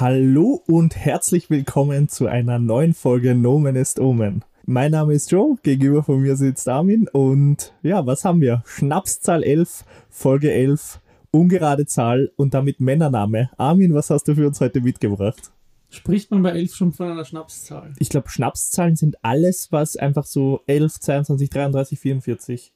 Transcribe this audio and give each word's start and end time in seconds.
Hallo 0.00 0.62
und 0.66 0.96
herzlich 0.96 1.50
willkommen 1.50 2.08
zu 2.08 2.26
einer 2.26 2.58
neuen 2.58 2.94
Folge 2.94 3.34
Nomen 3.34 3.76
ist 3.76 4.00
Omen. 4.00 4.42
Mein 4.64 4.92
Name 4.92 5.12
ist 5.12 5.30
Joe, 5.30 5.56
gegenüber 5.62 6.02
von 6.02 6.22
mir 6.22 6.36
sitzt 6.36 6.70
Armin 6.70 7.06
und 7.12 7.74
ja, 7.82 8.06
was 8.06 8.24
haben 8.24 8.40
wir? 8.40 8.62
Schnapszahl 8.64 9.42
11, 9.42 9.84
Folge 10.08 10.52
11, 10.52 11.00
ungerade 11.32 11.84
Zahl 11.84 12.32
und 12.36 12.54
damit 12.54 12.80
Männername. 12.80 13.50
Armin, 13.58 13.92
was 13.92 14.08
hast 14.08 14.26
du 14.26 14.34
für 14.34 14.46
uns 14.46 14.62
heute 14.62 14.80
mitgebracht? 14.80 15.52
Spricht 15.90 16.30
man 16.30 16.42
bei 16.42 16.52
11 16.52 16.74
schon 16.74 16.92
von 16.94 17.10
einer 17.10 17.26
Schnapszahl? 17.26 17.92
Ich 17.98 18.08
glaube, 18.08 18.30
Schnapszahlen 18.30 18.96
sind 18.96 19.22
alles, 19.22 19.70
was 19.70 19.98
einfach 19.98 20.24
so 20.24 20.62
11, 20.66 20.98
22, 20.98 21.50
33, 21.50 22.00
44. 22.00 22.72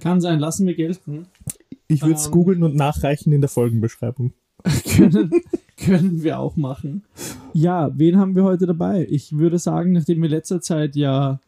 Kann 0.00 0.20
sein, 0.20 0.38
lassen 0.38 0.66
wir 0.66 0.74
gelten. 0.74 1.28
Ich 1.86 2.02
würde 2.02 2.16
es 2.16 2.26
Ähm. 2.26 2.32
googeln 2.32 2.62
und 2.62 2.76
nachreichen 2.76 3.32
in 3.32 3.40
der 3.40 3.48
Folgenbeschreibung. 3.48 4.34
können, 4.84 5.30
können 5.78 6.22
wir 6.22 6.38
auch 6.38 6.56
machen. 6.56 7.04
Ja, 7.52 7.90
wen 7.96 8.18
haben 8.18 8.36
wir 8.36 8.44
heute 8.44 8.66
dabei? 8.66 9.06
Ich 9.08 9.36
würde 9.36 9.58
sagen, 9.58 9.92
nachdem 9.92 10.20
wir 10.22 10.28
letzter 10.28 10.60
Zeit 10.60 10.96
ja 10.96 11.40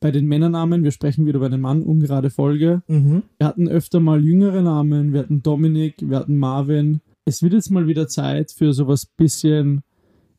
bei 0.00 0.10
den 0.10 0.26
Männernamen, 0.26 0.84
wir 0.84 0.90
sprechen 0.90 1.26
wieder 1.26 1.40
bei 1.40 1.48
den 1.48 1.60
Mann, 1.60 1.82
ungerade 1.82 2.30
Folge. 2.30 2.82
Mhm. 2.86 3.22
Wir 3.38 3.46
hatten 3.46 3.68
öfter 3.68 4.00
mal 4.00 4.22
jüngere 4.22 4.62
Namen, 4.62 5.12
wir 5.12 5.20
hatten 5.20 5.42
Dominik, 5.42 5.96
wir 6.00 6.18
hatten 6.18 6.36
Marvin. 6.36 7.00
Es 7.24 7.42
wird 7.42 7.52
jetzt 7.52 7.70
mal 7.70 7.86
wieder 7.86 8.08
Zeit 8.08 8.52
für 8.52 8.72
sowas 8.72 9.06
bisschen, 9.06 9.82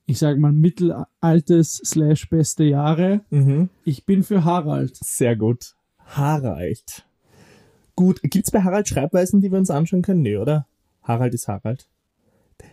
ich 0.05 0.19
sag 0.19 0.39
mal, 0.39 0.53
mittelaltes 0.53 1.81
slash 1.85 2.29
beste 2.29 2.63
Jahre. 2.63 3.21
Mhm. 3.29 3.69
Ich 3.83 4.05
bin 4.05 4.23
für 4.23 4.45
Harald. 4.45 4.95
Sehr 4.95 5.35
gut. 5.35 5.75
Harald. 6.05 7.05
Gut, 7.95 8.21
gibt 8.23 8.45
es 8.47 8.51
bei 8.51 8.63
Harald 8.63 8.87
Schreibweisen, 8.87 9.41
die 9.41 9.51
wir 9.51 9.59
uns 9.59 9.69
anschauen 9.69 10.01
können? 10.01 10.21
Nee, 10.21 10.37
oder? 10.37 10.67
Harald 11.03 11.33
ist 11.33 11.47
Harald. 11.47 11.89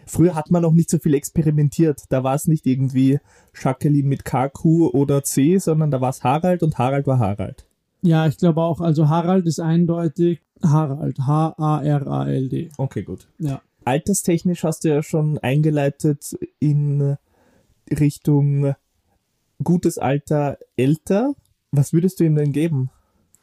Früher 0.07 0.35
hat 0.35 0.51
man 0.51 0.63
noch 0.63 0.73
nicht 0.73 0.91
so 0.91 0.99
viel 0.99 1.15
experimentiert. 1.15 2.05
Da 2.11 2.23
war 2.25 2.35
es 2.35 2.47
nicht 2.47 2.67
irgendwie 2.67 3.19
Jacqueline 3.61 4.09
mit 4.09 4.25
KQ 4.25 4.65
oder 4.93 5.25
C, 5.25 5.59
sondern 5.59 5.91
da 5.91 6.01
war 6.01 6.11
es 6.11 6.23
Harald 6.23 6.63
und 6.63 6.79
Harald 6.79 7.07
war 7.07 7.19
Harald. 7.19 7.67
Ja, 8.03 8.27
ich 8.27 8.39
glaube 8.39 8.63
auch, 8.63 8.81
also 8.81 9.09
Harald 9.09 9.47
ist 9.47 9.61
eindeutig 9.61 10.41
Harald. 10.63 11.19
H-A-R-A-L-D. 11.19 12.71
Okay, 12.77 13.03
gut. 13.03 13.29
Ja. 13.39 13.63
Alterstechnisch 13.85 14.65
hast 14.65 14.85
du 14.85 14.89
ja 14.89 15.03
schon 15.03 15.39
eingeleitet 15.39 16.37
in 16.59 17.17
Richtung 17.91 18.75
gutes 19.63 19.99
Alter 19.99 20.59
älter. 20.77 21.35
Was 21.71 21.93
würdest 21.93 22.21
du 22.21 22.25
ihm 22.25 22.35
denn 22.35 22.53
geben? 22.53 22.91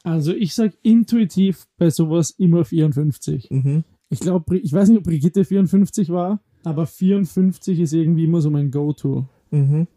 Also 0.03 0.34
ich 0.34 0.53
sag 0.53 0.73
intuitiv 0.81 1.66
bei 1.78 1.90
sowas 1.90 2.31
immer 2.31 2.66
54. 2.66 3.50
Mhm. 3.52 3.84
Ich 4.09 4.20
glaube, 4.20 4.58
ich 4.58 4.72
weiß 4.72 4.90
nicht, 4.90 4.98
ob 5.00 5.04
Brigitte 5.06 5.44
54 5.46 6.09
war, 6.09 6.40
aber 6.64 6.86
54 6.86 7.80
ist 7.80 7.94
irgendwie 7.94 8.26
immer 8.26 8.42
so 8.42 8.50
mein 8.50 8.70
Go-To. 8.72 9.26
Mhm. 9.52 9.88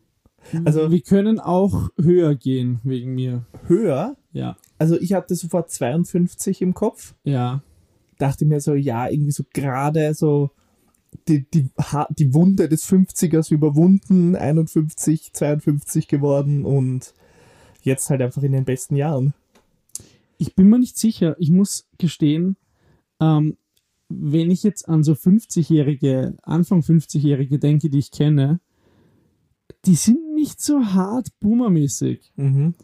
Also- 0.65 0.91
wir 0.91 1.01
können 1.01 1.41
auch 1.41 1.91
höher 2.01 2.35
gehen 2.35 2.81
wegen 2.85 3.15
mir. 3.15 3.45
Höher? 3.67 4.17
Ja. 4.33 4.57
Also 4.79 4.99
ich 5.01 5.13
hatte 5.13 5.35
sofort 5.35 5.71
52 5.71 6.63
im 6.63 6.75
Kopf. 6.75 7.15
Ja. 7.25 7.63
dachte 8.19 8.47
mir 8.47 8.61
so, 8.61 8.75
ja, 8.75 9.09
irgendwie 9.11 9.33
so 9.33 9.45
gerade 9.53 10.15
so 10.15 10.51
die, 11.29 11.45
die, 11.51 11.69
die 12.11 12.33
Wunde 12.33 12.67
des 12.69 12.89
50ers 12.91 13.53
überwunden, 13.53 14.35
51, 14.37 15.33
52 15.35 16.09
geworden 16.09 16.65
und 16.65 17.13
jetzt 17.83 18.09
halt 18.09 18.23
einfach 18.23 18.43
in 18.43 18.53
den 18.53 18.65
besten 18.65 18.97
Jahren. 18.97 19.35
Ich 20.39 20.55
bin 20.55 20.69
mir 20.69 20.79
nicht 20.79 20.97
sicher. 20.97 21.37
Ich 21.39 21.51
muss 21.51 21.87
gestehen, 21.99 22.57
ähm, 23.21 23.57
wenn 24.09 24.51
ich 24.51 24.63
jetzt 24.63 24.89
an 24.89 25.03
so 25.03 25.13
50-Jährige, 25.13 26.37
Anfang 26.43 26.81
50-Jährige 26.81 27.59
denke, 27.59 27.91
die 27.91 27.99
ich 27.99 28.11
kenne, 28.11 28.61
die 29.85 29.95
sind 29.95 30.35
nicht 30.35 30.61
so 30.61 30.85
hart 30.85 31.29
boomermäßig. 31.41 32.33
Mhm, 32.37 32.75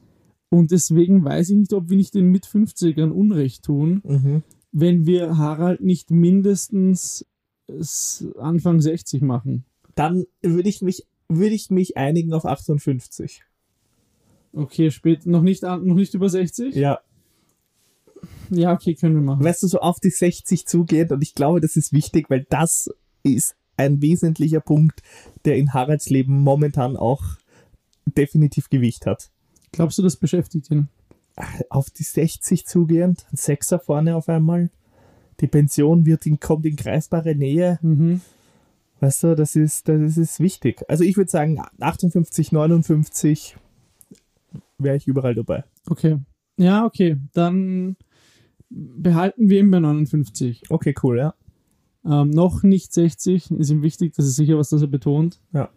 Und 0.51 0.71
deswegen 0.71 1.25
weiß 1.25 1.51
ich 1.51 1.57
nicht, 1.57 1.73
ob 1.73 1.89
wir 1.89 1.97
nicht 1.97 2.15
den 2.15 2.31
mit 2.31 2.47
50ern 2.47 3.11
Unrecht 3.11 3.65
tun, 3.65 4.03
mhm. 4.05 4.43
wenn 4.73 5.07
wir 5.07 5.37
Harald 5.39 5.81
nicht 5.81 6.11
mindestens 6.11 7.27
Anfang 8.39 8.81
60 8.81 9.23
machen. 9.23 9.65
Dann 9.95 10.25
würde 10.43 10.69
ich 10.69 10.83
mich, 10.83 11.07
würde 11.29 11.55
ich 11.55 11.71
mich 11.71 11.97
einigen 11.97 12.33
auf 12.33 12.45
58. 12.45 13.43
Okay, 14.53 14.91
spät, 14.91 15.25
noch 15.27 15.43
nicht, 15.43 15.63
noch 15.63 15.79
nicht 15.81 16.15
über 16.15 16.29
60? 16.29 16.75
Ja, 16.75 17.01
Ja, 18.51 18.73
okay, 18.73 18.95
können 18.95 19.15
wir 19.15 19.23
machen. 19.23 19.45
weißt 19.45 19.63
du, 19.63 19.67
so 19.67 19.81
auf 19.81 19.99
die 19.99 20.11
60 20.11 20.67
zugehend 20.67 21.13
und 21.13 21.23
ich 21.23 21.35
glaube, 21.35 21.61
das 21.61 21.77
ist 21.77 21.93
wichtig, 21.93 22.31
weil 22.31 22.47
das 22.51 22.91
ist 23.23 23.57
ein 23.77 24.03
wesentlicher 24.03 24.61
Punkt, 24.61 25.03
der 25.45 25.57
in 25.57 25.73
Haralds 25.73 26.11
Leben 26.11 26.41
momentan 26.41 26.97
auch 26.97 27.23
definitiv 28.05 28.69
Gewicht 28.69 29.07
hat. 29.07 29.31
Glaubst 29.73 29.99
du, 29.99 30.03
das 30.03 30.17
beschäftigt 30.17 30.71
ihn? 30.71 30.89
auf 31.71 31.91
die 31.91 32.03
60 32.03 32.67
zugehend, 32.67 33.27
ein 33.33 33.37
Sechser 33.37 33.79
vorne 33.79 34.17
auf 34.17 34.29
einmal. 34.29 34.71
Die 35.41 35.47
Pension 35.47 36.07
wird 36.07 36.27
in, 36.27 36.39
kommt 36.39 36.67
in 36.67 36.77
greifbare 36.77 37.35
Nähe. 37.35 37.79
Mhm. 37.83 38.21
Weißt 39.01 39.25
du, 39.25 39.35
das 39.35 39.57
ist, 39.57 39.89
das 39.89 40.17
ist 40.17 40.41
wichtig. 40.41 40.85
Also 40.89 41.05
ich 41.05 41.17
würde 41.17 41.31
sagen, 41.31 41.61
58, 41.81 42.53
59 42.53 43.57
wäre 44.79 44.97
ich 44.97 45.09
überall 45.09 45.35
dabei. 45.35 45.65
Okay. 45.89 46.19
Ja, 46.57 46.85
okay. 46.85 47.17
Dann 47.33 47.97
behalten 48.75 49.49
wir 49.49 49.61
ihn 49.61 49.71
bei 49.71 49.81
59. 49.81 50.63
Okay, 50.71 50.95
cool, 51.03 51.19
ja. 51.19 51.35
Ähm, 52.05 52.31
noch 52.31 52.63
nicht 52.63 52.93
60. 52.93 53.51
Ist 53.53 53.71
ihm 53.71 53.83
wichtig, 53.83 54.15
das 54.17 54.27
ist 54.27 54.37
sicher 54.37 54.59
was, 54.59 54.71
das 54.71 54.83
er 54.83 54.89
betont. 54.89 55.41
Ja. 55.53 55.69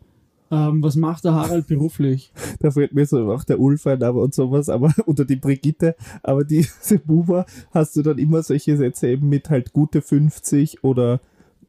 Ähm, 0.51 0.81
was 0.83 0.95
macht 0.95 1.23
der 1.25 1.33
Harald 1.33 1.67
beruflich? 1.67 2.31
Da 2.59 2.71
fällt 2.71 2.93
mir 2.93 3.05
so 3.05 3.31
auch 3.31 3.43
der 3.43 3.59
Ulf 3.59 3.85
ein 3.87 4.01
aber 4.03 4.21
und 4.21 4.33
sowas, 4.33 4.69
aber 4.69 4.93
oder 5.05 5.25
die 5.25 5.35
Brigitte, 5.35 5.95
aber 6.23 6.43
diese 6.43 6.99
Buber 6.99 7.45
hast 7.71 7.95
du 7.95 8.01
dann 8.01 8.17
immer 8.17 8.41
solche 8.43 8.77
Sätze 8.77 9.07
eben 9.09 9.27
mit 9.29 9.49
halt 9.49 9.73
gute 9.73 10.01
50 10.01 10.83
oder 10.83 11.19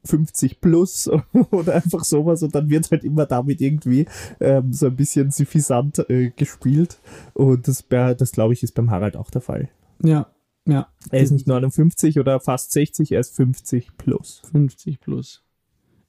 50 0.05 0.61
plus 0.61 1.11
oder 1.51 1.75
einfach 1.75 2.05
sowas 2.05 2.43
und 2.43 2.55
dann 2.55 2.71
wird 2.71 2.91
halt 2.91 3.03
immer 3.05 3.27
damit 3.27 3.61
irgendwie 3.61 4.07
ähm, 4.41 4.73
so 4.73 4.87
ein 4.87 4.97
bisschen 4.97 5.31
suffisant 5.33 5.99
äh, 6.09 6.31
gespielt 6.37 6.99
und 7.35 7.67
das, 7.67 7.83
bei- 7.83 8.15
das 8.15 8.33
glaube 8.33 8.53
ich 8.55 8.63
ist 8.63 8.73
beim 8.75 8.91
Harald 8.91 9.17
auch 9.17 9.31
der 9.31 9.41
Fall. 9.41 9.69
Ja, 10.03 10.27
ja. 10.67 10.89
Er 11.11 11.21
ist 11.23 11.31
nicht 11.31 11.47
59 11.47 12.19
oder 12.19 12.41
fast 12.41 12.73
60, 12.73 13.13
er 13.13 13.21
ist 13.21 13.35
50 13.37 13.97
plus. 13.97 14.43
50 14.51 15.01
plus. 15.01 15.43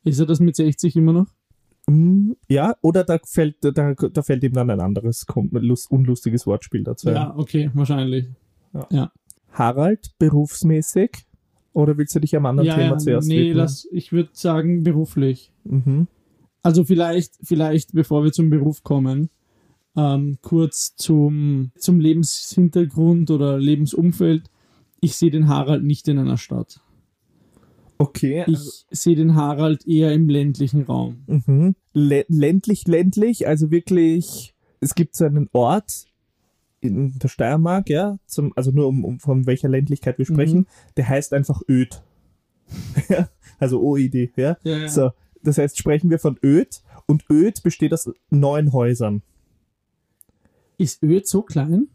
Ist 0.04 0.20
er 0.20 0.26
das 0.26 0.40
mit 0.40 0.56
60 0.56 0.96
immer 0.96 1.14
noch? 1.14 1.28
Mm, 1.88 2.32
Ja, 2.50 2.76
oder 2.82 3.04
da 3.04 3.18
fällt, 3.24 3.58
da, 3.62 3.94
da 3.94 4.22
fällt 4.22 4.44
ihm 4.44 4.54
dann 4.54 4.70
ein 4.70 4.80
anderes 4.82 5.26
unlustiges 5.90 6.46
Wortspiel 6.48 6.84
dazu. 6.84 7.10
Ja, 7.10 7.34
okay, 7.38 7.72
wahrscheinlich. 7.74 8.28
Harald, 9.52 10.12
berufsmäßig? 10.20 11.26
Oder 11.74 11.98
willst 11.98 12.16
du 12.16 12.20
dich 12.20 12.36
am 12.36 12.46
anderen 12.46 12.68
Ja, 12.68 12.76
Thema 12.76 12.92
ja, 12.92 12.98
zuerst 12.98 13.28
nee, 13.28 13.40
widmen? 13.42 13.58
lass, 13.58 13.88
ich 13.92 14.12
würde 14.12 14.30
sagen 14.34 14.84
beruflich. 14.84 15.52
Mhm. 15.64 16.08
Also 16.64 16.84
vielleicht, 16.84 17.34
vielleicht, 17.44 17.94
bevor 17.94 18.24
wir 18.24 18.32
zum 18.32 18.50
Beruf 18.50 18.84
kommen, 18.84 19.30
ähm, 19.98 20.38
kurz 20.42 20.96
zum, 20.96 21.72
zum 21.78 22.00
Lebenshintergrund 22.00 23.30
oder 23.32 23.58
Lebensumfeld. 23.58 24.50
Ich 25.02 25.16
sehe 25.18 25.32
den 25.32 25.48
Harald 25.48 25.84
nicht 25.84 26.08
in 26.08 26.18
einer 26.20 26.38
Stadt. 26.38 26.80
Okay. 27.98 28.44
Ich 28.48 28.86
sehe 28.92 29.16
den 29.16 29.36
Harald 29.36 29.88
eher 29.88 30.14
im 30.14 30.30
ländlichen 30.30 30.84
Raum. 30.84 31.24
Mhm. 31.28 31.76
Lä- 31.96 32.26
Ländlich, 32.30 32.88
ländlich, 32.88 33.48
also 33.48 33.72
wirklich, 33.72 34.54
es 34.80 34.94
gibt 34.94 35.16
so 35.16 35.26
einen 35.26 35.50
Ort 35.52 36.06
in 36.80 37.18
der 37.18 37.28
Steiermark, 37.28 37.90
ja, 37.90 38.20
zum, 38.28 38.54
also 38.56 38.70
nur 38.70 38.88
um, 38.88 39.04
um 39.04 39.20
von 39.20 39.48
welcher 39.48 39.68
Ländlichkeit 39.68 40.20
wir 40.20 40.26
sprechen, 40.26 40.60
Mhm. 40.60 40.66
der 40.96 41.10
heißt 41.10 41.34
einfach 41.34 41.62
Öd. 41.68 42.02
Also 43.60 43.82
OID, 43.82 44.34
ja. 44.36 44.56
Ja, 44.64 44.78
ja. 44.78 44.88
So, 44.88 45.10
das 45.42 45.58
heißt, 45.58 45.80
sprechen 45.80 46.12
wir 46.12 46.20
von 46.20 46.38
Öd 46.46 46.84
und 47.08 47.26
Öd 47.32 47.64
besteht 47.64 47.92
aus 47.92 48.12
neun 48.30 48.72
Häusern. 48.72 49.24
Ist 50.78 51.02
Öd 51.04 51.28
so 51.28 51.42
klein? 51.42 51.88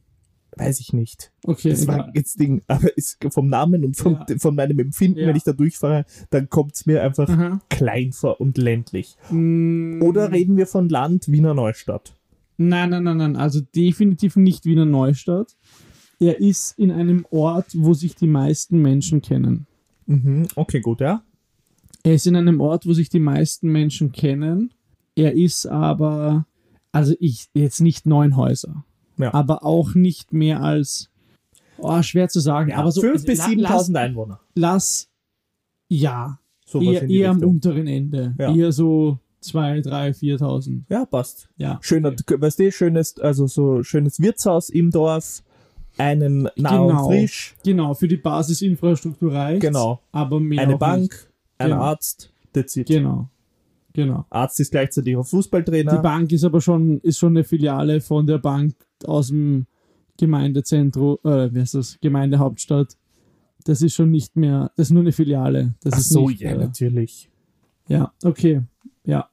Weiß 0.57 0.81
ich 0.81 0.93
nicht. 0.93 1.33
Okay, 1.45 1.71
Das 1.71 1.87
war 1.87 2.11
jetzt 2.15 2.39
Ding, 2.39 2.61
aber 2.67 2.95
ist 2.97 3.17
vom 3.31 3.49
Namen 3.49 3.85
und 3.87 3.97
vom, 3.97 4.15
Ja. 4.29 4.39
von 4.39 4.55
meinem 4.55 4.79
Empfinden, 4.81 5.21
Ja. 5.21 5.29
wenn 5.29 5.37
ich 5.37 5.45
da 5.45 5.53
durchfahre, 5.53 6.05
dann 6.31 6.51
kommt 6.51 6.75
es 6.75 6.85
mir 6.85 7.03
einfach 7.03 7.29
Aha. 7.29 7.61
klein 7.71 8.13
vor 8.13 8.39
und 8.41 8.59
ländlich. 8.59 9.17
Mm, 9.31 10.03
Oder 10.03 10.31
reden 10.31 10.57
wir 10.59 10.67
von 10.67 10.89
Land 10.91 11.29
Wiener 11.33 11.55
Neustadt? 11.55 12.15
Nein, 12.59 12.91
nein, 12.91 13.03
nein, 13.05 13.17
nein. 13.17 13.37
Also 13.37 13.61
definitiv 13.75 14.37
nicht 14.37 14.67
Wiener 14.67 14.85
Neustadt. 14.85 15.57
Er 16.21 16.39
ist 16.39 16.79
in 16.79 16.91
einem 16.91 17.27
Ort, 17.31 17.69
wo 17.75 17.95
sich 17.95 18.15
die 18.15 18.27
meisten 18.27 18.81
Menschen 18.83 19.23
kennen. 19.23 19.67
Mhm, 20.07 20.49
okay, 20.55 20.81
gut, 20.81 21.01
ja. 21.01 21.23
Er 22.03 22.15
ist 22.15 22.27
in 22.27 22.37
einem 22.37 22.61
Ort, 22.61 22.87
wo 22.87 22.93
sich 22.93 23.09
die 23.09 23.21
meisten 23.21 23.71
Menschen 23.73 24.13
kennen. 24.13 24.73
Er 25.17 25.33
ist 25.33 25.67
aber, 25.67 26.47
also 26.93 27.15
ich, 27.19 27.49
jetzt 27.55 27.81
nicht 27.81 28.07
neun 28.07 28.37
Häuser. 28.37 28.85
Ja. 29.19 29.35
Aber 29.35 29.65
auch 29.65 29.95
nicht 29.95 30.33
mehr 30.33 30.63
als, 30.63 31.11
oh, 31.79 32.03
schwer 32.03 32.29
zu 32.29 32.41
sagen. 32.41 32.73
aber 32.73 32.93
so, 32.93 33.01
5.000 33.03 33.27
bis 33.27 33.39
la- 33.39 33.79
7.000 33.79 33.97
Einwohner. 33.99 34.41
Lass, 34.55 35.09
ja, 35.89 36.39
Sowas 36.65 36.87
eher, 36.87 37.09
eher 37.11 37.31
am 37.31 37.43
unteren 37.43 37.87
Ende. 37.87 38.35
Ja. 38.39 38.55
Eher 38.55 38.73
so 38.73 39.19
2, 39.41 39.81
3, 39.83 40.11
4.000. 40.11 40.83
Ja, 40.89 41.05
passt. 41.05 41.49
Ja. 41.57 41.79
Schöner, 41.83 42.11
okay. 42.11 42.41
weißt 42.41 42.59
du, 42.61 42.73
schönes, 42.73 43.19
also 43.19 43.47
so 43.47 43.83
schönes 43.83 44.21
Wirtshaus 44.21 44.71
im 44.71 44.91
Dorf, 44.91 45.43
einen 45.99 46.49
nah 46.57 46.87
Genau. 46.87 47.09
frisch, 47.09 47.55
Genau, 47.65 47.93
für 47.93 48.09
die 48.09 48.17
Basisinfrastruktur 48.17 49.35
reicht. 49.35 49.61
Genau. 49.61 50.01
Aber 50.13 50.41
mehr 50.41 50.63
eine 50.63 50.79
Bank, 50.79 51.31
ein 51.59 51.71
Genau. 51.71 51.83
Arzt, 51.83 52.33
that's 52.55 52.77
it. 52.77 52.89
Nicht. 52.89 52.99
Genau. 52.99 53.29
Genau. 53.93 54.25
Arzt 54.31 54.59
ist 54.61 54.71
gleichzeitig 54.71 55.17
auch 55.17 55.27
Fußballtrainer. 55.27 55.97
Die 55.97 56.03
Bank 56.03 56.33
ist 56.33 56.45
aber 56.45 56.61
schon, 56.61 56.99
ist 57.01 57.19
schon 57.19 57.37
eine 57.37 57.45
Filiale 57.45 58.01
von 58.01 58.27
der 58.27 58.39
Bank 58.39 58.75
aus 59.05 59.29
dem 59.29 59.67
Gemeindezentrum, 60.19 61.19
äh, 61.25 61.53
wie 61.53 61.61
heißt 61.61 61.75
das? 61.75 61.99
Gemeindehauptstadt. 62.01 62.97
Das 63.65 63.83
ist 63.83 63.95
schon 63.95 64.11
nicht 64.11 64.37
mehr, 64.37 64.71
das 64.77 64.89
ist 64.89 64.93
nur 64.93 65.03
eine 65.03 65.13
Filiale. 65.13 65.75
Das 65.83 65.95
Ach 65.95 65.99
ist 65.99 66.09
so, 66.11 66.29
nicht, 66.29 66.41
ja, 66.41 66.53
äh, 66.53 66.57
natürlich. 66.59 67.31
ja, 67.89 68.13
okay. 68.25 68.63
Ja. 69.05 69.29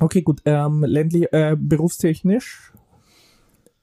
Okay, 0.00 0.22
gut. 0.22 0.40
Ähm, 0.44 0.84
ländlich, 0.84 1.32
äh, 1.32 1.56
berufstechnisch 1.58 2.72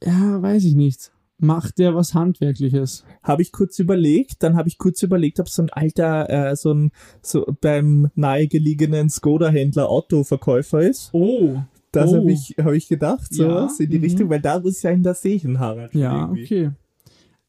Ja, 0.03 0.41
weiß 0.41 0.65
ich 0.65 0.75
nicht. 0.75 1.11
Macht 1.43 1.79
der 1.79 1.95
was 1.95 2.13
Handwerkliches? 2.13 3.03
habe 3.23 3.41
ich 3.41 3.51
kurz 3.51 3.79
überlegt, 3.79 4.43
dann 4.43 4.55
habe 4.55 4.69
ich 4.69 4.77
kurz 4.77 5.01
überlegt, 5.03 5.39
ob 5.39 5.49
so 5.49 5.63
ein 5.63 5.69
alter, 5.71 6.29
äh, 6.29 6.55
so 6.55 6.71
ein, 6.73 6.91
so 7.21 7.45
beim 7.61 8.09
nahegelegenen 8.15 9.09
Skoda-Händler 9.09 9.89
Autoverkäufer 9.89 10.81
ist. 10.81 11.09
Oh. 11.13 11.57
Das 11.91 12.11
Oh. 12.13 12.17
habe 12.17 12.31
ich, 12.31 12.55
hab 12.57 12.71
ich 12.73 12.87
gedacht, 12.87 13.27
Ja, 13.31 13.37
sowas 13.49 13.79
in 13.79 13.89
die 13.89 13.97
mhm. 13.97 14.03
Richtung, 14.03 14.29
weil 14.29 14.39
da 14.39 14.59
muss 14.59 14.75
ich 14.75 14.79
sagen, 14.81 15.03
da 15.03 15.13
sehe 15.13 15.35
ich 15.35 15.43
einen 15.45 15.59
Harald. 15.59 15.93
Ja, 15.93 16.21
irgendwie. 16.21 16.43
okay. 16.43 16.71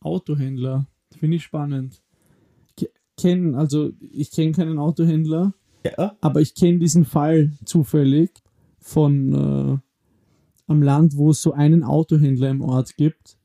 Autohändler. 0.00 0.86
Finde 1.18 1.36
ich 1.36 1.44
spannend. 1.44 2.02
Ke- 2.76 2.90
Kenn, 3.16 3.54
also 3.54 3.90
ich 4.00 4.30
kenne 4.32 4.52
keinen 4.52 4.78
Autohändler, 4.78 5.52
Ja, 5.84 6.16
aber 6.20 6.40
ich 6.40 6.54
kenne 6.54 6.78
diesen 6.78 7.04
Fall 7.04 7.52
zufällig 7.64 8.30
von 8.80 9.32
äh, 9.32 9.78
am 10.66 10.82
Land, 10.82 11.16
wo 11.16 11.30
es 11.30 11.42
so 11.42 11.52
einen 11.52 11.84
Autohändler 11.84 12.50
im 12.50 12.62
Ort 12.62 12.96
gibt. 12.96 13.36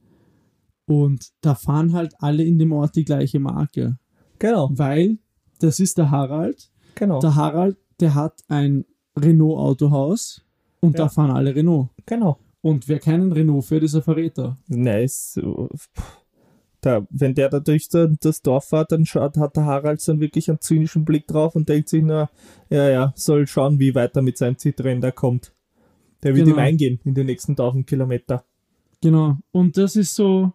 Und 0.87 1.29
da 1.41 1.53
fahren 1.53 1.93
halt 1.93 2.13
alle 2.19 2.43
in 2.43 2.57
dem 2.57 2.71
Ort 2.71 2.95
die 2.95 3.05
gleiche 3.05 3.39
Marke. 3.39 3.99
genau, 4.39 4.69
Weil 4.73 5.17
das 5.59 5.79
ist 5.79 5.97
der 5.97 6.09
Harald. 6.11 6.71
genau, 6.95 7.19
Der 7.19 7.35
Harald, 7.35 7.77
der 7.99 8.15
hat 8.15 8.41
ein 8.47 8.85
Renault-Autohaus 9.19 10.43
und 10.79 10.97
Ja. 10.97 11.05
da 11.05 11.09
fahren 11.09 11.31
alle 11.31 11.55
Renault. 11.55 11.89
genau. 12.05 12.39
Und 12.61 12.87
wer 12.87 12.99
keinen 12.99 13.31
Renault 13.31 13.65
fährt, 13.65 13.83
ist 13.83 13.95
ein 13.95 14.01
Verräter. 14.01 14.57
Nice. 14.67 15.39
Da, 16.81 17.05
wenn 17.09 17.33
der 17.33 17.49
da 17.49 17.59
durch 17.59 17.87
das 17.89 18.41
Dorf 18.41 18.65
fährt, 18.65 18.91
dann 18.91 19.05
schaut, 19.05 19.37
hat 19.37 19.55
der 19.55 19.65
Harald 19.65 19.99
so 20.01 20.19
wirklich 20.19 20.49
einen 20.49 20.59
zynischen 20.61 21.05
Blick 21.05 21.27
drauf 21.27 21.55
und 21.55 21.69
denkt 21.69 21.89
sich 21.89 22.03
nur, 22.03 22.29
ja, 22.69 22.89
ja, 22.89 23.13
soll 23.15 23.47
schauen, 23.47 23.79
wie 23.79 23.95
weit 23.95 24.15
er 24.15 24.21
mit 24.21 24.37
seinem 24.37 24.55
Citroën 24.55 24.99
da 24.99 25.11
kommt. 25.11 25.53
Der 26.23 26.35
wird 26.35 26.45
Genau. 26.45 26.57
ihm 26.57 26.59
eingehen 26.63 26.99
in 27.03 27.13
die 27.13 27.23
nächsten 27.23 27.55
1000 27.55 27.87
Kilometer. 27.87 28.43
Genau. 29.01 29.37
Und 29.51 29.77
das 29.77 29.95
ist 29.95 30.15
so, 30.15 30.51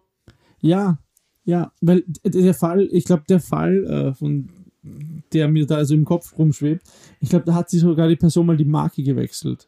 ja, 0.63 0.97
ja, 1.45 1.71
weil 1.81 2.03
der 2.23 2.53
Fall, 2.53 2.87
ich 2.91 3.03
glaube, 3.05 3.23
der 3.27 3.39
Fall, 3.41 3.83
äh, 3.85 4.13
von 4.13 4.49
der 5.33 5.47
mir 5.49 5.65
da 5.65 5.83
so 5.85 5.93
im 5.93 6.05
Kopf 6.05 6.37
rumschwebt, 6.37 6.83
ich 7.19 7.29
glaube, 7.29 7.45
da 7.45 7.53
hat 7.53 7.69
sich 7.69 7.81
sogar 7.81 8.07
die 8.07 8.15
Person 8.15 8.45
mal 8.45 8.57
die 8.57 8.65
Marke 8.65 9.03
gewechselt. 9.03 9.67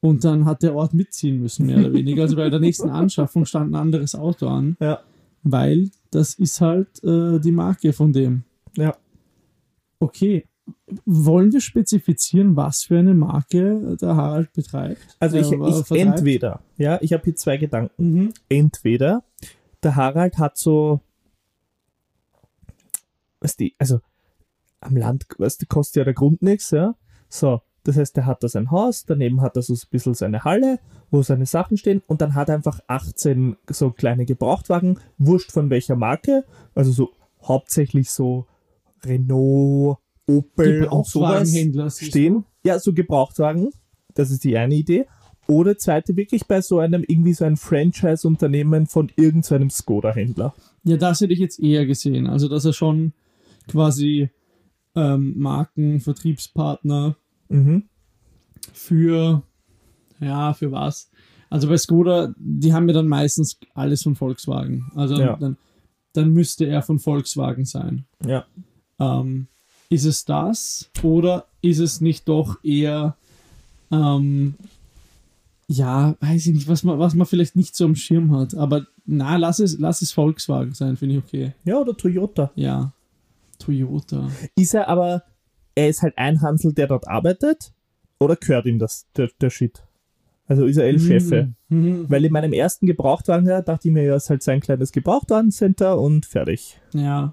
Und 0.00 0.22
dann 0.24 0.44
hat 0.44 0.62
der 0.62 0.74
Ort 0.74 0.92
mitziehen 0.92 1.40
müssen, 1.40 1.66
mehr 1.66 1.78
oder 1.78 1.92
weniger. 1.94 2.22
Also 2.22 2.36
bei 2.36 2.50
der 2.50 2.60
nächsten 2.60 2.90
Anschaffung 2.90 3.46
stand 3.46 3.70
ein 3.72 3.74
anderes 3.76 4.14
Auto 4.14 4.48
an, 4.48 4.76
Ja, 4.80 5.00
weil 5.42 5.90
das 6.10 6.34
ist 6.34 6.60
halt 6.60 7.02
äh, 7.04 7.38
die 7.40 7.52
Marke 7.52 7.92
von 7.92 8.12
dem. 8.12 8.42
ja. 8.76 8.94
Okay. 10.00 10.44
Wollen 11.04 11.52
wir 11.52 11.60
spezifizieren, 11.60 12.56
was 12.56 12.84
für 12.84 12.98
eine 12.98 13.14
Marke 13.14 13.96
der 14.00 14.16
Harald 14.16 14.52
betreibt? 14.52 15.16
Also 15.20 15.36
ich, 15.36 15.50
Äh, 15.52 15.80
ich 15.94 16.00
entweder, 16.00 16.60
ja, 16.78 16.98
ich 17.02 17.12
habe 17.12 17.22
hier 17.24 17.36
zwei 17.36 17.56
Gedanken. 17.58 18.12
Mhm. 18.12 18.32
Entweder 18.48 19.22
der 19.84 19.96
Harald 19.96 20.38
hat 20.38 20.56
so, 20.56 21.00
was 23.40 23.56
die, 23.56 23.74
also 23.78 24.00
am 24.80 24.96
Land, 24.96 25.26
weißt 25.38 25.62
du, 25.62 25.66
kostet 25.66 25.96
ja 25.96 26.04
der 26.04 26.14
Grund 26.14 26.42
nichts, 26.42 26.70
ja. 26.70 26.94
So, 27.28 27.60
das 27.84 27.96
heißt, 27.96 28.16
der 28.16 28.26
hat 28.26 28.42
da 28.42 28.48
sein 28.48 28.70
Haus, 28.70 29.04
daneben 29.04 29.40
hat 29.40 29.56
er 29.56 29.62
so 29.62 29.74
ein 29.74 29.80
bisschen 29.90 30.14
seine 30.14 30.44
Halle, 30.44 30.80
wo 31.10 31.22
seine 31.22 31.46
Sachen 31.46 31.76
stehen 31.76 32.02
und 32.06 32.20
dann 32.20 32.34
hat 32.34 32.48
er 32.48 32.54
einfach 32.54 32.80
18 32.86 33.56
so 33.68 33.90
kleine 33.90 34.24
Gebrauchtwagen, 34.24 34.98
wurscht 35.18 35.52
von 35.52 35.70
welcher 35.70 35.96
Marke, 35.96 36.44
also 36.74 36.92
so 36.92 37.12
hauptsächlich 37.42 38.10
so 38.10 38.46
Renault, 39.04 39.98
Opel 40.26 40.86
und 40.86 41.06
sowas 41.06 41.54
stehen. 42.00 42.46
Ja, 42.64 42.78
so 42.78 42.94
Gebrauchtwagen, 42.94 43.70
das 44.14 44.30
ist 44.30 44.44
die 44.44 44.56
eine 44.56 44.74
Idee. 44.74 45.06
Oder 45.46 45.76
zweite, 45.76 46.16
wirklich 46.16 46.46
bei 46.46 46.60
so 46.62 46.78
einem, 46.78 47.04
irgendwie 47.06 47.34
so 47.34 47.44
ein 47.44 47.56
Franchise-Unternehmen 47.56 48.86
von 48.86 49.10
irgendeinem 49.16 49.68
Skoda-Händler. 49.70 50.54
Ja, 50.84 50.96
das 50.96 51.20
hätte 51.20 51.32
ich 51.32 51.38
jetzt 51.38 51.60
eher 51.60 51.84
gesehen. 51.86 52.26
Also, 52.26 52.48
dass 52.48 52.64
er 52.64 52.72
schon 52.72 53.12
quasi 53.68 54.30
ähm, 54.94 55.34
Marken, 55.38 56.00
Vertriebspartner 56.00 57.16
Mhm. 57.48 57.84
für, 58.72 59.42
ja, 60.20 60.54
für 60.54 60.72
was? 60.72 61.10
Also 61.50 61.68
bei 61.68 61.76
Skoda, 61.76 62.34
die 62.38 62.72
haben 62.72 62.88
ja 62.88 62.94
dann 62.94 63.06
meistens 63.08 63.58
alles 63.74 64.02
von 64.02 64.14
Volkswagen. 64.16 64.90
Also 64.94 65.16
Ja. 65.20 65.36
dann, 65.36 65.56
dann 66.14 66.30
müsste 66.30 66.64
er 66.66 66.82
von 66.82 66.98
Volkswagen 66.98 67.64
sein. 67.64 68.06
Ja. 68.24 68.44
Ähm, 68.98 69.46
ist 69.90 70.04
es 70.04 70.24
das 70.24 70.90
oder 71.02 71.46
ist 71.60 71.78
es 71.80 72.00
nicht 72.00 72.28
doch 72.28 72.62
eher, 72.64 73.16
ähm, 73.92 74.54
ja, 75.68 76.16
weiß 76.20 76.46
ich 76.46 76.54
nicht, 76.54 76.68
was 76.68 76.82
man, 76.82 76.98
was 76.98 77.14
man 77.14 77.26
vielleicht 77.26 77.56
nicht 77.56 77.74
so 77.74 77.84
am 77.84 77.94
Schirm 77.94 78.36
hat. 78.36 78.54
Aber 78.54 78.86
na, 79.06 79.36
lass 79.36 79.58
es, 79.58 79.78
lass 79.78 80.02
es 80.02 80.12
Volkswagen 80.12 80.74
sein, 80.74 80.96
finde 80.96 81.16
ich 81.16 81.22
okay. 81.22 81.54
Ja, 81.64 81.78
oder 81.78 81.96
Toyota. 81.96 82.50
Ja. 82.54 82.92
Toyota. 83.58 84.28
Ist 84.56 84.74
er 84.74 84.88
aber, 84.88 85.22
er 85.74 85.88
ist 85.88 86.02
halt 86.02 86.18
ein 86.18 86.40
Hansel, 86.42 86.72
der 86.72 86.88
dort 86.88 87.08
arbeitet? 87.08 87.72
Oder 88.20 88.36
gehört 88.36 88.66
ihm 88.66 88.78
das, 88.78 89.06
der, 89.16 89.30
der 89.40 89.50
Shit? 89.50 89.82
Also 90.46 90.66
ist 90.66 90.76
er 90.76 90.84
El 90.84 90.98
Chefe? 90.98 91.54
Mhm. 91.68 92.04
Weil 92.08 92.24
in 92.24 92.32
meinem 92.32 92.52
ersten 92.52 92.86
Gebrauchtwagen 92.86 93.46
ja, 93.46 93.62
dachte 93.62 93.88
ich 93.88 93.94
mir, 93.94 94.04
ja, 94.04 94.16
ist 94.16 94.28
halt 94.28 94.42
sein 94.42 94.60
kleines 94.60 94.92
Gebrauchtwagencenter 94.92 95.98
und 95.98 96.26
fertig. 96.26 96.78
Ja. 96.92 97.32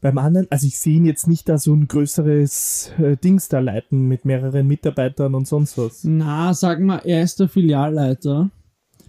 Beim 0.00 0.16
anderen, 0.18 0.46
also 0.50 0.66
ich 0.66 0.78
sehe 0.78 0.96
ihn 0.96 1.04
jetzt 1.06 1.26
nicht 1.26 1.48
da 1.48 1.58
so 1.58 1.74
ein 1.74 1.88
größeres 1.88 2.92
äh, 2.98 3.16
Dings 3.16 3.48
da 3.48 3.58
leiten 3.58 4.06
mit 4.06 4.24
mehreren 4.24 4.66
Mitarbeitern 4.68 5.34
und 5.34 5.48
sonst 5.48 5.76
was. 5.76 6.04
Na, 6.04 6.54
sag 6.54 6.80
mal, 6.80 7.00
er 7.04 7.22
ist 7.22 7.40
der 7.40 7.48
Filialleiter. 7.48 8.50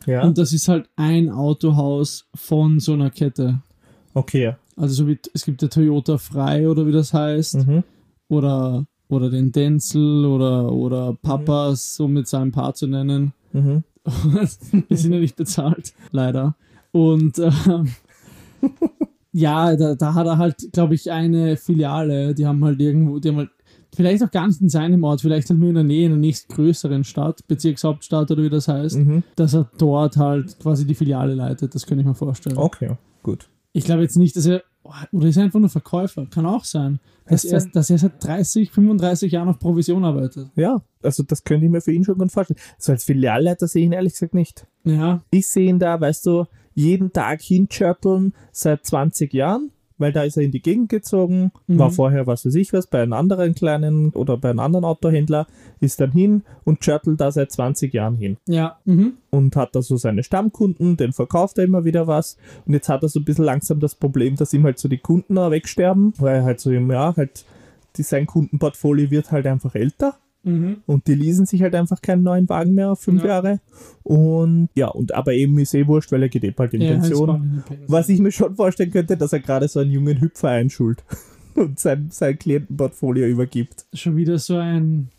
Ja, 0.07 0.23
Und 0.23 0.37
das 0.37 0.53
ist 0.53 0.67
halt 0.67 0.89
ein 0.95 1.29
Autohaus 1.29 2.27
von 2.33 2.79
so 2.79 2.93
einer 2.93 3.09
Kette. 3.11 3.61
okay. 4.13 4.55
Also 4.75 4.93
so 5.03 5.07
wie 5.09 5.19
es 5.33 5.43
gibt 5.43 5.61
der 5.61 5.69
Toyota 5.69 6.17
Frei 6.17 6.69
oder 6.69 6.87
wie 6.87 6.93
das 6.93 7.13
heißt. 7.13 7.67
Mhm. 7.67 7.83
Oder, 8.29 8.85
oder 9.09 9.29
den 9.29 9.51
Denzel 9.51 10.25
oder, 10.25 10.71
oder 10.71 11.17
Papas, 11.21 11.95
so 11.95 12.07
mit 12.07 12.29
seinem 12.29 12.53
Paar 12.53 12.73
zu 12.75 12.87
nennen. 12.87 13.33
Mhm. 13.51 13.83
Wir 14.87 14.97
sind 14.97 15.11
ja 15.13 15.19
nicht 15.19 15.35
bezahlt, 15.35 15.93
leider. 16.11 16.55
Und 16.93 17.39
ähm, 17.39 17.89
ja, 19.31 19.75
da, 19.75 19.95
da 19.95 20.13
hat 20.13 20.25
er 20.27 20.37
halt, 20.37 20.71
glaube 20.73 20.95
ich, 20.95 21.11
eine 21.11 21.55
Filiale. 21.57 22.33
Die 22.33 22.45
haben 22.47 22.63
halt 22.63 22.79
irgendwo, 22.79 23.19
die 23.19 23.29
haben 23.29 23.37
halt, 23.37 23.49
vielleicht 23.95 24.23
auch 24.23 24.31
gar 24.31 24.47
nicht 24.47 24.61
in 24.61 24.69
seinem 24.69 25.03
Ort, 25.03 25.21
vielleicht 25.21 25.49
halt 25.49 25.59
nur 25.59 25.69
in 25.69 25.75
der 25.75 25.83
Nähe, 25.83 26.05
in 26.05 26.11
der 26.11 26.19
nächstgrößeren 26.19 27.03
Stadt, 27.03 27.47
Bezirkshauptstadt 27.47 28.31
oder 28.31 28.43
wie 28.43 28.49
das 28.49 28.67
heißt, 28.67 28.97
Mhm. 28.97 29.23
dass 29.35 29.53
er 29.53 29.69
dort 29.77 30.17
halt 30.17 30.59
quasi 30.59 30.85
die 30.85 30.95
Filiale 30.95 31.33
leitet. 31.35 31.73
Das 31.75 31.85
könnte 31.85 32.01
ich 32.01 32.07
mir 32.07 32.15
vorstellen. 32.15 32.57
Okay, 32.57 32.91
gut. 33.23 33.49
Ich 33.73 33.85
glaube 33.85 34.01
jetzt 34.01 34.17
nicht, 34.17 34.35
dass 34.35 34.45
er, 34.47 34.63
oder 35.11 35.27
ist 35.27 35.37
er 35.37 35.43
einfach 35.43 35.59
nur 35.59 35.69
Verkäufer? 35.69 36.25
Kann 36.25 36.45
auch 36.45 36.63
sein. 36.63 36.99
Dass 37.27 37.45
er, 37.45 37.63
dass 37.71 37.91
er 37.91 37.99
seit 37.99 38.23
30, 38.23 38.71
35 38.71 39.31
Jahren 39.31 39.49
auf 39.49 39.59
Provision 39.59 40.03
arbeitet. 40.03 40.47
Ja, 40.55 40.81
also 41.03 41.21
das 41.21 41.43
könnte 41.43 41.65
ich 41.67 41.71
mir 41.71 41.81
für 41.81 41.91
ihn 41.91 42.03
schon 42.03 42.17
gut 42.17 42.31
vorstellen. 42.31 42.59
So 42.79 42.91
als 42.91 43.03
Filialleiter 43.03 43.67
sehe 43.67 43.81
ich 43.83 43.85
ihn 43.85 43.91
ehrlich 43.91 44.13
gesagt 44.13 44.33
nicht. 44.33 44.65
Ja, 44.83 45.21
Ich 45.29 45.47
sehe 45.47 45.69
ihn 45.69 45.77
da, 45.77 46.01
weißt 46.01 46.25
du, 46.25 46.45
jeden 46.79 47.11
Tag 47.13 47.41
hinchirteln 47.41 48.33
seit 48.51 48.85
20 48.85 49.33
Jahren, 49.33 49.71
weil 49.97 50.13
da 50.13 50.23
ist 50.23 50.37
er 50.37 50.43
in 50.43 50.51
die 50.51 50.61
Gegend 50.61 50.87
gezogen, 50.89 51.51
Mhm. 51.67 51.77
war 51.77 51.91
vorher, 51.91 52.25
was 52.25 52.45
weiß 52.45 52.55
ich 52.55 52.71
was, 52.71 52.87
bei 52.87 53.01
einem 53.01 53.11
anderen 53.13 53.53
kleinen 53.53 54.11
oder 54.11 54.37
bei 54.37 54.49
einem 54.49 54.59
anderen 54.59 54.85
Autohändler, 54.85 55.45
ist 55.81 55.99
dann 55.99 56.11
hin 56.13 56.43
und 56.63 56.79
chirtelt 56.81 57.19
da 57.19 57.31
seit 57.31 57.51
20 57.51 57.93
Jahren 57.93 58.15
hin. 58.15 58.37
ja, 58.47 58.77
mhm. 58.85 59.13
und 59.29 59.55
hat 59.57 59.75
da 59.75 59.81
so 59.81 59.97
seine 59.97 60.23
Stammkunden, 60.23 60.95
den 60.95 61.11
verkauft 61.11 61.57
er 61.57 61.65
immer 61.65 61.83
wieder 61.83 62.07
was. 62.07 62.37
Und 62.65 62.73
jetzt 62.73 62.87
hat 62.87 63.03
er 63.03 63.09
so 63.09 63.19
ein 63.19 63.25
bisschen 63.25 63.45
langsam 63.45 63.79
das 63.81 63.93
Problem, 63.95 64.37
dass 64.37 64.53
ihm 64.53 64.63
halt 64.63 64.79
so 64.79 64.87
die 64.87 64.97
Kunden 64.99 65.35
wegsterben, 65.35 66.13
weil 66.17 66.37
er 66.37 66.43
halt 66.45 66.59
so 66.61 66.71
im 66.71 66.89
Jahr 66.89 67.15
halt 67.17 67.43
die, 67.97 68.03
sein 68.03 68.25
Kundenportfolio 68.25 69.11
wird 69.11 69.31
halt 69.31 69.45
einfach 69.47 69.75
älter 69.75 70.15
Mhm. 70.43 70.77
und 70.85 71.05
die 71.07 71.15
leasen 71.15 71.45
sich 71.45 71.61
halt 71.61 71.75
einfach 71.75 72.01
keinen 72.01 72.23
neuen 72.23 72.47
Wagen 72.47 72.73
mehr 72.73 72.91
auf 72.91 73.01
fünf 73.01 73.21
Ja. 73.23 73.27
Jahre. 73.29 73.59
Und 74.03 74.69
ja, 74.73 74.87
und 74.87 75.13
aber 75.13 75.33
eben 75.33 75.59
ist 75.59 75.73
eh 75.75 75.85
wurscht, 75.85 76.11
weil 76.13 76.23
er 76.23 76.29
geht 76.29 76.43
eh 76.45 76.51
bald 76.51 76.73
in 76.73 76.81
Ja, 76.81 76.91
Pension. 76.91 77.63
Was 77.87 78.07
ich 78.09 78.19
mir 78.19 78.31
schon 78.31 78.55
vorstellen 78.55 78.91
könnte, 78.91 79.17
dass 79.17 79.33
er 79.33 79.41
gerade 79.41 79.67
so 79.67 79.79
einen 79.81 79.91
jungen 79.91 80.21
Hüpfer 80.21 80.49
einschult 80.49 81.03
und 81.55 81.77
sein, 81.79 82.07
sein 82.11 82.39
Klientenportfolio 82.39 83.27
übergibt. 83.27 83.85
Schon 83.93 84.15
wieder 84.15 84.39
so 84.39 84.55
ein. 84.57 85.09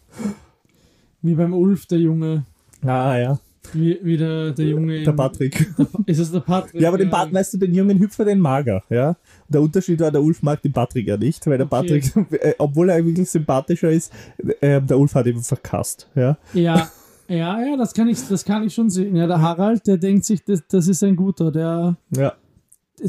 Wie 1.23 1.35
beim 1.35 1.53
Ulf, 1.53 1.85
der 1.87 1.99
Junge. 1.99 2.47
Ah, 2.83 3.19
ja. 3.19 3.39
Wie, 3.75 3.99
wie 4.03 4.17
der, 4.17 4.53
der 4.53 4.67
Junge. 4.67 5.03
Der 5.03 5.13
Patrick. 5.13 5.75
Der, 5.77 5.87
ist 6.07 6.19
es 6.19 6.33
der 6.33 6.41
Patrick? 6.41 6.81
Ja, 6.81 6.89
aber 6.89 6.99
den 6.99 7.11
Pat, 7.11 7.33
weißt 7.33 7.55
du, 7.55 7.59
den 7.59 7.75
jungen 7.75 7.99
Hüpfer, 7.99 8.25
den 8.25 8.41
mag 8.41 8.67
er, 8.67 8.83
ja. 8.89 9.17
Der 9.49 9.61
Unterschied 9.61 10.01
war, 10.01 10.11
der 10.11 10.23
Ulf 10.23 10.43
mag 10.43 10.63
den 10.63 10.73
Patrick 10.73 11.07
ja 11.07 11.17
nicht, 11.17 11.47
weil 11.47 11.59
der 11.59 11.67
Okay. 11.71 12.01
Patrick, 12.01 12.33
äh, 12.43 12.55
obwohl 12.59 12.89
er 12.89 13.05
wirklich 13.05 13.29
sympathischer 13.31 13.91
ist, 13.91 14.13
äh, 14.61 14.81
der 14.81 14.99
Ulf 14.99 15.15
hat 15.15 15.27
ihn 15.27 15.41
verkasst, 15.43 16.09
ja. 16.15 16.37
Ja, 16.55 16.91
ja, 17.29 17.63
ja, 17.63 17.77
das 17.77 17.93
kann 17.95 18.09
ich, 18.09 18.27
das 18.29 18.45
kann 18.45 18.65
ich 18.65 18.75
schon 18.75 18.91
sehen. 18.91 19.15
Ja, 19.15 19.27
der 19.27 19.41
Harald, 19.41 19.87
der 19.87 19.99
denkt 19.99 20.25
sich, 20.25 20.43
das, 20.45 20.67
das 20.67 20.89
ist 20.89 21.05
ein 21.05 21.15
guter, 21.15 21.53
der, 21.53 21.97
Ja, 22.17 22.33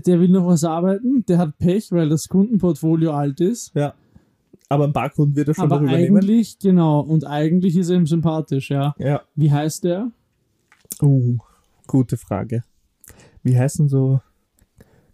der 0.06 0.20
will 0.20 0.30
noch 0.30 0.46
was 0.48 0.64
arbeiten, 0.64 1.24
der 1.28 1.38
hat 1.38 1.58
Pech, 1.58 1.92
weil 1.92 2.10
das 2.10 2.28
Kundenportfolio 2.28 3.12
alt 3.12 3.40
ist. 3.42 3.72
ja. 3.74 3.94
Aber 4.70 4.86
ein 4.86 4.94
paar 4.94 5.10
Kunden 5.10 5.36
wird 5.36 5.50
er 5.50 5.54
schon 5.54 5.66
aber 5.66 5.82
noch 5.82 5.90
übernehmen. 5.90 6.16
eigentlich, 6.18 6.58
genau, 6.60 7.02
und 7.02 7.28
eigentlich 7.28 7.76
ist 7.76 7.90
er 7.90 7.98
ihm 7.98 8.08
sympathisch, 8.08 8.70
ja. 8.70 8.96
Ja. 9.00 9.22
Wie 9.36 9.52
heißt 9.52 9.84
der? 9.84 10.12
Uh, 11.02 11.38
gute 11.88 12.18
Frage. 12.18 12.64
Wie 13.44 13.58
heißen 13.58 13.90
so 13.90 14.22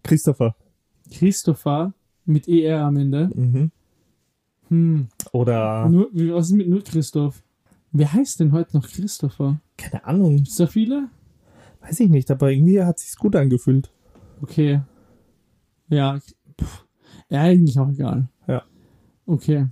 Christopher? 0.04 0.56
Christopher 1.12 1.94
mit 2.26 2.48
ER 2.48 2.82
am 2.86 2.98
Ende. 2.98 3.30
Mhm. 3.34 3.72
Hm. 4.70 5.08
Oder, 5.32 5.88
Nur, 5.88 6.10
wie- 6.12 6.34
was 6.34 6.48
ist 6.48 6.54
mit 6.54 6.68
nur 6.68 6.84
Christoph? 6.84 7.42
Wer 7.94 8.12
heißt 8.12 8.40
denn 8.42 8.52
heute 8.52 8.76
noch 8.78 8.88
Christopher? 8.88 9.60
keine 9.78 10.04
Ahnung, 10.06 10.40
Ist 10.40 10.60
da 10.60 10.68
viele? 10.68 11.10
weiß 11.82 12.00
ich 12.02 12.10
nicht, 12.10 12.30
aber 12.32 12.52
irgendwie 12.52 12.82
hat 12.84 13.00
sich's 13.00 13.16
gut 13.16 13.36
angefühlt. 13.36 13.92
Okay. 14.42 14.82
Ja, 15.90 16.20
pff. 16.60 16.86
ja, 17.30 17.42
eigentlich 17.42 17.80
auch 17.80 17.90
egal. 17.90 18.28
Ja. 18.48 18.64
Okay. 19.26 19.68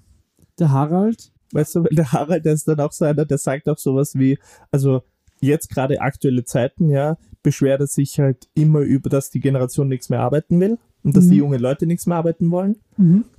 Der 0.59 0.71
Harald, 0.71 1.31
Weißt 1.51 1.75
du, 1.75 1.83
der 1.83 2.11
Harald, 2.11 2.43
der 2.45 2.53
ist 2.53 2.67
dann 2.67 2.79
auch 2.79 2.91
so 2.91 3.05
einer, 3.05 3.23
der 3.25 3.37
sagt 3.37 3.67
auch 3.69 3.77
sowas 3.77 4.15
wie, 4.15 4.37
also 4.71 5.03
jetzt 5.45 5.69
gerade 5.69 6.01
aktuelle 6.01 6.43
Zeiten, 6.43 6.89
ja, 6.89 7.17
beschwert 7.43 7.79
er 7.81 7.87
sich 7.87 8.19
halt 8.19 8.47
immer 8.55 8.79
über, 8.79 9.09
dass 9.09 9.29
die 9.29 9.39
Generation 9.39 9.87
nichts 9.87 10.09
mehr 10.09 10.21
arbeiten 10.21 10.59
will 10.59 10.77
und 11.03 11.15
dass 11.15 11.25
Mhm. 11.25 11.29
die 11.29 11.35
jungen 11.37 11.59
Leute 11.59 11.85
nichts 11.85 12.07
mehr 12.07 12.17
arbeiten 12.17 12.49
wollen, 12.49 12.77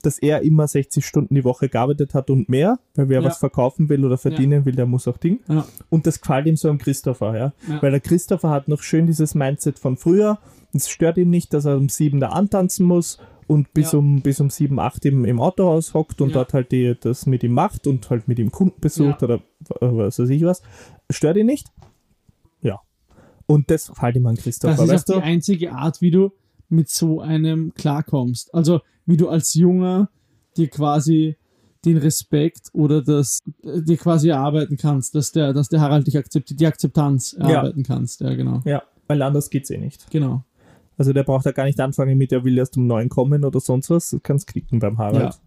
dass 0.02 0.18
er 0.20 0.42
immer 0.42 0.68
60 0.68 1.04
Stunden 1.04 1.34
die 1.34 1.42
Woche 1.44 1.68
gearbeitet 1.68 2.14
hat 2.14 2.30
und 2.30 2.48
mehr, 2.48 2.78
weil 2.94 3.08
wer 3.08 3.20
Ja. 3.20 3.26
was 3.28 3.38
verkaufen 3.38 3.88
will 3.88 4.04
oder 4.04 4.16
verdienen 4.18 4.64
will, 4.64 4.74
der 4.76 4.86
muss 4.86 5.08
auch 5.08 5.16
Ding. 5.16 5.40
Ja. 5.48 5.66
Und 5.90 6.06
das 6.06 6.20
gefällt 6.20 6.46
ihm 6.46 6.56
so 6.56 6.68
am 6.70 6.78
Christopher, 6.78 7.36
ja. 7.36 7.52
Ja. 7.68 7.82
Weil 7.82 7.90
der 7.90 8.00
Christopher 8.00 8.50
hat 8.50 8.68
noch 8.68 8.82
schön 8.82 9.06
dieses 9.06 9.34
Mindset 9.34 9.78
von 9.80 9.96
früher. 9.96 10.38
Es 10.72 10.88
stört 10.88 11.16
ihm 11.18 11.30
nicht, 11.30 11.52
dass 11.52 11.64
er 11.64 11.76
um 11.76 11.88
sieben 11.88 12.20
da 12.20 12.28
antanzen 12.28 12.86
muss 12.86 13.18
und 13.48 13.72
bis 13.74 13.90
Ja. 13.92 13.98
um 13.98 14.20
bis 14.22 14.40
um 14.40 14.50
sieben, 14.50 14.78
acht 14.78 15.04
im, 15.04 15.24
im 15.24 15.40
Autohaus 15.40 15.94
hockt 15.94 16.20
und 16.20 16.28
Ja. 16.28 16.34
dort 16.34 16.54
halt 16.54 16.70
die, 16.70 16.94
das 17.00 17.26
mit 17.26 17.42
ihm 17.42 17.52
macht 17.52 17.88
und 17.88 18.08
halt 18.10 18.28
mit 18.28 18.38
ihm 18.38 18.52
Kunden 18.52 18.80
besucht 18.80 19.22
Ja. 19.22 19.26
oder 19.28 19.34
äh, 19.36 19.40
was 19.80 20.20
weiß 20.20 20.28
ich 20.28 20.44
was. 20.44 20.62
Stört 21.10 21.36
ihn 21.36 21.46
nicht. 21.46 21.68
Ja. 23.48 23.54
Und 23.54 23.70
das 23.70 23.88
gefällt 23.88 24.16
ihm 24.16 24.26
an 24.26 24.34
das 24.34 24.44
Christopher, 24.44 24.74
ist 24.74 24.80
auch 24.80 24.88
weißt 24.88 25.08
die 25.08 25.12
du? 25.12 25.18
einzige 25.20 25.72
Art, 25.72 26.00
wie 26.00 26.10
du 26.10 26.32
mit 26.68 26.88
so 26.88 27.20
einem 27.20 27.72
klarkommst. 27.74 28.52
Also, 28.54 28.80
wie 29.06 29.16
du 29.16 29.28
als 29.28 29.54
Junger 29.54 30.10
dir 30.56 30.68
quasi 30.68 31.36
den 31.84 31.96
Respekt 31.98 32.70
oder 32.72 33.02
das 33.02 33.40
äh, 33.62 33.80
dir 33.82 33.96
quasi 33.96 34.28
erarbeiten 34.28 34.76
kannst, 34.76 35.14
dass 35.14 35.32
der, 35.32 35.52
dass 35.52 35.68
der 35.68 35.80
Harald 35.80 36.06
dich 36.06 36.18
akzeptiert, 36.18 36.58
die 36.58 36.66
Akzeptanz 36.66 37.34
erarbeiten 37.34 37.84
kannst. 37.84 38.20
Ja, 38.20 38.34
genau. 38.34 38.60
Ja, 38.64 38.82
weil 39.06 39.22
anders 39.22 39.50
geht's 39.50 39.70
eh 39.70 39.78
nicht. 39.78 40.10
Genau. 40.10 40.44
Also 40.98 41.12
der 41.12 41.22
braucht 41.22 41.44
ja 41.44 41.52
gar 41.52 41.64
nicht 41.64 41.78
anfangen 41.78 42.18
mit, 42.18 42.32
er 42.32 42.44
will 42.44 42.58
erst 42.58 42.76
um 42.76 42.86
neun 42.86 43.08
kommen 43.08 43.44
oder 43.44 43.60
sonst 43.60 43.90
was. 43.90 44.10
Du 44.10 44.18
kannst 44.20 44.46
klicken 44.46 44.78
beim 44.78 44.98
Harald. 44.98 45.38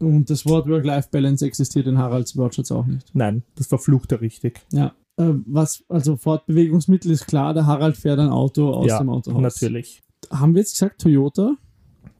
Ja. 0.00 0.06
Und 0.06 0.30
das 0.30 0.44
Wort 0.46 0.68
Work-Life-Balance 0.68 1.44
existiert 1.44 1.86
in 1.86 1.98
Haralds 1.98 2.36
Wortschatz 2.36 2.70
auch 2.70 2.86
nicht. 2.86 3.14
Nein, 3.14 3.42
das 3.56 3.66
verflucht 3.66 4.12
er 4.12 4.20
richtig. 4.20 4.60
Ja. 4.72 4.92
Äh, 5.18 5.34
was, 5.46 5.84
also 5.88 6.16
Fortbewegungsmittel 6.16 7.10
ist 7.10 7.26
klar, 7.26 7.52
der 7.54 7.66
Harald 7.66 7.96
fährt 7.96 8.18
ein 8.18 8.30
Auto 8.30 8.70
aus 8.72 8.86
ja, 8.86 8.98
dem 8.98 9.10
Autohaus. 9.10 9.42
natürlich. 9.42 10.02
Haben 10.30 10.54
wir 10.54 10.60
jetzt 10.60 10.72
gesagt 10.72 11.00
Toyota? 11.00 11.56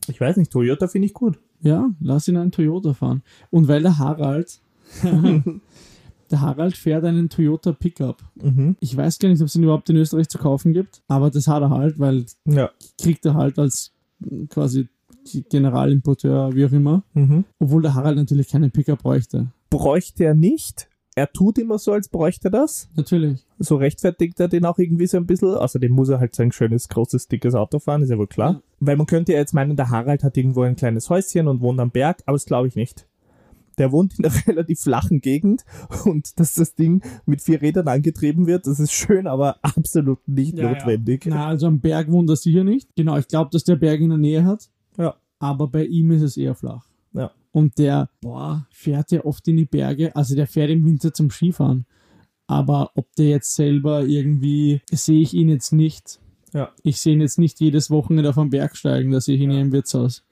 Ich 0.09 0.21
weiß 0.21 0.37
nicht, 0.37 0.51
Toyota 0.51 0.89
finde 0.89 1.07
ich 1.07 1.15
gut. 1.15 1.39
Ja, 1.61 1.91
lass 2.01 2.29
ihn 2.29 2.37
einen 2.37 2.51
Toyota 2.53 2.95
fahren. 2.95 3.23
Und 3.51 3.69
weil 3.69 3.83
der 3.83 3.99
Harald, 3.99 4.61
der 6.31 6.41
Harald 6.41 6.77
fährt 6.77 7.05
einen 7.05 7.29
Toyota 7.29 7.73
Pickup. 7.73 8.23
Mhm. 8.37 8.77
Ich 8.81 8.97
weiß 8.97 9.19
gar 9.19 9.29
nicht, 9.29 9.41
ob 9.41 9.47
es 9.49 9.57
ihn 9.57 9.63
überhaupt 9.65 9.89
in 9.91 9.97
Österreich 9.97 10.29
zu 10.29 10.39
kaufen 10.39 10.73
gibt, 10.73 11.03
aber 11.09 11.31
das 11.31 11.47
hat 11.47 11.63
er 11.63 11.71
halt, 11.71 11.99
weil 11.99 12.27
Ja. 12.47 12.71
kriegt 13.01 13.25
er 13.27 13.35
halt 13.35 13.59
als 13.59 13.93
quasi 14.49 14.89
Generalimporteur, 15.51 16.55
wie 16.55 16.65
auch 16.65 16.73
immer. 16.73 17.03
Mhm. 17.15 17.45
Obwohl 17.59 17.83
der 17.83 17.95
Harald 17.95 18.17
natürlich 18.17 18.49
keinen 18.49 18.71
Pickup 18.71 19.03
bräuchte. 19.03 19.49
Bräuchte 19.71 20.25
er 20.25 20.35
nicht. 20.35 20.89
Er 21.15 21.33
tut 21.33 21.59
immer 21.59 21.79
so, 21.79 21.93
als 21.93 22.09
bräuchte 22.09 22.49
er 22.49 22.51
das. 22.53 22.89
Natürlich. 22.95 23.45
So 23.59 23.75
rechtfertigt 23.77 24.39
er 24.39 24.47
den 24.47 24.65
auch 24.65 24.79
irgendwie 24.79 25.07
so 25.07 25.17
ein 25.17 25.27
bisschen. 25.27 25.55
Außerdem 25.55 25.91
muss 25.91 26.09
er 26.11 26.21
halt 26.21 26.35
sein 26.35 26.53
schönes, 26.53 26.89
großes, 26.89 27.27
dickes 27.27 27.55
Auto 27.57 27.81
fahren, 27.81 28.03
ist 28.03 28.11
ja 28.11 28.19
wohl 28.19 28.29
klar. 28.29 28.53
Ja. 28.53 28.63
Weil 28.81 28.97
man 28.97 29.07
könnte 29.07 29.33
ja 29.33 29.39
jetzt 29.39 29.53
meinen, 29.53 29.77
der 29.77 29.91
Harald 29.91 30.23
hat 30.23 30.37
irgendwo 30.37 30.63
ein 30.63 30.77
kleines 30.77 31.11
Häuschen 31.11 31.49
und 31.49 31.61
wohnt 31.61 31.81
am 31.81 31.91
Berg, 31.91 32.23
aber 32.27 32.37
das 32.37 32.45
glaube 32.45 32.69
ich 32.69 32.77
nicht. 32.77 33.07
Der 33.79 33.91
wohnt 33.91 34.19
in 34.19 34.25
einer 34.27 34.35
relativ 34.47 34.81
flachen 34.81 35.21
Gegend 35.21 35.65
und 36.05 36.39
dass 36.39 36.55
das 36.55 36.75
Ding 36.77 37.03
mit 37.27 37.43
vier 37.43 37.63
Rädern 37.63 37.89
angetrieben 37.89 38.47
wird, 38.47 38.67
das 38.69 38.79
ist 38.79 38.93
schön, 38.93 39.27
aber 39.27 39.57
absolut 39.63 40.27
nicht 40.29 40.57
Ja, 40.57 40.65
ja. 40.65 40.71
notwendig. 40.73 41.27
Na, 41.27 41.49
also 41.49 41.67
am 41.67 41.81
Berg 41.81 42.11
wohnt 42.13 42.31
er 42.31 42.37
sicher 42.37 42.63
nicht. 42.65 42.89
Genau, 42.97 43.17
ich 43.17 43.27
glaube, 43.27 43.51
dass 43.53 43.65
der 43.65 43.77
Berg 43.77 44.01
in 44.01 44.11
der 44.11 44.19
Nähe 44.19 44.45
hat. 44.45 44.69
Ja. 44.97 45.17
Aber 45.41 45.69
bei 45.69 45.85
ihm 45.85 46.11
ist 46.13 46.23
es 46.23 46.37
eher 46.37 46.55
flach. 46.55 46.87
Ja. 47.13 47.31
Und 47.53 47.79
der, 47.79 48.11
boah, 48.21 48.67
fährt 48.71 49.11
ja 49.11 49.25
oft 49.25 49.47
in 49.49 49.57
die 49.57 49.65
Berge. 49.65 50.15
Also 50.15 50.35
der 50.35 50.47
fährt 50.47 50.71
im 50.71 50.85
Winter 50.85 51.13
zum 51.13 51.31
Skifahren. 51.31 51.87
Aber 52.47 52.93
ob 52.95 53.15
der 53.17 53.29
jetzt 53.29 53.55
selber 53.55 54.05
irgendwie, 54.05 54.81
sehe 54.91 55.21
ich 55.21 55.35
ihn 55.35 55.49
jetzt 55.49 55.73
nicht. 55.73 56.21
Ja. 56.55 56.71
Ich 56.83 57.01
sehe 57.01 57.15
ihn 57.15 57.21
jetzt 57.21 57.39
nicht 57.39 57.61
jedes 57.61 57.91
Wochenende 57.91 58.31
auf 58.31 58.37
den 58.37 58.51
Berg 58.51 58.77
steigen, 58.77 59.11
da 59.11 59.21
sehe 59.21 59.37
ich 59.37 59.43
ihn 59.43 59.51
ja. 59.51 59.61
im 59.61 59.73
Wirtshaus. 59.73 60.25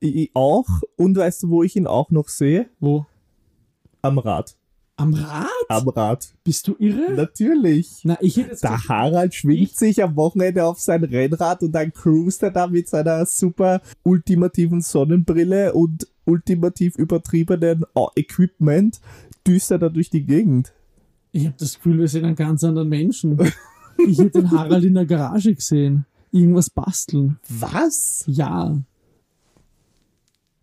Ich 0.00 0.16
ich 0.16 0.30
auch. 0.34 0.66
Und 0.96 1.16
weißt 1.16 1.44
du, 1.44 1.50
wo 1.50 1.62
ich 1.62 1.76
ihn 1.76 1.86
auch 1.86 2.10
noch 2.10 2.28
sehe? 2.28 2.68
Wo? 2.80 3.06
Am 4.02 4.18
Rad. 4.18 4.56
Am 4.96 5.14
Rad? 5.14 5.46
Am 5.68 5.88
Rad. 5.88 6.34
Bist 6.44 6.68
du 6.68 6.74
irre? 6.78 7.12
Natürlich. 7.14 8.00
Na, 8.02 8.18
ich 8.20 8.36
hätte 8.36 8.50
jetzt 8.50 8.64
Der 8.64 8.86
Harald 8.88 9.34
schwingt 9.34 9.62
Ich- 9.70 9.76
sich 9.76 10.02
am 10.02 10.16
Wochenende 10.16 10.64
auf 10.64 10.78
sein 10.78 11.04
Rennrad 11.04 11.62
und 11.62 11.72
dann 11.72 11.92
cruist 11.92 12.42
er 12.42 12.50
da 12.50 12.66
mit 12.66 12.88
seiner 12.88 13.24
super 13.26 13.80
ultimativen 14.02 14.80
Sonnenbrille 14.80 15.72
und 15.72 16.06
ultimativ 16.30 16.96
übertriebenen 16.96 17.84
äh, 17.94 18.06
Equipment 18.20 19.00
düst 19.46 19.70
er 19.70 19.78
da 19.78 19.88
durch 19.88 20.10
die 20.10 20.24
Gegend. 20.24 20.72
Ich 21.32 21.46
habe 21.46 21.56
das 21.58 21.74
Gefühl, 21.76 21.98
wir 21.98 22.08
sind 22.08 22.24
einen 22.24 22.36
ganz 22.36 22.64
anderen 22.64 22.88
Menschen. 22.88 23.38
ich 24.08 24.18
hätte 24.18 24.40
den 24.40 24.50
Harald 24.50 24.84
in 24.84 24.94
der 24.94 25.06
Garage 25.06 25.54
gesehen. 25.54 26.06
Irgendwas 26.32 26.70
basteln. 26.70 27.38
Was? 27.48 28.24
Ja. 28.26 28.76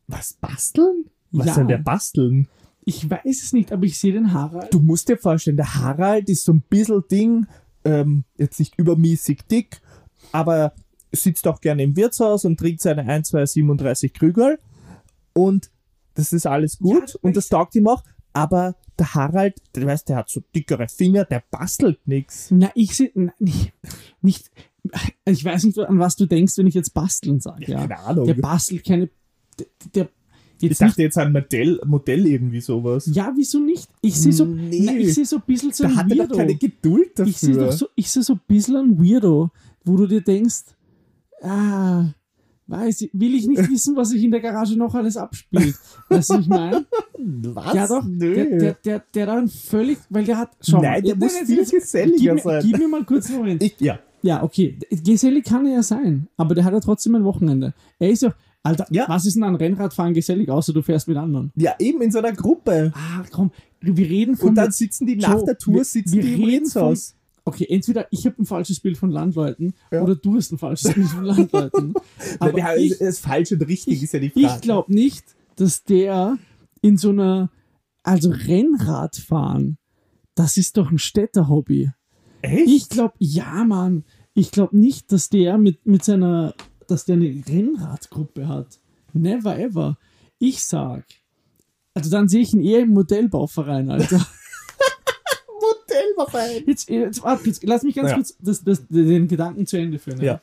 Was 0.08 0.34
basteln? 0.34 1.06
Was 1.32 1.48
Ja. 1.48 1.54
soll 1.56 1.68
der 1.68 1.78
basteln? 1.80 2.48
Ich 2.86 3.10
weiß 3.10 3.44
es 3.44 3.52
nicht, 3.54 3.74
aber 3.74 3.84
ich 3.86 4.00
sehe 4.00 4.14
den 4.14 4.32
Harald. 4.34 4.74
Du 4.74 4.80
musst 4.80 5.10
dir 5.10 5.18
vorstellen, 5.18 5.58
der 5.58 5.76
Harald 5.76 6.30
ist 6.30 6.46
so 6.46 6.54
ein 6.54 6.62
bisschen 6.70 7.04
Ding, 7.12 7.48
ähm, 7.84 8.24
jetzt 8.38 8.60
nicht 8.60 8.76
übermäßig 8.78 9.42
dick, 9.52 9.82
aber 10.32 10.74
sitzt 11.12 11.48
auch 11.48 11.60
gerne 11.60 11.84
im 11.84 11.96
Wirtshaus 11.98 12.46
und 12.46 12.58
trinkt 12.58 12.82
seine 12.82 13.02
1, 13.06 13.28
2, 13.30 13.46
37 13.46 14.14
Krügel 14.14 14.60
und 15.38 15.70
das 16.16 16.34
ist 16.34 16.46
alles 16.48 16.80
gut 16.80 17.10
Ja, 17.14 17.20
und 17.22 17.38
das 17.38 17.48
taugt 17.50 17.76
ihm 17.76 17.88
auch, 17.88 18.04
aber 18.34 18.76
der 19.00 19.14
Harald, 19.14 19.62
du 19.74 19.86
weißt, 19.86 20.10
der 20.10 20.18
hat 20.18 20.30
so 20.30 20.42
dickere 20.56 20.88
Finger, 20.88 21.26
der 21.26 21.44
bastelt 21.52 22.00
nichts. 22.08 22.48
Na, 22.52 22.72
ich 22.74 22.96
sehe 22.96 23.12
nicht, 23.40 23.74
nicht. 24.22 24.50
Ich 25.26 25.44
weiß 25.46 25.66
nicht, 25.66 25.78
an 25.80 26.00
was 26.00 26.16
du 26.16 26.26
denkst, 26.26 26.58
wenn 26.58 26.66
ich 26.68 26.74
jetzt 26.74 26.94
basteln 26.94 27.40
sage. 27.40 27.66
Ja, 27.72 27.80
Keine 27.82 28.00
Ahnung. 28.00 28.26
Der 28.26 28.34
bastelt 28.36 28.86
keine. 28.86 29.10
Der, 29.60 29.66
der 29.94 30.10
Ich 30.60 30.70
jetzt 30.70 30.82
dachte 30.82 31.02
jetzt 31.04 31.18
ein 31.18 31.32
Modell, 31.34 31.80
Modell 31.86 32.26
irgendwie 32.26 32.62
sowas. 32.62 33.06
nicht, 33.06 33.16
ja, 33.18 33.32
wieso 33.36 33.60
nicht? 33.60 33.88
Ich 34.02 34.16
sehe 34.20 34.34
so, 34.34 34.46
Nee. 34.46 34.82
na, 34.84 34.94
ich 34.96 35.14
sehe 35.14 35.26
so 35.26 35.36
ein 35.38 35.44
bisschen 35.46 35.72
so 35.74 35.84
Da 35.84 35.90
ein 35.90 35.96
hat 35.98 36.12
er 36.12 36.18
Weirdo. 36.20 36.36
keine 36.36 36.56
Geduld 36.56 37.20
dafür. 37.20 37.30
ich 37.30 37.38
sehe 37.38 37.56
doch 37.56 37.72
so, 37.72 37.88
ich 37.96 38.10
sehe 38.10 38.24
so 38.24 38.34
ein 38.34 38.42
bisschen 38.48 38.76
ein 38.78 38.98
Weirdo, 39.04 39.52
wo 39.84 39.98
du 39.98 40.08
dir 40.08 40.22
denkst, 40.22 40.64
ah, 41.44 42.06
weiß 42.68 43.02
ich, 43.02 43.10
will 43.14 43.34
ich 43.36 43.48
nicht 43.48 43.58
wissen, 43.70 43.96
was 43.96 44.10
sich 44.10 44.24
in 44.24 44.32
der 44.32 44.40
Garage 44.42 44.78
noch 44.78 44.94
alles 44.94 45.18
abspielt. 45.18 45.76
Weißt 46.10 46.30
du, 46.30 46.34
was 46.36 46.42
ich 46.42 46.48
meine? 46.48 46.86
Was? 47.18 47.74
Ja, 47.74 47.88
doch. 47.88 48.04
Nö. 48.06 48.34
Der, 48.36 48.46
der, 48.46 48.74
der, 48.86 49.04
der 49.14 49.26
dann 49.26 49.48
völlig, 49.48 49.98
weil 50.10 50.26
der 50.26 50.38
hat. 50.38 50.52
Schau 50.62 50.82
Nein, 50.82 51.04
der 51.04 51.16
muss 51.16 51.34
viel 51.38 51.66
geselliger 51.66 52.36
gib 52.36 52.44
sein. 52.44 52.64
Gib 52.66 52.78
mir 52.78 52.88
mal 52.88 53.04
kurz 53.04 53.28
einen 53.30 53.38
Moment. 53.40 53.64
ich, 53.64 53.76
ja. 53.80 54.00
Ja, 54.24 54.44
okay. 54.44 54.78
Gesellig 54.90 55.46
kann 55.46 55.66
er 55.68 55.74
ja 55.76 55.84
sein, 55.84 56.28
aber 56.38 56.56
der 56.56 56.64
hat 56.64 56.74
ja 56.74 56.80
trotzdem 56.80 57.16
ein 57.16 57.24
Wochenende. 57.24 57.74
Er 58.00 58.10
ist 58.10 58.24
ja. 58.24 58.34
Alter, 58.64 58.86
Ja. 58.90 59.06
was 59.08 59.26
ist 59.26 59.36
denn 59.36 59.44
an 59.44 59.56
Rennradfahren 59.56 60.14
gesellig, 60.14 60.50
außer 60.50 60.74
du 60.74 60.82
fährst 60.82 61.08
mit 61.08 61.16
anderen? 61.16 61.52
ja, 61.56 61.74
eben 61.80 62.02
in 62.02 62.12
so 62.12 62.18
einer 62.20 62.34
Gruppe. 62.34 62.92
Ah, 62.96 63.24
komm, 63.32 63.52
wir 63.80 64.10
reden 64.10 64.36
von. 64.36 64.50
Und 64.50 64.56
dann 64.56 64.72
sitzen 64.72 65.06
die 65.08 65.16
nach 65.16 65.36
Joe, 65.36 65.46
der 65.46 65.58
Tour 65.58 65.76
wir- 65.76 65.84
sitzen 65.86 66.16
wir 66.16 66.22
die 66.24 66.34
im 66.34 66.44
reden 66.44 66.66
von- 66.66 66.82
Wirtshaus. 66.90 67.16
Okay, 67.48 67.66
entweder 67.70 68.08
ich 68.12 68.26
habe 68.26 68.42
ein 68.42 68.46
falsches 68.46 68.80
Bild 68.80 68.98
von 68.98 69.10
Landleuten 69.10 69.74
Ja. 69.92 70.02
oder 70.04 70.16
du 70.16 70.36
hast 70.36 70.52
ein 70.52 70.58
falsches 70.58 70.94
Bild 70.94 71.08
von 71.08 71.24
Landleuten. 71.24 71.94
Aber 72.40 72.62
haben, 72.64 72.80
ich, 72.80 72.98
das 73.00 73.20
falsch 73.20 73.52
und 73.52 73.62
richtig 73.68 73.96
ich, 73.96 74.04
ist 74.04 74.14
ja 74.14 74.20
die 74.20 74.30
Frage. 74.30 74.46
ich 74.48 74.62
glaube 74.62 74.94
nicht, 74.94 75.24
dass 75.56 75.84
der 75.84 76.38
in 76.82 76.98
so 76.98 77.10
einer. 77.10 77.50
Also 78.04 78.30
Rennradfahren, 78.32 79.78
Das 80.36 80.56
ist 80.58 80.78
doch 80.78 80.92
ein 80.92 80.98
Städterhobby. 81.00 81.92
Echt? 82.42 82.68
Ich 82.68 82.90
glaube, 82.90 83.16
ja, 83.20 83.64
Mann. 83.66 84.04
Ich 84.34 84.52
glaube 84.52 84.78
nicht, 84.78 85.12
dass 85.12 85.30
der 85.30 85.58
mit, 85.58 85.86
mit 85.86 86.04
seiner, 86.06 86.54
dass 86.88 87.04
der 87.06 87.16
eine 87.16 87.44
Rennradgruppe 87.48 88.48
hat. 88.48 88.80
Never 89.14 89.58
ever. 89.60 89.98
Ich 90.40 90.64
sag, 90.64 91.06
also 91.96 92.10
dann 92.12 92.28
sehe 92.30 92.42
ich 92.42 92.54
ihn 92.54 92.62
eher 92.64 92.82
im 92.82 92.90
Modellbauverein, 92.90 93.90
Alter. 93.90 94.26
Modellverein. 96.18 96.64
Jetzt, 96.68 96.90
jetzt, 96.90 97.24
warte, 97.24 97.46
jetzt 97.46 97.64
lass 97.64 97.84
mich 97.84 97.96
ganz 97.96 98.10
Ja. 98.10 98.16
kurz 98.16 98.38
das, 98.42 98.64
das, 98.64 98.88
den 98.88 99.28
Gedanken 99.28 99.66
zu 99.66 99.78
Ende 99.78 100.00
führen. 100.00 100.22
Ja. 100.22 100.42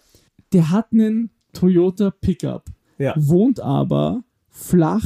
Der 0.52 0.71
hat 0.71 0.93
einen 0.93 1.31
Toyota 1.52 2.11
Pickup, 2.11 2.66
Ja. 2.99 3.14
wohnt 3.16 3.61
aber 3.61 4.25
flach 4.49 5.04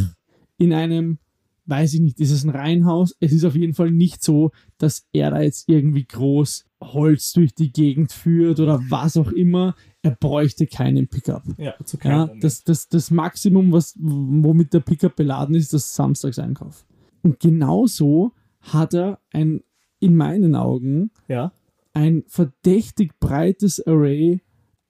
in 0.58 0.72
einem, 0.72 1.18
weiß 1.66 1.94
ich 1.94 2.00
nicht, 2.00 2.20
ist 2.20 2.30
es 2.30 2.44
ein 2.44 2.50
Reihenhaus? 2.50 3.16
Es 3.20 3.32
ist 3.32 3.44
auf 3.44 3.54
jeden 3.54 3.74
Fall 3.74 3.90
nicht 3.90 4.22
so, 4.22 4.50
dass 4.78 5.06
er 5.12 5.30
da 5.30 5.40
jetzt 5.42 5.68
irgendwie 5.68 6.04
groß 6.06 6.64
Holz 6.80 7.32
durch 7.32 7.54
die 7.54 7.72
Gegend 7.72 8.12
führt 8.12 8.60
oder 8.60 8.80
was 8.88 9.16
auch 9.16 9.32
immer. 9.32 9.74
Er 10.02 10.12
bräuchte 10.12 10.66
keinen 10.66 11.08
Pickup. 11.08 11.42
Ja, 11.58 11.74
zu 11.84 11.96
Ja, 12.04 12.26
keinem. 12.26 12.40
das, 12.40 12.62
das, 12.64 12.88
das 12.88 13.10
Maximum, 13.10 13.72
was, 13.72 13.94
womit 13.98 14.72
der 14.72 14.80
Pickup 14.80 15.16
beladen 15.16 15.54
ist, 15.56 15.72
das 15.72 15.94
Samstagseinkauf. 15.94 16.86
Und 17.22 17.40
genauso 17.40 18.32
hat 18.60 18.94
er 18.94 19.18
ein, 19.32 19.62
in 20.00 20.16
meinen 20.16 20.54
Augen, 20.54 21.10
ja. 21.28 21.52
ein 21.92 22.24
verdächtig 22.26 23.18
breites 23.20 23.84
Array 23.86 24.40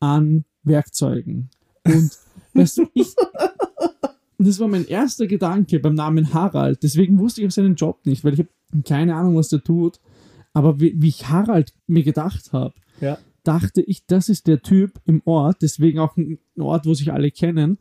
an 0.01 0.45
Werkzeugen. 0.63 1.51
Und 1.85 2.11
weißt 2.55 2.79
du, 2.79 2.87
ich. 2.95 3.15
Das 4.41 4.61
war 4.61 4.69
mein 4.69 4.87
erster 4.87 5.27
Gedanke 5.27 5.81
beim 5.81 5.95
Namen 5.95 6.33
Harald. 6.33 6.85
Deswegen 6.85 7.19
wusste 7.19 7.41
ich 7.41 7.49
auch 7.49 7.51
seinen 7.51 7.75
Job 7.75 8.07
nicht, 8.07 8.23
weil 8.23 8.35
ich 8.35 8.39
habe 8.39 8.83
keine 8.85 9.17
Ahnung, 9.17 9.35
was 9.35 9.49
der 9.49 9.65
tut. 9.65 9.99
Aber 10.53 10.79
wie, 10.79 10.95
wie 10.97 11.09
ich 11.09 11.29
Harald 11.29 11.75
mir 11.89 12.05
gedacht 12.05 12.53
habe, 12.53 12.75
Ja. 13.01 13.19
dachte 13.43 13.81
ich, 13.83 14.07
das 14.07 14.29
ist 14.29 14.47
der 14.47 14.63
Typ 14.63 15.01
im 15.07 15.23
Ort, 15.25 15.63
deswegen 15.63 15.99
auch 15.99 16.17
ein 16.17 16.39
Ort, 16.57 16.87
wo 16.87 16.95
sich 16.95 17.13
alle 17.13 17.33
kennen. 17.33 17.79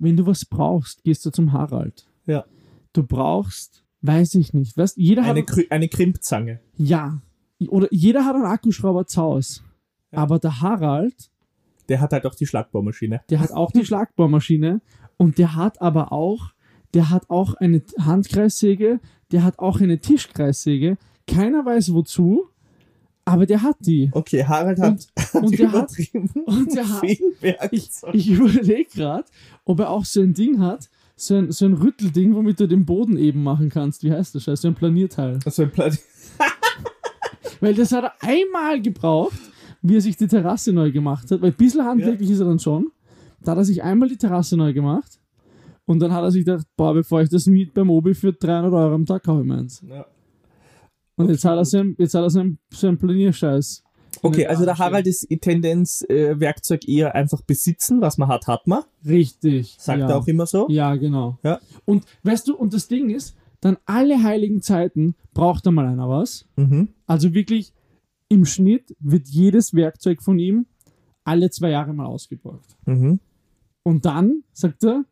Wenn 0.00 0.16
du 0.16 0.26
was 0.26 0.44
brauchst, 0.44 1.04
gehst 1.04 1.24
du 1.24 1.30
zum 1.30 1.52
Harald. 1.52 2.08
Ja. 2.26 2.44
Du 2.92 3.04
brauchst, 3.04 3.84
weiß 4.06 4.34
ich 4.36 4.52
nicht, 4.54 4.76
weißt, 4.76 4.96
jeder 4.96 5.22
Eine, 5.24 5.40
hat 5.40 5.48
Krü- 5.48 5.70
eine 5.70 5.88
Krimpzange. 5.88 6.60
ja 6.76 7.20
oder 7.68 7.88
jeder 7.90 8.24
hat 8.26 8.34
einen 8.34 8.44
Akkuschrauber 8.44 9.06
zu 9.06 9.22
Hause. 9.22 9.60
Ja. 10.12 10.18
Aber 10.18 10.38
der 10.38 10.60
Harald, 10.60 11.30
Der 11.88 12.00
hat 12.02 12.12
halt 12.12 12.26
auch 12.26 12.34
die 12.34 12.46
Schlagbaumaschine. 12.46 13.22
der 13.30 13.40
hat 13.40 13.50
auch 13.52 13.70
die 13.72 13.84
Schlagbohrmaschine 13.86 14.80
und 15.16 15.38
der 15.38 15.54
hat 15.56 15.80
aber 15.80 16.12
auch, 16.12 16.52
der 16.92 17.08
hat 17.10 17.30
auch 17.30 17.54
eine 17.54 17.82
Handkreissäge, 17.98 19.00
der 19.32 19.42
hat 19.44 19.58
auch 19.58 19.80
eine 19.80 19.98
Tischkreissäge. 19.98 20.98
Keiner 21.26 21.64
weiß 21.64 21.92
wozu, 21.94 22.44
aber 23.24 23.46
der 23.46 23.62
hat 23.62 23.76
die. 23.80 24.10
Okay, 24.12 24.44
Harald 24.44 24.78
hat, 24.78 24.90
Und, 24.92 25.06
hat 25.34 25.42
und 25.42 25.58
der 25.58 25.72
hat, 25.72 25.92
und 26.44 26.74
der 26.74 26.88
hat- 26.88 27.72
ich, 27.72 27.90
ich 28.12 28.30
überlege 28.30 28.88
gerade, 28.94 29.24
ob 29.64 29.80
er 29.80 29.90
auch 29.90 30.04
so 30.04 30.20
ein 30.20 30.34
Ding 30.34 30.60
hat, 30.60 30.88
so 31.16 31.34
ein, 31.34 31.50
so 31.50 31.64
ein 31.64 31.72
Rüttelding, 31.74 32.34
womit 32.34 32.60
du 32.60 32.68
den 32.68 32.84
Boden 32.84 33.16
eben 33.16 33.42
machen 33.42 33.70
kannst. 33.70 34.02
Wie 34.04 34.12
heißt 34.12 34.34
das? 34.34 34.44
Scheiße? 34.44 34.62
So 34.62 34.68
ein 34.68 34.74
Planierteil. 34.74 35.38
Also 35.44 35.62
ein 35.62 35.70
Pla- 35.70 35.90
Weil 37.60 37.74
das 37.74 37.90
hat 37.92 38.04
er 38.04 38.12
einmal 38.20 38.80
gebraucht, 38.82 39.38
wie 39.82 39.96
er 39.96 40.00
sich 40.00 40.16
die 40.16 40.26
Terrasse 40.26 40.72
neu 40.72 40.92
gemacht 40.92 41.30
hat. 41.30 41.40
Weil 41.40 41.50
ein 41.50 41.56
bisschen 41.56 41.84
handwerklich 41.84 42.30
ist 42.30 42.40
er 42.40 42.46
dann 42.46 42.58
schon. 42.58 42.88
Da 43.40 43.52
hat 43.52 43.58
er 43.58 43.64
sich 43.64 43.82
einmal 43.82 44.08
die 44.08 44.16
Terrasse 44.16 44.56
neu 44.56 44.72
gemacht. 44.72 45.18
Und 45.86 46.00
dann 46.00 46.12
hat 46.12 46.22
er 46.22 46.30
sich 46.30 46.44
gedacht, 46.44 46.66
boah, 46.76 46.92
bevor 46.92 47.22
ich 47.22 47.28
das 47.30 47.46
Miet 47.46 47.72
beim 47.72 47.88
Obi 47.90 48.12
für 48.14 48.32
300 48.32 48.72
Euro 48.72 48.94
am 48.94 49.06
Tag 49.06 49.22
kaufe 49.22 49.40
ich 49.42 49.46
meins. 49.46 49.82
Ja. 49.88 50.04
Und 51.14 51.30
jetzt 51.30 51.44
hat 51.44 51.56
er 51.56 51.64
so 51.64 51.78
ein, 51.78 51.94
jetzt 51.98 52.14
hat 52.14 52.22
er 52.22 52.30
so 52.30 52.40
ein, 52.40 52.58
so 52.70 52.88
ein 52.88 52.98
Planierscheiß. 52.98 53.84
Okay, 54.22 54.46
also 54.46 54.64
der. 54.64 54.78
Harald 54.78 55.06
ist 55.06 55.30
die 55.30 55.38
Tendenz, 55.38 56.02
äh, 56.08 56.38
Werkzeug 56.40 56.88
eher 56.88 57.14
einfach 57.14 57.42
besitzen, 57.42 58.00
was 58.00 58.18
man 58.18 58.28
hat, 58.28 58.46
hat 58.46 58.66
man. 58.66 58.82
Richtig. 59.04 59.76
Sagt 59.78 60.00
ja. 60.00 60.08
er 60.08 60.16
auch 60.18 60.26
immer 60.26 60.46
so. 60.46 60.66
Ja, 60.68 60.94
genau. 60.96 61.38
Ja. 61.42 61.60
Und 61.84 62.04
weißt 62.22 62.48
du, 62.48 62.56
und 62.56 62.72
das 62.74 62.88
Ding 62.88 63.10
ist, 63.10 63.36
dann 63.60 63.76
alle 63.86 64.22
heiligen 64.22 64.62
Zeiten 64.62 65.14
braucht 65.34 65.66
da 65.66 65.70
mal 65.70 65.86
einer 65.86 66.08
was. 66.08 66.46
Mhm. 66.56 66.88
Also 67.06 67.34
wirklich 67.34 67.72
im 68.28 68.44
Schnitt 68.44 68.94
wird 69.00 69.28
jedes 69.28 69.74
Werkzeug 69.74 70.22
von 70.22 70.38
ihm 70.38 70.66
alle 71.24 71.50
zwei 71.50 71.70
Jahre 71.70 71.92
mal 71.92 72.06
ausgeborgt. 72.06 72.76
Mhm. 72.86 73.20
Und 73.82 74.04
dann 74.04 74.42
sagt 74.52 74.84
er, 74.84 75.04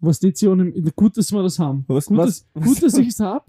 was 0.00 0.18
die 0.18 0.32
Zion, 0.32 0.72
gut, 0.96 1.16
dass 1.16 1.32
wir 1.32 1.42
das 1.42 1.58
haben. 1.58 1.84
Was- 1.88 2.06
gut, 2.06 2.18
was- 2.18 2.46
dass, 2.54 2.64
gut, 2.64 2.82
dass 2.82 2.96
ich 2.98 3.08
es 3.08 3.20
habe, 3.20 3.44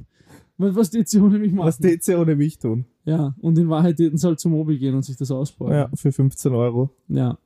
was 0.58 0.90
die 0.90 1.06
Zion 1.06 1.32
nämlich 1.32 1.54
machen. 1.54 1.68
Was 1.68 1.78
sie 2.04 2.16
ohne 2.16 2.36
mich 2.36 2.60
tun? 2.60 2.86
Ja, 3.06 3.36
und 3.42 3.58
in 3.58 3.70
Wahrheit 3.70 4.00
hätten 4.00 4.18
sie 4.18 4.28
halt 4.28 4.40
zum 4.40 4.54
Obi 4.54 4.78
gehen 4.78 4.96
und 4.96 5.04
sich 5.04 5.18
das 5.18 5.32
ausbauen. 5.32 5.72
Ja, 5.72 5.90
für 5.96 6.12
15 6.12 6.54
Euro. 6.54 6.90
ja. 7.08 7.38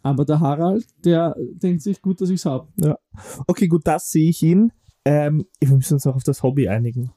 Aber 0.00 0.24
der 0.24 0.38
Harald, 0.38 0.86
der 1.04 1.34
denkt 1.36 1.82
sich, 1.82 2.00
gut, 2.00 2.20
dass 2.20 2.30
ich 2.30 2.36
es 2.36 2.44
habe. 2.46 2.68
Okay, 3.48 3.66
gut, 3.66 3.84
das 3.84 4.10
sehe 4.10 4.30
ich 4.30 4.42
ihn. 4.44 4.72
Ähm, 5.04 5.44
wir 5.58 5.74
müssen 5.74 5.94
uns 5.94 6.06
auch 6.06 6.14
auf 6.14 6.22
das 6.22 6.44
Hobby 6.44 6.68
einigen. 6.68 7.10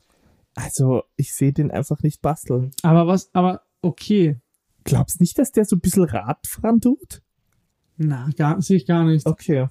Also, 0.55 1.03
ich 1.15 1.33
sehe 1.33 1.53
den 1.53 1.69
einfach 1.69 2.01
nicht 2.01 2.21
basteln. 2.21 2.71
Aber 2.81 3.05
was, 3.05 3.29
aber 3.33 3.61
okay. 3.81 4.41
Glaubst 4.83 5.21
nicht, 5.21 5.37
dass 5.37 5.51
der 5.51 5.65
so 5.65 5.75
ein 5.75 5.79
bisschen 5.79 6.05
Radfahren 6.05 6.81
tut? 6.81 7.21
Na, 7.97 8.29
gar, 8.35 8.61
sehe 8.61 8.77
ich 8.77 8.87
gar 8.87 9.05
nicht. 9.05 9.27
Okay. 9.27 9.67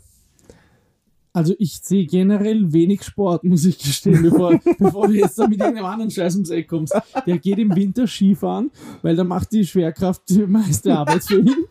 Also 1.32 1.54
ich 1.58 1.78
sehe 1.78 2.06
generell 2.06 2.72
wenig 2.72 3.02
Sport, 3.02 3.44
muss 3.44 3.64
ich 3.64 3.78
gestehen, 3.78 4.22
bevor, 4.22 4.58
bevor 4.78 5.08
du 5.08 5.14
jetzt 5.14 5.38
da 5.38 5.46
mit 5.46 5.60
irgendeinem 5.60 5.86
anderen 5.86 6.10
Scheiß 6.10 6.34
ums 6.34 6.50
Eck 6.50 6.68
kommst. 6.68 6.94
Der 7.26 7.38
geht 7.38 7.58
im 7.58 7.74
Winter 7.74 8.06
Skifahren, 8.06 8.70
weil 9.02 9.16
da 9.16 9.24
macht 9.24 9.52
die 9.52 9.64
Schwerkraft 9.64 10.22
die 10.28 10.46
meiste 10.46 10.96
Arbeit 10.96 11.24
für 11.24 11.40
ihn. 11.40 11.66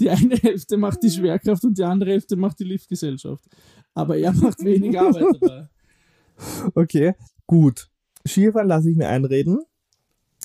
Die, 0.00 0.10
eine 0.10 0.34
Hälfte 0.34 0.76
macht 0.76 1.02
die 1.02 1.10
Schwerkraft 1.10 1.62
und 1.64 1.76
die 1.78 1.84
andere 1.84 2.10
Hälfte 2.10 2.36
macht 2.36 2.58
die 2.58 2.64
Liftgesellschaft. 2.64 3.44
Aber 3.94 4.16
er 4.16 4.32
macht 4.32 4.64
wenig 4.64 4.98
Arbeit 4.98 5.24
dabei. 5.40 5.68
Okay, 6.74 7.14
gut. 7.46 7.88
Skifahren 8.26 8.68
lasse 8.68 8.90
ich 8.90 8.96
mir 8.96 9.08
einreden. 9.08 9.60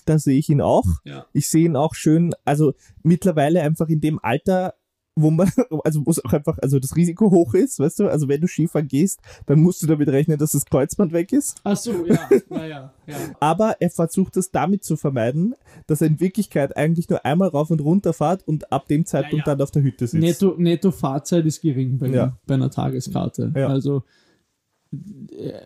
Da 0.05 0.19
sehe 0.19 0.37
ich 0.37 0.49
ihn 0.49 0.61
auch. 0.61 0.85
Ja. 1.05 1.25
Ich 1.33 1.47
sehe 1.47 1.65
ihn 1.65 1.75
auch 1.75 1.95
schön, 1.95 2.33
also 2.43 2.73
mittlerweile 3.03 3.61
einfach 3.61 3.87
in 3.87 4.01
dem 4.01 4.19
Alter, 4.21 4.73
wo 5.15 5.29
man, 5.29 5.47
also 5.83 6.05
wo 6.05 6.11
es 6.11 6.23
auch 6.23 6.33
einfach, 6.33 6.57
also 6.61 6.79
das 6.79 6.95
Risiko 6.95 7.29
hoch 7.29 7.53
ist, 7.53 7.79
weißt 7.79 7.99
du, 7.99 8.07
also 8.07 8.27
wenn 8.27 8.41
du 8.41 8.47
Skifahren 8.47 8.87
gehst, 8.87 9.19
dann 9.45 9.59
musst 9.59 9.83
du 9.83 9.87
damit 9.87 10.09
rechnen, 10.09 10.37
dass 10.37 10.51
das 10.51 10.65
Kreuzband 10.65 11.13
weg 11.13 11.31
ist. 11.33 11.57
Ach 11.63 11.77
so, 11.77 12.05
ja, 12.05 12.29
naja, 12.49 12.93
ja. 13.05 13.15
Aber 13.39 13.75
er 13.79 13.89
versucht 13.89 14.37
es 14.37 14.51
damit 14.51 14.83
zu 14.83 14.95
vermeiden, 14.95 15.55
dass 15.87 16.01
er 16.01 16.07
in 16.07 16.19
Wirklichkeit 16.19 16.75
eigentlich 16.75 17.09
nur 17.09 17.23
einmal 17.25 17.49
rauf 17.49 17.69
und 17.69 17.81
runter 17.81 18.13
fährt 18.13 18.47
und 18.47 18.71
ab 18.71 18.87
dem 18.87 19.05
Zeitpunkt 19.05 19.45
Ja, 19.45 19.51
ja. 19.51 19.55
dann 19.55 19.63
auf 19.63 19.71
der 19.71 19.83
Hütte 19.83 20.07
sitzt. 20.07 20.21
Netto, 20.21 20.55
netto 20.57 20.91
Fahrzeit 20.91 21.45
ist 21.45 21.61
gering 21.61 21.97
bei, 21.99 22.07
Ja. 22.07 22.37
bei 22.47 22.55
einer 22.55 22.71
Tageskarte. 22.71 23.51
Ja. 23.55 23.67
Also 23.67 24.03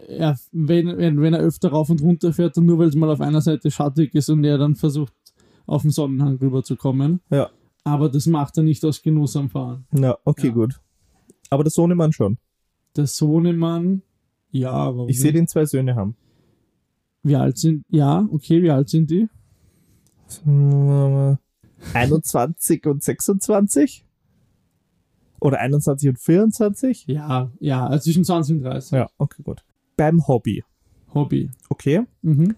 er, 0.08 0.38
wenn, 0.52 0.98
wenn, 0.98 1.22
wenn 1.22 1.34
er 1.34 1.42
öfter 1.42 1.70
rauf 1.70 1.90
und 1.90 2.02
runter 2.02 2.32
fährt, 2.34 2.56
dann 2.58 2.66
nur 2.66 2.80
weil 2.80 2.88
es 2.88 2.96
mal 2.96 3.10
auf 3.10 3.22
einer 3.22 3.42
Seite 3.42 3.72
schattig 3.72 4.16
ist 4.16 4.30
und 4.30 4.44
er 4.44 4.58
dann 4.58 4.76
versucht, 4.76 5.14
auf 5.66 5.82
den 5.82 5.92
Sonnenhang 5.92 6.38
rüberzukommen. 6.38 7.20
Ja. 7.30 7.50
Aber 7.88 8.10
das 8.10 8.26
macht 8.26 8.58
er 8.58 8.64
nicht 8.64 8.84
aus 8.84 9.02
Genuss 9.02 9.36
am 9.38 9.50
Fahren. 9.50 9.86
Ja, 9.94 10.18
okay, 10.26 10.48
Ja. 10.48 10.54
gut. 10.54 10.82
Aber 11.50 11.64
der 11.64 11.72
Sohnemann 11.72 12.12
schon. 12.12 12.38
Der 12.98 13.08
Sohnemann, 13.08 14.02
ja, 14.52 14.72
aber 14.72 15.08
Ich 15.08 15.20
sehe 15.22 15.32
den 15.32 15.48
zwei 15.48 15.66
Söhne 15.66 15.96
haben. 15.96 16.16
wie 17.24 17.36
alt 17.38 17.58
sind, 17.58 17.86
ja, 17.90 18.28
okay, 18.32 18.62
wie 18.62 18.72
alt 18.72 18.90
sind 18.90 19.10
die? 19.10 19.30
21 21.94 22.86
und 22.86 23.04
26? 23.04 24.06
Oder 25.40 25.60
21 25.60 26.10
und 26.10 26.20
24? 26.20 27.06
Ja, 27.08 27.52
ja, 27.60 27.86
also 27.88 28.04
zwischen 28.06 28.24
20 28.26 28.58
und 28.58 28.64
30. 28.64 28.92
Ja, 28.92 29.08
okay, 29.18 29.44
gut. 29.44 29.64
Beim 29.96 30.28
Hobby. 30.28 30.64
Hobby. 31.14 31.50
Okay. 31.70 32.04
Mhm. 32.22 32.56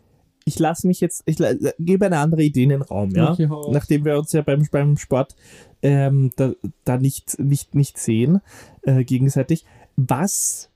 Ich 0.50 0.58
lasse 0.58 0.88
mich 0.88 1.00
jetzt, 1.00 1.22
ich 1.28 1.38
gebe 1.78 2.08
eine 2.08 2.18
andere 2.18 2.42
Idee 2.42 2.64
in 2.64 2.70
den 2.70 2.82
Raum, 2.82 3.12
ja. 3.12 3.32
Okay. 3.34 3.48
Nachdem 3.72 4.04
wir 4.04 4.18
uns 4.18 4.32
ja 4.32 4.42
beim, 4.42 4.68
beim 4.72 4.98
Sport 4.98 5.36
ähm, 5.84 6.32
da, 6.38 6.54
da 6.86 6.98
nicht, 6.98 7.38
nicht, 7.40 7.76
nicht 7.76 8.00
sehen, 8.00 8.42
äh, 8.82 9.04
gegenseitig. 9.04 9.64
Was 9.96 10.70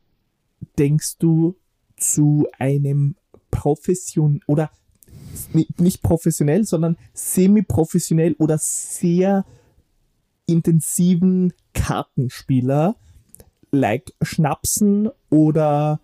denkst 0.77 1.17
du 1.17 1.55
zu 1.97 2.47
einem 2.59 3.15
Profession 3.49 4.41
oder 4.45 4.69
ni- 5.53 5.67
nicht 5.79 6.03
professionell, 6.03 6.65
sondern 6.65 6.97
semi-professionell 7.13 8.35
oder 8.37 8.57
sehr 8.59 9.43
intensiven 10.45 11.53
Kartenspieler, 11.73 12.95
like 13.71 14.13
Schnapsen 14.21 15.09
oder 15.29 15.99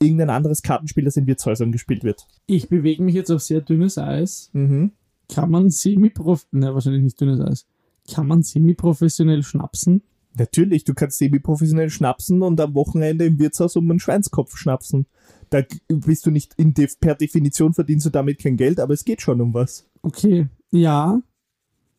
irgendein 0.00 0.30
anderes 0.30 0.62
Kartenspiel, 0.62 1.04
das 1.04 1.16
in 1.16 1.26
Wirtshäusern 1.26 1.72
gespielt 1.72 2.04
wird? 2.04 2.26
Ich 2.46 2.68
bewege 2.68 3.02
mich 3.02 3.14
jetzt 3.14 3.30
auf 3.30 3.42
sehr 3.42 3.60
dünnes 3.60 3.98
Eis. 3.98 4.50
Mhm. 4.52 4.92
Kann 5.28 5.50
man 5.50 5.70
semi-prof... 5.70 6.46
Ne, 6.52 6.74
wahrscheinlich 6.74 7.02
nicht 7.02 7.20
dünnes 7.20 7.40
Eis. 7.40 7.66
Kann 8.12 8.26
man 8.26 8.42
semi-professionell 8.42 9.42
schnapsen? 9.42 10.02
Natürlich, 10.38 10.84
du 10.84 10.94
kannst 10.94 11.18
semi-professionell 11.18 11.90
schnapsen 11.90 12.42
und 12.42 12.60
am 12.60 12.74
Wochenende 12.74 13.24
im 13.24 13.38
Wirtshaus 13.38 13.74
um 13.76 13.90
einen 13.90 14.00
Schweinskopf 14.00 14.56
schnapsen. 14.56 15.06
Da 15.50 15.62
bist 15.88 16.26
du 16.26 16.30
nicht, 16.30 16.54
in 16.56 16.74
def 16.74 17.00
per 17.00 17.14
Definition 17.14 17.72
verdienst 17.72 18.06
du 18.06 18.10
damit 18.10 18.40
kein 18.40 18.56
Geld, 18.56 18.80
aber 18.80 18.92
es 18.92 19.04
geht 19.04 19.22
schon 19.22 19.40
um 19.40 19.54
was. 19.54 19.88
Okay. 20.02 20.48
Ja. 20.70 21.22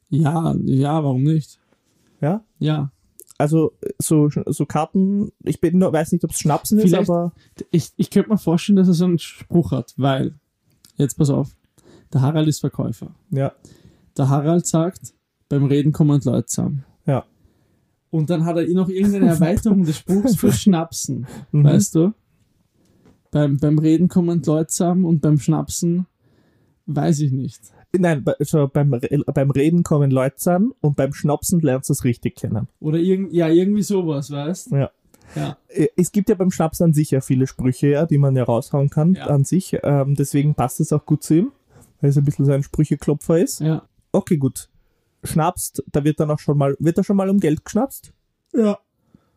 Ja, 0.09 0.55
ja, 0.63 1.03
warum 1.03 1.23
nicht? 1.23 1.59
Ja? 2.21 2.45
Ja. 2.59 2.91
Also 3.37 3.73
so, 3.99 4.29
so 4.47 4.65
Karten, 4.65 5.31
ich 5.43 5.61
bin 5.61 5.77
nur, 5.77 5.93
weiß 5.93 6.11
nicht, 6.11 6.23
ob 6.23 6.31
es 6.31 6.39
Schnapsen 6.39 6.79
ist, 6.79 6.85
Vielleicht- 6.89 7.09
aber 7.09 7.33
Ich, 7.71 7.91
ich 7.97 8.09
könnte 8.09 8.29
mir 8.31 8.37
vorstellen, 8.37 8.77
dass 8.77 8.87
er 8.87 8.93
so 8.95 9.05
einen 9.05 9.19
Spruch 9.19 9.71
hat, 9.71 9.93
weil, 9.97 10.33
jetzt 10.95 11.17
pass 11.17 11.29
auf, 11.29 11.55
der 12.13 12.21
Harald 12.21 12.47
ist 12.47 12.59
Verkäufer. 12.61 13.13
ja, 13.29 13.51
Der 14.17 14.29
Harald 14.29 14.65
sagt, 14.65 15.13
beim 15.49 15.65
Reden 15.65 15.91
kommen 15.91 16.19
Leute 16.23 16.45
zusammen. 16.47 16.83
ja. 17.05 17.25
Und 18.09 18.29
dann 18.29 18.45
hat 18.45 18.55
er 18.57 18.65
noch 18.73 18.87
irgendeine 18.87 19.27
Erweiterung 19.29 19.83
des 19.83 19.97
Spruchs 19.97 20.37
für 20.37 20.51
Schnapsen. 20.53 21.27
Mhm. 21.51 21.63
Weißt 21.65 21.93
du? 21.93 22.13
Beim, 23.31 23.57
beim 23.57 23.77
Reden 23.77 24.07
kommen 24.07 24.41
Leute 24.43 24.67
zusammen 24.67 25.03
und 25.03 25.19
beim 25.21 25.37
Schnapsen 25.37 26.07
weiß 26.85 27.19
ich 27.19 27.33
nicht. 27.33 27.59
Nein, 27.97 28.23
bei- 28.23 28.35
so 28.39 28.67
beim, 28.67 28.91
beim 29.33 29.51
Reden 29.51 29.83
kommen 29.83 30.11
Leute 30.11 30.51
an 30.51 30.71
und 30.81 30.95
beim 30.97 31.13
Schnapsen 31.13 31.59
lernst 31.61 31.89
du 31.89 31.93
es 31.93 32.03
richtig 32.03 32.35
kennen. 32.35 32.67
Oder 32.79 32.97
irgend, 32.97 33.33
ja, 33.33 33.47
irgendwie 33.47 33.83
sowas, 33.83 34.29
weißt 34.31 34.71
Ja. 34.71 34.91
Ja. 35.35 35.57
Äh, 35.69 35.87
Es 35.97 36.11
gibt 36.11 36.29
ja 36.29 36.35
beim 36.35 36.51
Schnapsen 36.51 36.85
an 36.85 36.93
sich 36.93 37.11
ja 37.11 37.21
viele 37.21 37.47
Sprüche, 37.47 37.87
ja, 37.87 38.05
die 38.05 38.17
man 38.17 38.35
ja 38.35 38.43
raushauen 38.43 38.89
kann 38.89 39.15
Ja. 39.15 39.27
an 39.27 39.43
sich. 39.45 39.77
Ähm, 39.83 40.15
deswegen 40.15 40.53
passt 40.53 40.79
es 40.79 40.93
auch 40.93 41.05
gut 41.05 41.23
zu 41.23 41.33
ihm, 41.35 41.51
weil 42.01 42.09
es 42.11 42.17
ein 42.17 42.23
bisschen 42.25 42.45
so 42.45 42.51
ein 42.51 42.63
Sprücheklopfer 42.63 43.39
ist. 43.39 43.59
Ja. 43.61 43.83
Okay, 44.11 44.37
gut. 44.37 44.69
Schnapst, 45.23 45.83
da 45.91 46.03
wird 46.03 46.19
dann 46.19 46.31
auch 46.31 46.39
schon 46.39 46.57
mal, 46.57 46.75
wird 46.79 46.97
da 46.97 47.03
schon 47.03 47.17
mal 47.17 47.29
um 47.29 47.39
Geld 47.39 47.65
geschnapst? 47.65 48.13
Ja. 48.53 48.77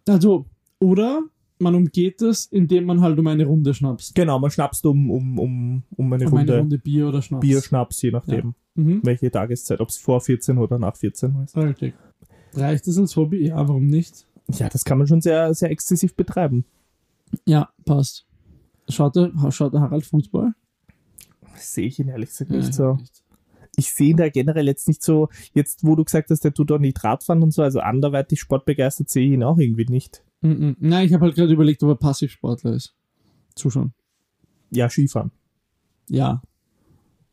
Also, 0.09 0.45
oder 0.79 1.23
man 1.61 1.75
umgeht 1.75 2.23
es, 2.23 2.47
indem 2.47 2.85
man 2.85 3.01
halt 3.01 3.19
um 3.19 3.27
eine 3.27 3.45
Runde 3.45 3.75
schnapst. 3.75 4.15
Genau, 4.15 4.39
man 4.39 4.51
schnapst 4.51 4.85
um, 4.87 5.11
um, 5.11 5.39
um, 5.39 5.83
um 5.97 6.13
eine 6.13 6.27
um 6.27 6.33
Runde, 6.37 6.53
eine 6.55 6.61
Runde 6.63 6.79
Bier 6.79 7.09
oder 7.09 7.23
Schnaps. 7.23 7.41
Bier, 7.41 7.61
Schnaps, 7.63 8.03
je 8.03 8.11
nachdem, 8.11 8.55
Mhm. 8.75 9.01
welche 9.05 9.31
Tageszeit, 9.31 9.81
ob 9.81 9.89
es 9.89 9.97
vor 9.99 10.21
14 10.21 10.59
oder 10.59 10.79
nach 10.79 10.97
14 10.97 11.37
ist. 11.45 11.57
Richtig. 11.57 11.95
Reicht 12.55 12.87
das 12.87 12.99
als 12.99 13.15
Hobby? 13.17 13.47
Ja, 13.49 13.57
warum 13.69 13.87
nicht? 13.87 14.27
Ja, 14.53 14.69
das 14.69 14.85
kann 14.85 14.99
man 14.99 15.07
schon 15.07 15.21
sehr, 15.21 15.55
sehr 15.55 15.71
exzessiv 15.71 16.15
betreiben. 16.15 16.65
Ja, 17.47 17.69
passt. 17.85 18.27
Schaut 18.89 19.15
der, 19.17 19.31
schaut 19.51 19.73
der 19.73 19.81
Harald 19.83 20.05
Fußball? 20.05 20.53
Sehe 21.55 21.87
ich 21.87 21.99
ihn 21.99 22.09
ehrlich 22.09 22.31
gesagt 22.31 22.51
Ja, 22.51 22.57
nicht 22.57 22.71
ich 22.71 22.75
so. 22.75 22.95
nicht. 22.95 23.23
ich 23.77 23.93
sehe 23.93 24.11
ihn 24.11 24.17
da 24.17 24.29
generell 24.29 24.67
jetzt 24.67 24.89
nicht 24.89 25.03
so, 25.03 25.29
jetzt 25.55 25.85
wo 25.85 25.95
du 25.95 26.05
gesagt 26.05 26.31
hast, 26.31 26.43
der 26.43 26.53
tut 26.55 26.73
auch 26.73 26.79
nicht 26.79 27.03
Radfahren 27.05 27.43
und 27.43 27.53
so, 27.53 27.63
also 27.63 27.81
anderweitig 27.81 28.41
sportbegeistert 28.41 29.09
sehe 29.11 29.27
ich 29.27 29.33
ihn 29.35 29.43
auch 29.45 29.59
irgendwie 29.59 29.87
nicht. 29.87 30.25
Mhm. 30.43 30.77
Nein, 30.81 31.07
ich 31.07 31.13
habe 31.13 31.25
halt 31.27 31.35
gerade 31.35 31.53
überlegt, 31.53 31.83
ob 31.83 31.91
er 31.91 31.97
Passivsportler 31.97 32.73
ist. 32.75 32.95
Zuschauen. 33.55 33.93
Ja, 34.71 34.89
Skifahren. 34.89 35.31
Ja. 36.09 36.43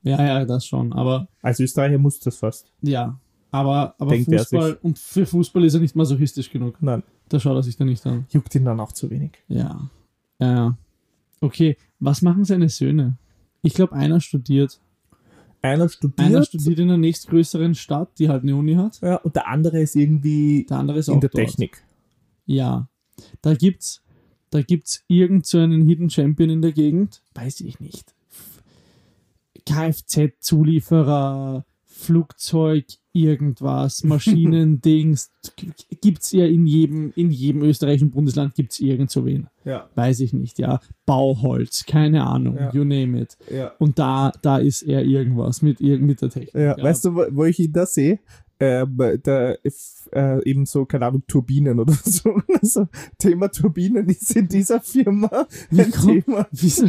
Ja, 0.03 0.23
ja, 0.25 0.45
das 0.45 0.65
schon. 0.65 0.93
Aber 0.93 1.27
Als 1.41 1.59
Österreicher 1.59 1.97
muss 1.97 2.19
das 2.19 2.37
fast. 2.37 2.71
ja. 2.81 3.19
Aber, 3.49 3.95
aber 3.97 4.11
Denkt 4.11 4.27
er 4.33 4.39
Fußball, 4.39 4.77
und 4.81 4.99
für 4.99 5.25
Fußball 5.25 5.63
ist 5.63 5.73
er 5.73 5.79
nicht 5.79 5.95
masochistisch 5.95 6.51
genug. 6.51 6.81
Nein, 6.81 7.01
Da 7.29 7.39
schaut 7.39 7.55
er 7.55 7.63
sich 7.63 7.77
da 7.77 7.85
nicht 7.85 8.05
an. 8.05 8.27
juckt 8.29 8.53
ihn 8.55 8.65
dann 8.65 8.79
auch 8.81 8.91
zu 8.91 9.09
wenig. 9.09 9.31
Ja. 9.47 9.89
Ja, 10.37 10.51
ja. 10.53 10.77
Okay, 11.39 11.77
was 11.99 12.21
machen 12.21 12.43
seine 12.43 12.67
Söhne? 12.67 13.17
Ich 13.61 13.73
glaube, 13.73 13.93
einer 13.93 14.19
studiert. 14.19 14.81
Einer 15.61 15.87
studiert, 15.87 16.19
Einer 16.27 16.43
studiert 16.43 16.77
in 16.79 16.89
der 16.89 16.97
nächstgrößeren 16.97 17.73
Stadt, 17.73 18.19
die 18.19 18.27
halt 18.27 18.43
eine 18.43 18.55
Uni 18.55 18.75
hat. 18.75 18.99
ja, 19.01 19.15
und 19.15 19.35
der 19.35 19.47
andere 19.47 19.79
ist 19.79 19.95
irgendwie 19.95 20.65
Der 20.69 20.77
andere 20.79 20.99
ist 20.99 21.07
auch 21.09 21.13
in 21.15 21.21
der 21.21 21.29
dort. 21.29 21.45
Technik. 21.45 21.81
Ja. 22.45 22.89
Da 23.41 23.53
gibt's, 23.55 24.01
da 24.49 24.61
gibt's 24.61 25.03
irgend 25.07 25.45
so 25.45 25.57
einen 25.59 25.87
Hidden 25.87 26.09
Champion 26.09 26.49
in 26.49 26.61
der 26.61 26.71
Gegend. 26.71 27.21
Weiß 27.33 27.59
ich 27.61 27.79
nicht. 27.79 28.13
Kfz-Zulieferer, 29.65 31.63
Flugzeug, 31.85 32.85
irgendwas, 33.13 34.03
Maschinendings. 34.05 35.31
gibt's 36.01 36.31
ja 36.31 36.45
in 36.45 36.65
jedem, 36.67 37.11
in 37.15 37.31
jedem 37.31 37.63
österreichischen 37.63 38.11
Bundesland 38.11 38.53
gibt's 38.55 38.79
irgend 38.79 39.09
so 39.11 39.25
wen. 39.25 39.47
Ja, 39.65 39.89
Weiß 39.95 40.19
ich 40.19 40.31
nicht, 40.33 40.59
ja. 40.59 40.79
Bauholz, 41.05 41.85
keine 41.85 42.25
Ahnung, 42.27 42.55
Ja. 42.55 42.71
you 42.73 42.83
name 42.83 43.19
it. 43.21 43.37
ja. 43.51 43.71
Und 43.79 43.97
da, 43.99 44.31
da 44.41 44.57
ist 44.59 44.83
er 44.83 45.03
irgendwas 45.03 45.61
mit, 45.61 45.79
mit 45.81 46.21
der 46.21 46.29
Technik. 46.29 46.53
Ja, 46.53 46.77
weißt 46.81 47.05
du, 47.05 47.15
wo, 47.15 47.25
wo 47.31 47.43
ich 47.45 47.59
ihn 47.59 47.73
da 47.73 47.85
sehe? 47.85 48.19
Ähm, 48.59 48.97
da 49.23 49.51
äh, 50.13 50.43
eben 50.49 50.65
so, 50.65 50.85
keine 50.85 51.05
Ahnung, 51.05 51.21
Turbinen 51.27 51.79
oder 51.79 51.93
so. 52.03 52.41
Also, 52.59 52.87
Thema 53.19 53.49
Turbinen 53.49 54.07
ist 54.09 54.35
in 54.35 54.47
dieser 54.47 54.81
Firma 54.81 55.45
Wie 55.69 55.81
ein 55.81 55.91
kommt- 55.91 56.25
Thema. 56.25 56.47
Wieso? 56.51 56.85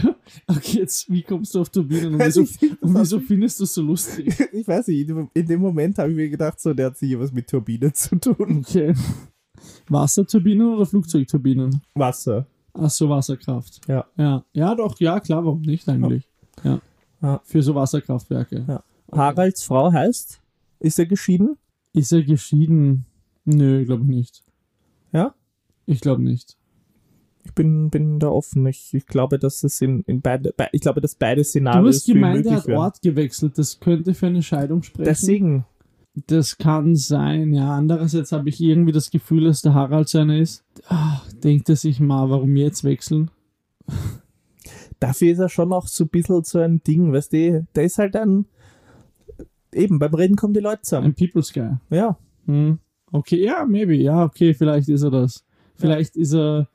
Okay, 0.47 0.79
jetzt, 0.79 1.11
wie 1.11 1.23
kommst 1.23 1.55
du 1.55 1.61
auf 1.61 1.69
Turbinen 1.69 2.15
und 2.15 2.25
wieso, 2.25 2.41
und 2.81 2.95
wieso 2.95 3.21
findest 3.21 3.61
du 3.61 3.65
es 3.65 3.75
so 3.75 3.83
lustig? 3.83 4.35
Ich 4.53 4.67
weiß 4.67 4.89
nicht, 4.89 5.11
in 5.35 5.47
dem- 5.47 5.61
Moment 5.61 5.99
habe 5.99 6.11
ich 6.11 6.17
mir 6.17 6.31
gedacht, 6.31 6.59
so, 6.61 6.73
der 6.73 6.87
hat 6.87 6.97
sicher 6.97 7.21
was 7.21 7.33
mit 7.33 7.49
Turbinen 7.49 7.93
zu 7.93 8.17
tun. 8.17 8.65
Okay. 8.67 8.95
Wasserturbinen 9.89 10.75
oder 10.75 10.87
Flugzeugturbinen? 10.87 11.83
Wasser. 11.95 12.47
Ach 12.75 12.91
so, 12.91 13.09
Wasserkraft. 13.09 13.81
Ja. 13.89 14.07
Ja, 14.17 14.45
ja 14.53 14.75
doch, 14.75 14.99
ja, 15.01 15.21
klar, 15.21 15.45
warum 15.45 15.63
nicht 15.63 15.89
eigentlich? 15.89 16.29
Ja. 16.63 16.81
Ja. 17.21 17.41
Für 17.45 17.63
so 17.63 17.75
Wasserkraftwerke. 17.75 18.65
Ja. 18.69 18.83
Haralds 19.13 19.63
Frau 19.65 19.93
heißt? 19.93 20.41
Ist 20.81 20.99
er 20.99 21.07
geschieden? 21.07 21.57
Ist 21.93 22.13
er 22.13 22.23
geschieden? 22.23 23.07
Nö, 23.45 23.85
glaube 23.85 24.03
ich 24.05 24.09
nicht. 24.09 24.45
Ja? 25.13 25.35
Ich 25.87 26.01
glaube 26.01 26.23
nicht. 26.23 26.57
Ich 27.45 27.55
bin, 27.55 27.89
bin 27.89 28.19
da 28.19 28.29
offen. 28.29 28.67
Ich, 28.67 28.93
ich 28.93 29.07
glaube, 29.07 29.39
dass 29.39 29.65
es 29.65 29.81
in, 29.81 30.03
in 30.03 30.21
beide, 30.21 30.53
be, 30.55 30.69
ich 30.73 30.83
glaube, 30.83 31.01
dass 31.01 31.15
beide 31.15 31.41
Du 31.41 31.45
Szenarien 31.45 31.87
hast 31.87 32.07
gemeint, 32.07 32.47
er 32.47 32.57
hat 32.57 32.67
wären. 32.67 32.79
Ort 32.79 33.01
gewechselt. 33.01 33.57
Das 33.57 33.81
könnte 33.81 34.13
für 34.13 34.27
eine 34.27 34.43
Scheidung 34.43 34.83
sprechen. 34.83 35.07
Deswegen. 35.07 35.65
Das 36.27 36.59
kann 36.59 36.97
sein, 36.97 37.55
ja. 37.55 37.77
Andererseits 37.77 38.33
habe 38.33 38.49
ich 38.49 38.61
irgendwie 38.61 38.93
das 38.93 39.11
Gefühl, 39.11 39.45
dass 39.45 39.63
der 39.63 39.75
Harald 39.75 40.09
seiner 40.09 40.39
ist. 40.39 40.65
Ah, 40.89 41.23
denkt 41.43 41.69
er 41.69 41.77
sich 41.77 42.01
mal, 42.01 42.29
warum 42.29 42.57
jetzt 42.57 42.85
wechseln? 42.85 43.31
Dafür 45.01 45.33
ist 45.33 45.39
er 45.39 45.49
schon 45.49 45.73
auch 45.73 45.87
so 45.87 46.05
ein 46.05 46.09
bisschen 46.09 46.43
so 46.43 46.59
ein 46.59 46.83
Ding, 46.83 47.13
weißt 47.13 47.33
du, 47.33 47.67
der 47.75 47.85
ist 47.85 47.99
halt 47.99 48.17
ein, 48.17 48.47
eben, 49.73 49.99
beim 49.99 50.15
Reden 50.15 50.37
kommen 50.37 50.55
die 50.55 50.61
Leute 50.61 50.83
zusammen. 50.83 51.07
Ein 51.07 51.15
People's 51.15 51.53
Guy. 51.53 51.71
Ja, 51.91 52.19
Hm. 52.47 52.79
Okay, 53.13 53.45
ja, 53.45 53.65
maybe. 53.67 53.95
Ja, 53.95 54.25
okay, 54.25 54.55
vielleicht 54.55 54.89
ist 54.89 55.03
er 55.03 55.11
das. 55.11 55.45
Vielleicht 55.77 56.17
ist 56.17 56.35
er. 56.35 56.69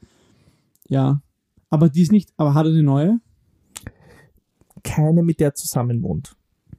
Ja. 0.88 1.22
Aber 1.70 1.90
die 1.90 2.02
ist 2.02 2.12
nicht. 2.12 2.32
Aber 2.38 2.54
hat 2.54 2.66
er 2.66 2.72
eine 2.72 2.84
neue? 2.84 3.20
keine, 4.84 5.24
mit 5.24 5.40
der 5.40 5.56
zusammen 5.56 6.04
wohnt. 6.04 6.36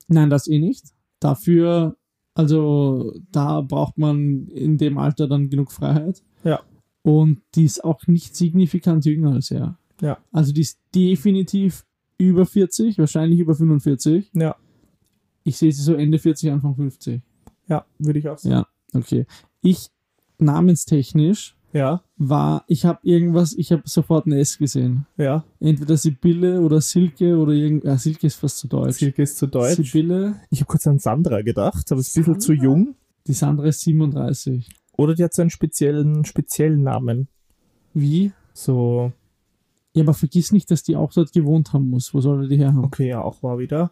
Nein, 0.09 0.31
das 0.31 0.47
eh 0.47 0.59
nicht. 0.59 0.85
Dafür, 1.21 1.97
also 2.35 3.15
da 3.33 3.63
braucht 3.63 3.99
man 3.99 4.49
in 4.49 4.79
dem 4.79 4.99
Alter 4.99 5.27
dann 5.27 5.49
genug 5.49 5.73
Freiheit. 5.73 6.23
Ja. 6.45 6.61
Und 7.03 7.41
die 7.55 7.65
ist 7.65 7.83
auch 7.83 8.07
nicht 8.07 8.37
signifikant 8.37 9.05
jünger 9.05 9.33
als 9.33 9.51
er. 9.51 9.79
Ja. 10.01 10.19
Also 10.33 10.53
die 10.53 10.61
ist 10.61 10.79
definitiv 10.95 11.85
über 12.19 12.47
40, 12.47 12.99
wahrscheinlich 12.99 13.41
über 13.41 13.55
45. 13.55 14.31
Ja, 14.35 14.57
Ich 15.45 15.57
sehe 15.59 15.71
sie 15.73 15.83
so 15.83 15.95
Ende 15.95 16.19
40, 16.19 16.51
Anfang 16.51 16.75
50. 16.75 17.21
ja, 17.69 17.85
würde 17.99 18.19
ich 18.19 18.29
auch 18.29 18.39
sagen. 18.39 18.55
Ja, 18.55 18.67
okay. 18.99 19.27
Ich, 19.63 19.91
namenstechnisch, 20.39 21.57
Ja, 21.73 22.03
war, 22.17 22.65
ich 22.69 22.85
habe 22.85 23.01
irgendwas, 23.03 23.53
ich 23.55 23.73
habe 23.73 23.83
sofort 23.85 24.27
ein 24.27 24.33
S 24.33 24.59
gesehen. 24.59 25.07
ja, 25.17 25.45
Entweder 25.61 25.97
Sibylle 25.97 26.61
oder 26.61 26.81
Silke 26.81 27.37
oder 27.37 27.53
irgend, 27.53 27.85
ja, 27.85 27.99
Silke 27.99 28.27
ist 28.27 28.37
fast 28.37 28.59
zu 28.59 28.69
deutsch. 28.69 28.97
Silke 28.99 29.23
ist 29.23 29.37
zu 29.39 29.47
deutsch. 29.49 29.77
Sibylle, 29.77 30.37
Ich 30.51 30.61
habe 30.61 30.69
kurz 30.69 30.87
an 30.87 30.99
Sandra 30.99 31.43
gedacht, 31.43 31.91
aber 31.91 32.01
ist 32.01 32.17
ein 32.17 32.23
bisschen 32.25 32.41
zu 32.41 32.53
jung. 32.53 32.95
die 33.27 33.33
Sandra 33.33 33.67
ist 33.67 33.81
37. 33.81 34.69
Oder 34.97 35.15
die 35.15 35.25
hat 35.25 35.35
so 35.35 35.43
einen 35.43 35.51
speziellen, 35.51 36.25
speziellen 36.25 36.83
Namen. 36.85 37.27
Wie? 37.93 38.33
So, 38.53 39.13
Ja, 39.93 40.03
aber 40.05 40.15
vergiss 40.15 40.53
nicht, 40.53 40.71
dass 40.71 40.85
die 40.85 40.95
auch 40.97 41.13
dort 41.13 41.33
gewohnt 41.33 41.73
haben 41.73 41.91
muss. 41.91 42.15
Wo 42.15 42.21
soll 42.21 42.45
er 42.45 42.49
die 42.49 42.57
her 42.59 42.69
haben? 42.75 42.85
okay, 42.85 43.09
ja, 43.09 43.21
auch 43.21 43.43
war 43.43 43.59
wieder. 43.59 43.91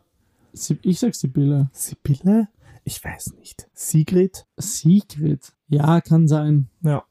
Ich 0.82 0.98
sag 1.00 1.14
Sibylle. 1.14 1.70
Sibylle? 1.72 2.48
Ich 2.84 3.02
weiß 3.02 3.34
nicht. 3.38 3.68
Sigrid? 3.74 4.44
Sigrid. 4.58 5.52
Ja, 5.68 6.00
kann 6.00 6.26
sein. 6.28 6.68
Ja, 6.82 7.04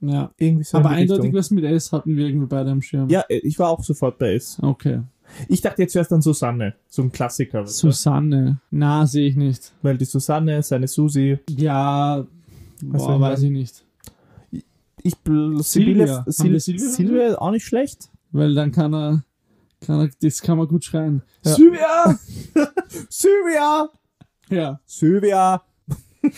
Ja. 0.00 0.30
irgendwie 0.36 0.64
so 0.64 0.78
aber 0.78 0.90
eindeutig 0.90 1.24
Richtung. 1.26 1.38
was 1.38 1.50
mit 1.52 1.64
S 1.64 1.92
hatten 1.92 2.16
wir 2.16 2.26
irgendwie 2.26 2.46
beide 2.46 2.70
am 2.70 2.82
Schirm. 2.82 3.08
Ja, 3.08 3.24
ich 3.28 3.58
war 3.58 3.70
auch 3.70 3.82
sofort 3.84 4.18
bei 4.18 4.34
S. 4.34 4.58
Okay. 4.60 5.00
Ich 5.48 5.60
dachte 5.62 5.80
jetzt 5.82 5.92
zuerst 5.92 6.12
an 6.12 6.20
Susanne, 6.20 6.74
so 6.88 7.02
ein 7.02 7.10
Klassiker. 7.12 7.66
Susanne. 7.66 8.60
Na, 8.70 9.06
sehe 9.06 9.28
ich 9.28 9.36
nicht. 9.36 9.72
Weil 9.80 9.96
die 9.96 10.04
Susanne, 10.04 10.62
seine 10.62 10.88
Susi. 10.88 11.38
Ja, 11.48 12.26
Was 12.82 13.02
boah, 13.04 13.14
ich 13.14 13.20
weiß 13.20 13.42
ich 13.44 13.50
nicht. 13.50 13.84
Ich, 15.04 15.14
bl- 15.24 15.62
Silvia. 15.62 15.62
Sibylle, 15.62 16.16
Haben 16.18 16.32
Sil 16.32 16.52
wir 16.52 16.60
Silvia 16.60 16.88
Silvia 16.90 17.38
auch 17.38 17.50
nicht 17.50 17.64
schlecht. 17.64 18.10
Weil 18.32 18.54
dann 18.54 18.72
kann 18.72 18.92
er, 18.94 19.24
kann 19.86 20.00
er 20.00 20.10
das 20.20 20.40
kann 20.42 20.58
man 20.58 20.68
gut 20.68 20.84
schreien. 20.84 21.22
Ja. 21.44 21.50
Sylvia! 21.54 22.18
Sylvia! 23.10 23.88
Ja. 24.48 24.80
Sylvia! 24.86 25.62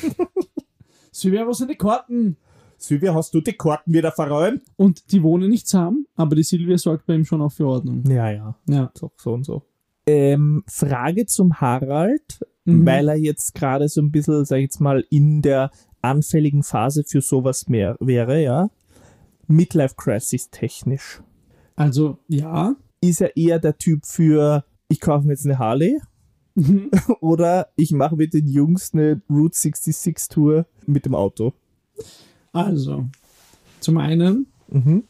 Sylvia, 1.12 1.46
wo 1.46 1.52
sind 1.52 1.70
die 1.70 1.76
Karten? 1.76 2.36
Silvia, 2.76 3.14
hast 3.14 3.32
du 3.32 3.40
die 3.40 3.52
Karten 3.52 3.92
wieder 3.92 4.12
verräumt? 4.12 4.62
Und 4.76 5.10
die 5.12 5.22
wohnen 5.22 5.48
nicht 5.50 5.66
zusammen, 5.68 6.06
aber 6.16 6.36
die 6.36 6.42
Silvia 6.42 6.76
sorgt 6.76 7.06
bei 7.06 7.14
ihm 7.14 7.24
schon 7.24 7.40
auch 7.40 7.52
für 7.52 7.66
Ordnung. 7.66 8.02
Ja, 8.08 8.30
ja. 8.30 8.54
Ja. 8.68 8.90
So, 8.94 9.10
so 9.16 9.32
und 9.32 9.44
so. 9.44 9.62
Ähm, 10.06 10.64
Frage 10.66 11.26
zum 11.26 11.60
Harald, 11.60 12.40
Mhm. 12.66 12.86
weil 12.86 13.08
er 13.08 13.16
jetzt 13.16 13.54
gerade 13.54 13.88
so 13.88 14.00
ein 14.00 14.10
bisschen, 14.10 14.44
sag 14.46 14.56
ich 14.56 14.62
jetzt 14.64 14.80
mal, 14.80 15.04
in 15.10 15.42
der 15.42 15.70
anfälligen 16.00 16.62
Phase 16.62 17.04
für 17.04 17.20
sowas 17.20 17.68
mehr 17.68 17.96
wäre, 18.00 18.42
ja. 18.42 18.70
Midlife 19.46 19.94
Crisis 19.96 20.48
technisch. 20.50 21.22
Also, 21.76 22.18
ja. 22.28 22.74
Ist 23.08 23.20
er 23.20 23.36
eher 23.36 23.58
der 23.58 23.76
Typ 23.78 24.06
für, 24.06 24.64
ich 24.88 25.00
kaufe 25.00 25.26
mir 25.26 25.32
jetzt 25.32 25.44
eine 25.46 25.58
Harley 25.58 25.98
Mhm. 26.56 26.88
oder 27.20 27.68
ich 27.74 27.90
mache 27.90 28.14
mit 28.14 28.32
den 28.32 28.46
Jungs 28.46 28.92
eine 28.94 29.20
Route 29.28 29.56
66 29.58 30.28
Tour 30.28 30.66
mit 30.86 31.04
dem 31.04 31.14
Auto? 31.16 31.52
Also, 32.52 33.06
zum 33.80 33.98
einen, 33.98 34.46
Mhm. 34.68 35.02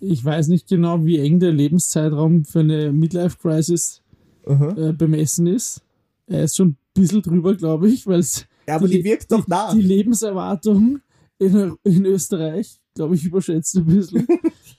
ich 0.00 0.24
weiß 0.24 0.48
nicht 0.48 0.68
genau, 0.68 1.04
wie 1.04 1.18
eng 1.18 1.38
der 1.40 1.52
Lebenszeitraum 1.52 2.44
für 2.44 2.60
eine 2.60 2.92
Midlife-Crisis 2.92 4.02
Aha. 4.46 4.76
äh, 4.76 4.92
bemessen 4.92 5.46
ist. 5.46 5.82
Er 6.26 6.42
ist 6.44 6.56
schon 6.56 6.70
ein 6.70 6.76
bisschen 6.94 7.22
drüber, 7.22 7.54
glaube 7.54 7.88
ich, 7.88 8.06
weil 8.06 8.18
es 8.20 8.46
Ja, 8.66 8.74
aber 8.76 8.88
die, 8.88 8.98
Die- 8.98 9.04
wirkt 9.04 9.30
doch 9.30 9.46
nach. 9.46 9.72
die 9.72 9.80
Lebenserwartung 9.82 11.00
in, 11.38 11.76
in 11.84 12.04
Österreich, 12.06 12.80
glaube 12.94 13.14
ich, 13.14 13.24
überschätzt 13.24 13.76
ein 13.76 13.84
bisschen. 13.86 14.26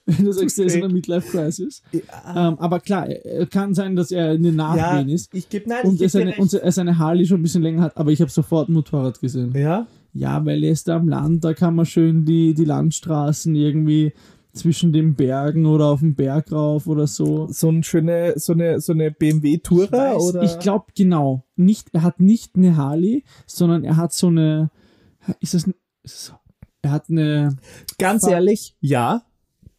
Wenn 0.07 0.25
du 0.25 0.31
sagst, 0.31 0.57
er 0.57 0.65
ist 0.65 0.75
in 0.75 0.83
einer 0.85 0.93
Midlife-Crisis. 0.93 1.81
Ja, 1.91 2.49
Ähm, 2.49 2.59
aber 2.59 2.79
klar, 2.79 3.07
er- 3.07 3.45
kann 3.45 3.73
sein, 3.73 3.95
dass 3.95 4.11
er 4.11 4.33
in 4.33 4.43
den 4.43 4.55
Nachwehen 4.55 5.09
ist. 5.09 5.33
ich 5.35 5.49
gebe 5.49 5.69
nein, 5.69 5.83
Und 5.85 5.95
ich 5.95 6.01
er 6.03 6.09
seine, 6.09 6.35
und 6.37 6.53
er 6.53 6.71
seine 6.71 6.97
Harley 6.97 7.25
schon 7.25 7.39
ein 7.39 7.43
bisschen 7.43 7.61
länger 7.61 7.81
hat, 7.83 7.97
aber 7.97 8.11
ich 8.11 8.21
habe 8.21 8.31
sofort 8.31 8.69
ein 8.69 8.73
Motorrad 8.73 9.19
gesehen. 9.19 9.53
Ja, 9.55 9.85
Ja, 10.13 10.43
weil 10.45 10.63
er 10.63 10.71
ist 10.71 10.87
da 10.87 10.95
am 10.95 11.07
Land, 11.09 11.43
da 11.43 11.53
kann 11.53 11.75
man 11.75 11.85
schön 11.85 12.25
die, 12.25 12.53
die 12.53 12.63
Landstraßen 12.65 13.53
irgendwie 13.55 14.13
zwischen 14.53 14.91
den 14.91 15.13
Bergen 15.13 15.65
oder 15.67 15.85
auf 15.87 15.99
den 15.99 16.15
Berg 16.15 16.51
rauf 16.51 16.87
oder 16.87 17.05
so. 17.05 17.47
so, 17.51 17.69
ein 17.69 17.83
schöne, 17.83 18.33
so 18.37 18.53
eine, 18.53 18.79
so 18.81 18.93
eine 18.93 19.11
BMW 19.11 19.57
Tourer 19.59 19.91
weiß, 19.91 20.23
oder? 20.23 20.41
Ich 20.43 20.57
glaube 20.57 20.85
genau. 20.97 21.43
Nicht, 21.57 21.89
er 21.93 22.01
hat 22.01 22.19
nicht 22.19 22.55
eine 22.55 22.75
Harley, 22.75 23.23
sondern 23.45 23.83
er 23.83 23.97
hat 23.97 24.13
so 24.13 24.27
eine. 24.27 24.71
Ist 25.41 25.53
das, 25.53 25.67
ein- 25.67 25.75
ist 26.01 26.29
das? 26.31 26.33
Er 26.81 26.91
hat 26.91 27.09
eine. 27.09 27.57
Ganz 27.99 28.23
Fahr- 28.23 28.31
ehrlich, 28.33 28.75
ja, 28.79 29.21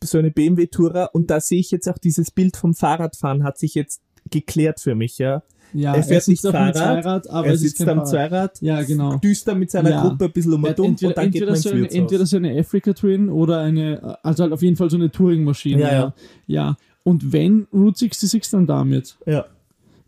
so 0.02 0.18
eine 0.18 0.30
BMW 0.30 0.66
Tourer 0.66 1.10
und 1.14 1.30
da 1.30 1.40
sehe 1.40 1.60
ich 1.60 1.70
jetzt 1.70 1.88
auch 1.88 1.98
dieses 1.98 2.30
Bild 2.30 2.56
vom 2.56 2.74
Fahrradfahren 2.74 3.44
hat 3.44 3.58
sich 3.58 3.74
jetzt 3.74 4.00
geklärt 4.30 4.80
für 4.80 4.94
mich, 4.94 5.18
ja. 5.18 5.42
Ja, 5.74 5.94
Er 5.94 6.02
fährt 6.02 6.22
sitzt 6.24 6.44
nicht 6.44 6.54
Fahrrad, 6.54 6.76
Zweirad, 6.76 7.30
aber 7.30 7.48
er 7.48 7.52
es 7.52 7.62
ist 7.62 7.76
sitzt 7.76 7.88
am. 7.88 8.06
Zweirad, 8.06 8.58
Ja, 8.62 8.82
genau. 8.82 9.16
düster 9.18 9.54
mit 9.54 9.70
seiner 9.70 9.90
Ja. 9.90 10.02
Gruppe 10.02 10.24
ein 10.26 10.32
bisschen 10.32 10.54
um 10.54 10.64
Er 10.64 10.78
und 10.78 10.78
entweder, 10.78 11.08
und 11.10 11.16
dann 11.18 11.30
geht 11.30 11.44
man 11.44 11.54
ins 11.54 11.62
so 11.62 11.70
eine, 11.70 11.90
entweder 11.90 12.26
so 12.26 12.36
eine 12.38 12.58
Africa 12.58 12.94
Twin 12.94 13.28
oder 13.28 13.60
eine, 13.60 14.18
also 14.22 14.44
halt 14.44 14.52
auf 14.52 14.62
jeden 14.62 14.76
Fall 14.76 14.88
so 14.88 14.96
eine 14.96 15.10
Touring-Maschine. 15.10 15.80
Ja, 15.82 15.92
ja. 15.92 16.14
ja. 16.46 16.76
Und 17.04 17.32
wenn 17.32 17.66
Route 17.72 17.98
66 17.98 18.50
dann 18.50 18.66
damit. 18.66 19.18
Ja, 19.26 19.44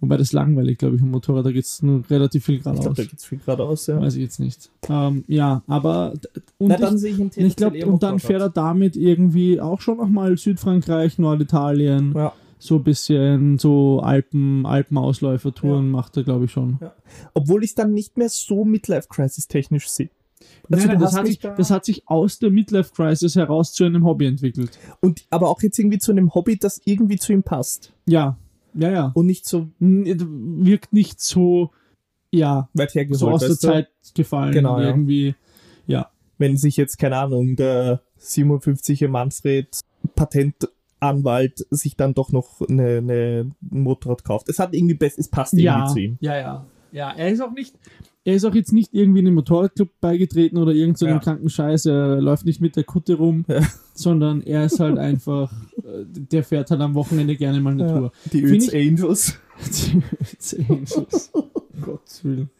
Wobei 0.01 0.17
das 0.17 0.33
langweilig, 0.33 0.79
glaube 0.79 0.97
ich, 0.97 1.03
am 1.03 1.11
Motorrad, 1.11 1.45
da 1.45 1.53
geht 1.53 1.65
es 1.65 1.83
nur 1.83 2.03
relativ 2.09 2.45
viel 2.47 2.55
ich 2.57 2.63
glaube, 2.63 2.79
geradeaus. 2.79 2.97
da 2.97 3.05
geht's 3.05 3.25
viel 3.27 3.39
geradeaus, 3.39 3.87
ja. 3.87 4.01
Weiß 4.01 4.15
ich 4.17 4.23
jetzt 4.23 4.41
nicht. 4.41 4.71
Ähm, 4.89 5.25
ja, 5.29 5.63
aber 5.67 6.15
und 6.59 6.69
Na, 6.69 6.75
ich, 6.77 6.81
dann 6.81 6.97
sehe 6.99 7.13
ich 7.13 7.21
und 7.21 7.37
ich 7.37 7.57
glaube, 7.57 7.85
und 7.87 8.03
dann 8.03 8.19
fährt 8.19 8.41
er 8.41 8.49
damit 8.49 8.97
irgendwie 8.97 9.61
auch 9.61 9.81
schon 9.83 9.99
nochmal 9.99 10.39
Südfrankreich, 10.39 11.19
Norditalien, 11.19 12.15
Ja. 12.17 12.33
so 12.59 12.77
ein 12.77 12.85
bisschen 12.85 13.59
so 13.59 14.01
Alpen, 14.01 14.65
Alpenausläufer-Touren 14.67 15.91
macht 15.91 16.17
er, 16.17 16.25
glaube 16.25 16.47
ich, 16.47 16.53
schon. 16.53 16.79
Obwohl 17.35 17.65
ich 17.65 17.71
es 17.71 17.75
dann 17.75 17.93
nicht 17.93 18.17
mehr 18.17 18.29
so 18.29 18.65
Midlife-Crisis 18.65 19.49
technisch 19.49 19.89
sehe. 19.89 20.11
Also 20.71 20.87
Nein, 20.87 20.95
nein, 20.97 21.01
das, 21.01 21.17
hat 21.17 21.27
sich, 21.27 21.39
da- 21.41 21.55
das 21.55 21.71
hat 21.71 21.85
sich 21.85 22.09
aus 22.09 22.39
der 22.39 22.51
Midlife-Crisis 22.51 23.37
heraus 23.37 23.73
zu 23.75 23.85
einem 23.85 24.05
Hobby 24.05 24.27
entwickelt. 24.27 24.79
Und 25.01 25.25
aber 25.31 25.49
auch 25.49 25.61
jetzt 25.63 25.79
irgendwie 25.79 25.99
zu 25.99 26.13
einem 26.13 26.33
Hobby, 26.35 26.57
das 26.59 26.81
irgendwie 26.85 27.19
zu 27.19 27.33
ihm 27.33 27.43
passt. 27.43 27.93
Ja, 28.07 28.39
ja, 28.75 28.91
ja. 28.91 29.11
Und 29.15 29.27
nicht 29.27 29.47
so 29.47 29.69
N- 29.81 30.65
Wirkt 30.65 30.93
nicht 30.93 31.21
so, 31.21 31.71
ja, 32.31 32.69
weit 32.75 32.95
hergeholt. 32.95 33.19
so 33.19 33.29
aus 33.31 33.41
der? 33.41 33.57
Zeit 33.57 33.89
gefallen. 34.15 34.53
Genau, 34.53 34.81
ja. 34.81 34.87
irgendwie, 34.89 35.35
ja. 35.87 36.11
Wenn 36.39 36.57
sich 36.57 36.77
jetzt, 36.77 36.99
keine 36.99 37.17
Ahnung, 37.19 37.57
der 37.57 38.01
57er 38.21 39.09
Manfred 39.09 39.81
Patentanwalt 40.15 41.67
sich 41.71 41.97
dann 41.97 42.15
doch 42.15 42.33
noch 42.33 42.61
eine, 42.69 42.99
eine 42.99 43.53
ein 43.71 43.81
Motorrad 43.83 44.25
kauft. 44.25 44.49
Es 44.49 44.59
hat 44.59 44.75
irgendwie 44.75 44.95
best, 44.95 45.19
es 45.19 45.29
passt 45.29 45.53
irgendwie 45.55 45.65
Ja, 45.65 45.87
zu 45.87 45.99
ihm. 45.99 46.19
ja, 46.21 46.37
ja. 46.39 46.67
Ja, 46.93 47.11
er 47.13 47.31
ist 47.31 47.41
auch 47.41 47.53
nicht, 47.53 47.75
er 48.25 48.35
ist 48.35 48.45
auch 48.45 48.55
jetzt 48.55 48.73
nicht 48.73 48.93
irgendwie 48.93 49.21
in 49.21 49.27
einem 49.27 49.37
Motorradclub 49.37 49.89
beigetreten 50.01 50.59
oder 50.59 50.73
irgendeinem 50.73 51.15
Ja. 51.15 51.19
kranken 51.21 51.49
Scheiß, 51.49 51.87
er 51.87 52.21
läuft 52.21 52.45
nicht 52.47 52.61
mit 52.61 52.77
der 52.77 52.85
Kutte 52.85 53.15
rum, 53.15 53.45
Ja. 53.49 53.61
sondern 53.95 54.43
er 54.43 54.65
ist 54.65 54.81
halt 54.81 54.99
einfach, 54.99 55.53
äh, 55.79 56.05
der 56.07 56.43
fährt 56.45 56.71
halt 56.71 56.81
am 56.81 56.95
Wochenende 56.95 57.37
gerne 57.37 57.61
mal 57.61 57.73
eine 57.73 57.87
Ja. 57.87 57.99
Tour. 57.99 58.13
Die 58.33 58.43
ich- 58.45 58.75
Angels. 58.75 59.39
Die 60.53 60.67
Angels. 60.69 61.31
um 61.33 61.45
Gottes 61.83 62.25
Willen. 62.25 62.51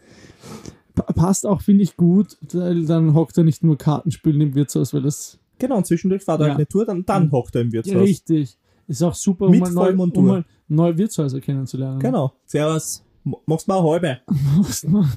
Pa- 0.95 1.13
Passt 1.13 1.47
auch, 1.47 1.61
finde 1.63 1.83
ich, 1.85 1.97
gut, 1.97 2.37
weil 2.53 2.85
dann 2.87 3.15
hockt 3.15 3.37
er 3.39 3.45
nicht 3.45 3.63
nur 3.63 3.77
Kartenspielen 3.79 4.41
im 4.41 4.55
Wirtshaus, 4.55 4.93
weil 4.95 5.03
das 5.03 5.39
Genau, 5.59 5.77
und 5.77 5.87
zwischendurch 5.87 6.23
fahrt 6.25 6.41
er 6.41 6.47
Ja. 6.47 6.51
halt 6.53 6.59
eine 6.61 6.69
Tour, 6.69 6.87
dann, 6.87 7.05
dann 7.05 7.31
hockt 7.33 7.55
er 7.55 7.61
im 7.63 7.73
Wirtshaus. 7.73 7.97
richtig 8.01 8.57
ist 8.89 9.03
auch 9.03 9.15
super, 9.15 9.45
um 9.45 9.51
Mit 9.53 9.61
mal, 9.61 9.95
neu, 9.95 10.03
um 10.15 10.27
mal 10.27 10.45
neue 10.69 10.97
Wirtshäuser 10.99 11.41
kennenzulernen. 11.41 11.99
Genau. 12.01 12.33
Servus. 12.47 13.05
Machst 13.47 13.69
mal 13.69 13.79
eine 13.79 13.89
halbe. 13.89 14.21
Muss 14.57 14.85
man- 14.85 15.11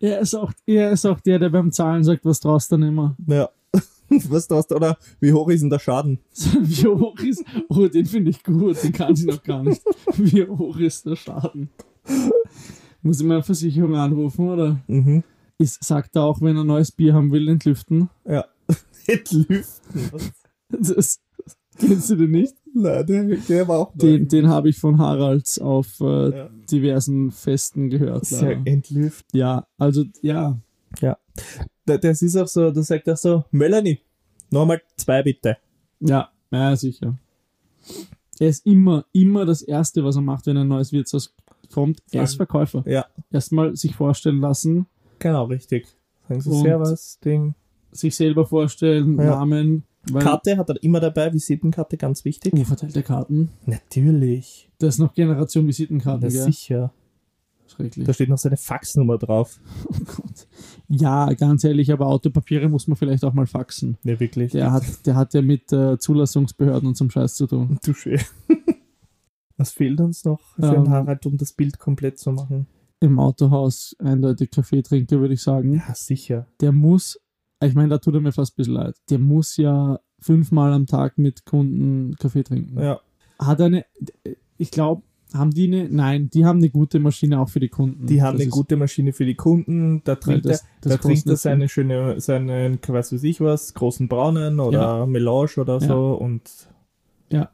Er 0.00 0.20
ist, 0.20 0.34
auch, 0.34 0.52
er 0.66 0.92
ist 0.92 1.04
auch 1.06 1.20
der, 1.20 1.38
der 1.38 1.50
beim 1.50 1.72
Zahlen 1.72 2.04
sagt, 2.04 2.24
was 2.24 2.40
draus 2.40 2.68
dann 2.68 2.82
immer. 2.82 3.16
Ja. 3.26 3.48
Was 4.30 4.48
da 4.48 4.62
oder 4.74 4.96
wie 5.20 5.34
hoch 5.34 5.50
ist 5.50 5.60
denn 5.60 5.68
der 5.68 5.78
Schaden? 5.78 6.18
Wie 6.62 6.86
hoch 6.86 7.18
ist. 7.18 7.44
Oh, 7.68 7.86
den 7.88 8.06
finde 8.06 8.30
ich 8.30 8.42
gut, 8.42 8.82
den 8.82 8.92
kann 8.92 9.12
ich 9.12 9.24
noch 9.26 9.42
gar 9.42 9.62
nicht. 9.62 9.82
Wie 10.16 10.46
hoch 10.46 10.78
ist 10.78 11.04
der 11.04 11.14
Schaden? 11.16 11.68
Muss 13.02 13.20
ich 13.20 13.26
mal 13.26 13.34
eine 13.34 13.42
Versicherung 13.42 13.94
anrufen, 13.96 14.48
oder? 14.48 14.80
Mhm. 14.86 15.24
Ist, 15.58 15.84
sagt 15.84 16.16
er 16.16 16.22
auch, 16.22 16.40
wenn 16.40 16.56
er 16.56 16.64
neues 16.64 16.90
Bier 16.90 17.12
haben 17.12 17.30
will, 17.32 17.48
entlüften? 17.50 18.08
Ja. 18.24 18.46
Entlüften. 19.06 20.10
Das, 20.70 21.20
kennst 21.78 22.10
du 22.10 22.16
den 22.16 22.30
nicht? 22.32 22.54
Nein, 22.74 23.06
der, 23.06 23.24
der 23.24 23.66
war 23.68 23.78
auch 23.78 23.92
Den, 23.96 24.28
den 24.28 24.48
habe 24.48 24.68
ich 24.68 24.78
von 24.78 24.98
Haralds 24.98 25.58
auf 25.58 26.00
äh, 26.00 26.30
Ja. 26.36 26.50
diversen 26.70 27.30
Festen 27.30 27.88
gehört. 27.90 28.26
Sehr 28.26 28.56
leider. 28.56 28.60
entlüftet. 28.66 29.26
Ja, 29.34 29.66
also, 29.78 30.04
ja. 30.22 30.58
Da- 31.86 31.96
Das 31.98 32.22
ist 32.22 32.36
auch 32.36 32.48
so, 32.48 32.70
da 32.70 32.82
sagt 32.82 33.08
er 33.08 33.16
so, 33.16 33.44
Melanie, 33.50 34.00
nochmal 34.50 34.80
zwei 34.96 35.22
bitte. 35.22 35.56
Ja, 36.00 36.28
ja, 36.50 36.76
sicher. 36.76 37.18
Er 38.38 38.48
ist 38.48 38.64
immer, 38.66 39.04
immer 39.12 39.44
das 39.46 39.62
Erste, 39.62 40.04
was 40.04 40.16
er 40.16 40.22
macht, 40.22 40.46
wenn 40.46 40.56
ein 40.56 40.68
neues 40.68 40.92
Wirtshaus 40.92 41.34
kommt. 41.72 42.00
Er 42.12 42.22
ist 42.22 42.34
Verkäufer. 42.36 42.82
Ja, 42.86 43.06
Erstmal 43.30 43.74
sich 43.76 43.94
vorstellen 43.96 44.40
lassen, 44.40 44.86
genau, 45.18 45.44
richtig. 45.46 45.86
Sagen 46.28 46.40
Sie 46.42 46.60
Servus, 46.60 47.18
Ding. 47.24 47.54
sich 47.90 48.14
selber 48.14 48.46
vorstellen, 48.46 49.16
Ja. 49.18 49.24
Namen. 49.36 49.84
Weil, 50.12 50.22
Karte 50.22 50.56
hat 50.56 50.68
er 50.70 50.82
immer 50.82 51.00
dabei, 51.00 51.32
Visitenkarte, 51.32 51.96
ganz 51.96 52.24
wichtig. 52.24 52.52
Oh, 52.56 52.64
verteilte 52.64 53.02
Karten. 53.02 53.50
Natürlich. 53.66 54.68
Das 54.78 54.94
ist 54.94 54.98
noch 54.98 55.14
Generation 55.14 55.66
Visitenkarten, 55.66 56.28
gell? 56.28 56.42
sicher. 56.42 56.92
Schrecklich. 57.66 58.06
Da 58.06 58.12
steht 58.12 58.28
noch 58.28 58.38
seine 58.38 58.56
Faxnummer 58.56 59.18
drauf. 59.18 59.60
Oh 59.90 60.04
Gott. 60.04 60.46
Ja, 60.88 61.32
ganz 61.34 61.64
ehrlich, 61.64 61.92
aber 61.92 62.06
Autopapiere 62.06 62.68
muss 62.68 62.88
man 62.88 62.96
vielleicht 62.96 63.24
auch 63.24 63.34
mal 63.34 63.46
faxen. 63.46 63.98
Ne, 64.02 64.18
wirklich. 64.20 64.52
Der 64.52 64.72
hat, 64.72 64.84
der 65.06 65.16
hat 65.16 65.34
ja 65.34 65.42
mit 65.42 65.72
äh, 65.72 65.98
Zulassungsbehörden 65.98 66.88
und 66.88 66.94
zum 66.94 67.10
Scheiß 67.10 67.34
zu 67.34 67.46
tun. 67.46 67.78
Touché. 67.84 68.24
Was 69.56 69.72
fehlt 69.72 70.00
uns 70.00 70.24
noch 70.24 70.40
für 70.56 70.74
Ähm. 70.76 70.88
Harald, 70.88 71.26
um 71.26 71.36
das 71.36 71.52
Bild 71.52 71.78
komplett 71.78 72.18
zu 72.18 72.32
machen? 72.32 72.66
Im 73.00 73.18
Autohaus 73.18 73.94
eindeutig 73.98 74.50
Kaffeetrinker, 74.50 75.20
würde 75.20 75.34
ich 75.34 75.42
sagen. 75.42 75.74
Ja, 75.74 75.94
sicher. 75.94 76.46
der 76.60 76.72
muss, 76.72 77.20
ich 77.64 77.74
meine, 77.74 77.88
da 77.88 77.98
tut 77.98 78.14
er 78.14 78.20
mir 78.20 78.32
fast 78.32 78.52
ein 78.52 78.56
bisschen 78.56 78.74
leid, 78.74 78.96
der 79.10 79.18
muss 79.18 79.56
ja 79.56 80.00
fünfmal 80.20 80.72
am 80.72 80.86
Tag 80.86 81.18
mit 81.18 81.44
Kunden 81.44 82.16
Kaffee 82.16 82.42
trinken. 82.42 82.80
Ja. 82.80 83.00
Hat 83.38 83.60
er 83.60 83.66
eine, 83.66 83.84
ich 84.56 84.70
glaube, 84.70 85.02
haben 85.34 85.50
die 85.50 85.66
eine, 85.66 85.88
nein, 85.90 86.30
die 86.30 86.44
haben 86.46 86.58
eine 86.58 86.70
gute 86.70 86.98
Maschine 87.00 87.38
auch 87.40 87.48
für 87.48 87.60
die 87.60 87.68
Kunden. 87.68 88.06
Die 88.06 88.22
haben 88.22 88.36
Das 88.38 88.42
eine 88.42 88.50
gute 88.50 88.76
Maschine 88.76 89.12
für 89.12 89.26
die 89.26 89.34
Kunden. 89.34 90.00
Da 90.04 90.14
trinkt 90.14 90.46
das, 90.46 90.62
er, 90.82 90.90
da 90.90 90.96
trinkt 90.96 91.26
er 91.26 91.36
seine 91.36 91.68
schöne, 91.68 92.20
seinen, 92.20 92.78
was 92.88 93.12
weiß 93.12 93.22
ich 93.24 93.40
was, 93.40 93.74
großen 93.74 94.08
Braunen 94.08 94.58
oder 94.58 95.06
Melange 95.06 95.50
oder 95.58 95.74
Ja. 95.74 95.80
so 95.86 96.14
und. 96.14 96.50
Ja. 97.30 97.50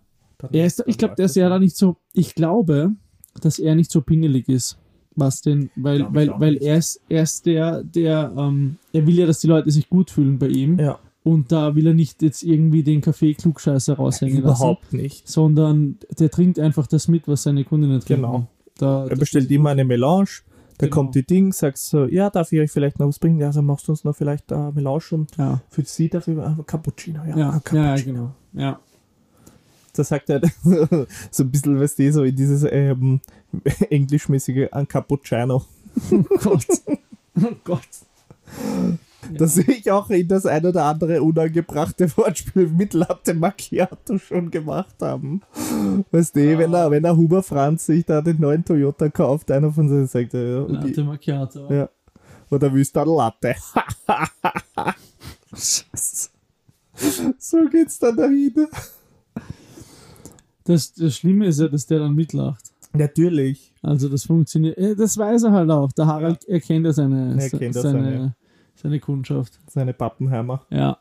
Er 0.52 0.66
ist, 0.66 0.84
ich 0.86 0.98
glaube, 0.98 1.14
der 1.16 1.26
ist 1.26 1.36
ja 1.36 1.48
da 1.48 1.58
nicht 1.58 1.76
so, 1.76 1.96
ich 2.12 2.34
glaube, 2.34 2.92
dass 3.40 3.58
er 3.58 3.74
nicht 3.74 3.90
so 3.90 4.02
pingelig 4.02 4.48
ist. 4.48 4.78
Was 5.16 5.42
denn, 5.42 5.70
weil, 5.76 6.06
weil, 6.12 6.30
weil 6.38 6.52
nicht. 6.54 6.62
er 6.64 6.76
ist, 6.78 7.00
er 7.08 7.22
ist 7.22 7.46
der, 7.46 7.82
der, 7.84 8.32
ähm, 8.36 8.76
er 8.92 9.06
will 9.06 9.18
ja, 9.18 9.26
dass 9.26 9.40
die 9.40 9.46
Leute 9.46 9.70
sich 9.70 9.88
gut 9.88 10.10
fühlen 10.10 10.38
bei 10.38 10.48
ihm. 10.48 10.78
Ja, 10.78 10.98
Und 11.22 11.52
da 11.52 11.74
will 11.76 11.86
er 11.86 11.94
nicht 11.94 12.20
jetzt 12.22 12.42
irgendwie 12.42 12.82
den 12.82 13.00
Kaffee-Klugscheißer 13.00 13.94
raushängen 13.94 14.42
lassen. 14.42 14.62
überhaupt 14.62 14.92
nicht. 14.92 15.28
sondern 15.28 15.98
der 16.18 16.30
trinkt 16.30 16.58
einfach 16.58 16.86
das 16.86 17.06
mit, 17.08 17.28
was 17.28 17.44
seine 17.44 17.64
Kundinnen 17.64 18.00
trinken. 18.00 18.22
Genau. 18.22 18.46
Da, 18.78 19.06
Er 19.06 19.16
bestellt 19.16 19.50
immer 19.52 19.70
eine 19.70 19.84
Melange, 19.84 20.26
Da 20.78 20.86
Genau. 20.86 20.94
kommt 20.96 21.14
die 21.14 21.24
Ding, 21.24 21.52
sagst 21.52 21.88
so, 21.90 22.06
ja, 22.06 22.28
darf 22.30 22.50
ich 22.50 22.58
euch 22.58 22.72
vielleicht 22.72 22.98
noch 22.98 23.06
was 23.06 23.20
bringen? 23.20 23.38
Ja, 23.38 23.52
dann 23.52 23.64
machst 23.64 23.86
du 23.86 23.92
uns 23.92 24.02
noch 24.02 24.16
vielleicht 24.16 24.50
da 24.50 24.72
Melange 24.74 25.04
und 25.12 25.36
Ja, 25.36 25.60
für 25.70 25.82
sie 25.84 26.08
darf 26.08 26.26
ich 26.26 26.36
ah, 26.36 26.58
Cappuccino. 26.66 27.20
Ja, 27.28 27.28
ja, 27.28 27.32
ah, 27.34 27.36
ja, 27.36 27.44
ja, 27.46 27.60
Cappuccino. 27.60 28.12
genau. 28.52 28.60
Ja. 28.64 28.80
Da 29.96 30.04
sagt 30.04 30.28
er 30.30 30.40
so 31.30 31.42
ein 31.44 31.50
bisschen, 31.50 31.78
weißt 31.80 31.98
du, 32.00 32.12
so 32.12 32.24
in 32.24 32.34
dieses 32.34 32.64
ähm, 32.70 33.20
englischmäßige 33.90 34.68
an 34.72 34.88
Cappuccino. 34.88 35.64
Oh 36.10 36.22
Gott. 36.42 36.66
Oh 37.40 37.52
Gott. 37.64 37.88
Da 39.32 39.46
sehe 39.46 39.64
ich 39.70 39.90
auch 39.90 40.10
in 40.10 40.28
das 40.28 40.44
ein 40.46 40.66
oder 40.66 40.84
andere 40.84 41.22
unangebrachte 41.22 42.14
Wortspiel 42.16 42.66
mit 42.68 42.92
Latte 42.92 43.32
Macchiato 43.34 44.18
schon 44.18 44.50
gemacht 44.50 44.96
haben. 45.00 45.40
Weißt 46.10 46.36
du, 46.36 46.58
wenn, 46.58 46.74
er, 46.74 46.90
wenn 46.90 47.04
er 47.04 47.16
Huber 47.16 47.42
Franz 47.42 47.86
sich 47.86 48.04
da 48.04 48.20
den 48.20 48.38
neuen 48.40 48.64
Toyota 48.64 49.08
kauft, 49.08 49.50
einer 49.50 49.70
von 49.72 49.88
seinen 49.88 50.08
sagt, 50.08 50.34
ja, 50.34 50.60
und 50.60 50.72
Latte 50.74 50.90
die- 50.92 51.02
Macchiato. 51.02 51.72
ja. 51.72 51.88
oder 52.50 52.72
willst 52.74 52.94
du 52.96 53.00
eine 53.00 53.14
Latte? 53.16 53.54
so 57.38 57.64
geht's 57.70 57.98
dann 57.98 58.16
dahin. 58.16 58.66
Das, 60.64 60.94
das 60.94 61.16
Schlimme 61.16 61.46
ist 61.46 61.60
ja, 61.60 61.68
dass 61.68 61.86
der 61.86 61.98
dann 62.00 62.14
mitlacht. 62.14 62.64
Natürlich. 62.92 63.74
Also 63.82 64.08
das 64.08 64.24
funktioniert. 64.24 64.78
äh, 64.78 64.94
Das 64.96 65.18
weiß 65.18 65.44
er 65.44 65.52
halt 65.52 65.70
auch. 65.70 65.92
Der 65.92 66.06
Harald 66.06 66.44
erkennt 66.48 66.86
ja 66.86 66.92
seine, 66.92 67.36
Er 67.40 67.50
kennt 67.50 67.74
ja 67.74 67.82
seine, 67.82 68.02
seine- 68.02 68.36
seine 68.74 69.00
Kundschaft. 69.00 69.60
Seine 69.68 69.92
Pappenheimer. 69.94 70.64
Ja. 70.70 70.98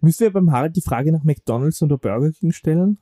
Müssen 0.00 0.20
wir 0.20 0.32
beim 0.32 0.50
Harald 0.52 0.76
die 0.76 0.80
Frage 0.82 1.10
nach 1.12 1.24
McDonalds 1.24 1.80
oder 1.82 1.96
Burger 1.98 2.30
King 2.32 2.52
stellen? 2.52 2.98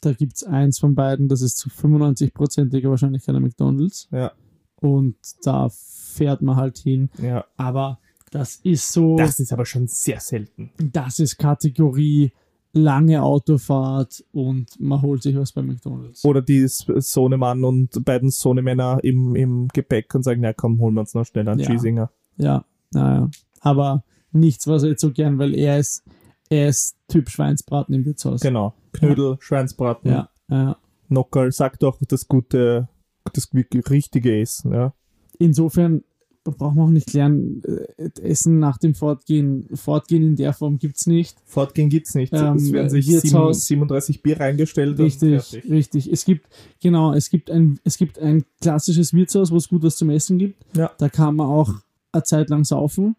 Da 0.00 0.12
gibt 0.12 0.36
es 0.36 0.44
eins 0.44 0.78
von 0.78 0.94
beiden, 0.94 1.28
das 1.28 1.42
ist 1.42 1.58
zu 1.58 1.68
95%iger 1.68 2.90
Wahrscheinlichkeit 2.90 3.34
ein 3.34 3.42
McDonalds. 3.42 4.08
Ja. 4.10 4.32
Und 4.80 5.16
da 5.42 5.68
fährt 5.70 6.40
man 6.40 6.56
halt 6.56 6.78
hin. 6.78 7.10
Ja. 7.20 7.44
Aber 7.56 7.98
das 8.30 8.56
ist 8.62 8.92
so, 8.92 9.16
das, 9.16 9.30
Das 9.30 9.40
ist 9.40 9.52
aber 9.52 9.66
schon 9.66 9.88
sehr 9.88 10.20
selten. 10.20 10.70
ist 11.18 11.36
Kategorie 11.36 12.32
lange 12.72 13.22
Autofahrt 13.22 14.24
und 14.32 14.78
man 14.78 15.02
holt 15.02 15.22
sich 15.22 15.36
was 15.36 15.52
bei 15.52 15.62
McDonalds. 15.62 16.24
Oder 16.24 16.40
die 16.42 16.66
Sohnemann 16.68 17.64
und 17.64 18.04
beiden 18.04 18.30
Sohnemänner 18.30 19.00
im, 19.02 19.34
im 19.34 19.68
Gepäck 19.68 20.14
und 20.14 20.22
sagen, 20.22 20.40
na 20.40 20.52
komm, 20.52 20.78
holen 20.80 20.94
wir 20.94 21.00
uns 21.00 21.14
noch 21.14 21.24
schnell 21.24 21.48
einen 21.48 21.60
Ja. 21.60 21.66
Cheesinger. 21.68 22.10
Ja, 22.36 22.64
naja. 22.92 23.28
Aber 23.60 24.04
nichts, 24.32 24.66
was 24.66 24.84
er 24.84 24.90
jetzt 24.90 25.00
so 25.00 25.10
gern, 25.10 25.38
weil 25.38 25.54
er 25.54 25.78
ist, 25.78 26.04
er 26.48 26.68
ist 26.68 26.96
Typ 27.08 27.28
Schweinsbraten 27.28 27.94
im 27.94 28.04
Wirtshaus. 28.04 28.40
Genau. 28.40 28.74
Knödel, 28.92 29.36
Schweinsbraten, 29.40 30.10
Ja, 30.10 30.28
ja. 30.48 30.76
Nockerl, 31.08 31.50
sag 31.52 31.78
doch 31.80 31.98
das 32.08 32.28
gute, 32.28 32.88
das 33.32 33.52
wirklich 33.52 33.90
richtige 33.90 34.40
Essen, 34.40 34.72
ja. 34.72 34.94
Insofern 35.38 36.04
braucht 36.44 36.74
man 36.74 36.86
auch 36.86 36.90
nicht 36.90 37.12
lernen, 37.12 37.62
äh, 37.64 38.10
Essen 38.22 38.58
nach 38.58 38.78
dem 38.78 38.94
Fortgehen. 38.94 39.68
Fortgehen 39.74 40.22
in 40.22 40.36
der 40.36 40.52
Form 40.52 40.78
gibt 40.78 40.96
es 40.96 41.06
nicht. 41.06 41.36
Fortgehen 41.44 41.90
gibt's 41.90 42.14
nicht. 42.14 42.32
Ähm, 42.32 42.56
es 42.56 42.72
werden 42.72 42.88
sich 42.88 43.06
sieben, 43.06 43.52
37 43.52 44.22
Bier 44.22 44.40
reingestellt 44.40 44.98
Richtig, 44.98 45.62
richtig. 45.68 46.10
Es 46.10 46.24
gibt, 46.24 46.46
genau, 46.82 47.12
es 47.12 47.30
gibt 47.30 47.50
ein, 47.50 47.78
es 47.84 47.98
gibt 47.98 48.18
ein 48.18 48.44
klassisches 48.60 49.12
Wirtshaus, 49.12 49.50
wo 49.50 49.56
es 49.56 49.68
gut 49.68 49.82
was 49.82 49.96
zum 49.96 50.10
Essen 50.10 50.38
gibt. 50.38 50.64
Ja. 50.76 50.90
Da 50.98 51.08
kann 51.08 51.36
man 51.36 51.46
auch 51.46 51.74
eine 52.12 52.22
Zeit 52.22 52.48
lang 52.48 52.64
saufen. 52.64 53.16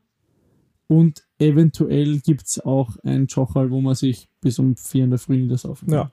Und 0.87 1.23
eventuell 1.39 2.19
gibt 2.19 2.47
es 2.47 2.59
auch 2.59 2.97
ein 3.03 3.27
Jochal, 3.27 3.71
wo 3.71 3.79
man 3.79 3.95
sich 3.95 4.27
bis 4.41 4.59
um 4.59 4.75
vier 4.75 5.05
in 5.05 5.11
der 5.11 5.19
Früh 5.19 5.37
niedersaufen 5.37 5.87
kann. 5.87 5.95
Ja. 5.95 6.11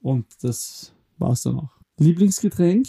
Und 0.00 0.26
das 0.42 0.92
war's 1.18 1.42
dann 1.42 1.58
auch. 1.58 1.70
Lieblingsgetränk? 1.98 2.86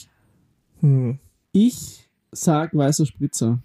Hm. 0.81 1.17
Ich 1.53 2.06
sag 2.31 2.75
weißer 2.75 3.05
Spritzer. 3.05 3.59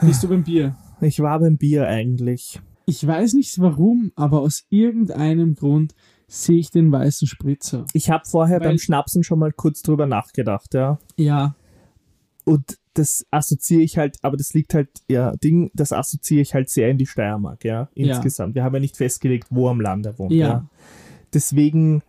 Bist 0.00 0.22
du 0.22 0.28
beim 0.28 0.42
Bier? 0.44 0.76
Ich 1.00 1.20
war 1.20 1.38
beim 1.40 1.56
Bier 1.58 1.86
eigentlich. 1.86 2.60
Ich 2.86 3.06
weiß 3.06 3.34
nicht 3.34 3.60
warum, 3.60 4.12
aber 4.16 4.40
aus 4.40 4.64
irgendeinem 4.70 5.54
Grund 5.54 5.94
sehe 6.26 6.58
ich 6.58 6.70
den 6.70 6.90
weißen 6.90 7.28
Spritzer. 7.28 7.84
Ich 7.92 8.10
habe 8.10 8.24
vorher 8.26 8.60
Weil- 8.60 8.68
beim 8.70 8.78
Schnapsen 8.78 9.22
schon 9.22 9.38
mal 9.38 9.52
kurz 9.52 9.82
drüber 9.82 10.06
nachgedacht, 10.06 10.74
ja. 10.74 10.98
Ja, 11.16 11.54
Und 12.44 12.76
das 12.94 13.24
assoziiere 13.30 13.82
ich 13.82 13.98
halt, 13.98 14.18
aber 14.22 14.36
das 14.36 14.52
liegt 14.52 14.74
halt, 14.74 14.88
ja, 15.08 15.34
Ding, 15.36 15.70
das 15.74 15.92
assoziiere 15.92 16.42
ich 16.42 16.54
halt 16.54 16.68
sehr 16.70 16.90
in 16.90 16.98
die 16.98 17.06
Steiermark, 17.06 17.64
ja, 17.64 17.88
Ja. 17.94 18.14
insgesamt. 18.16 18.56
Wir 18.56 18.64
haben 18.64 18.74
ja 18.74 18.80
nicht 18.80 18.96
festgelegt, 18.96 19.46
wo 19.50 19.68
am 19.68 19.80
Land 19.80 20.06
er 20.06 20.18
wohnt, 20.18 20.32
ja. 20.32 20.46
ja, 20.48 20.68
Deswegen 21.32 22.02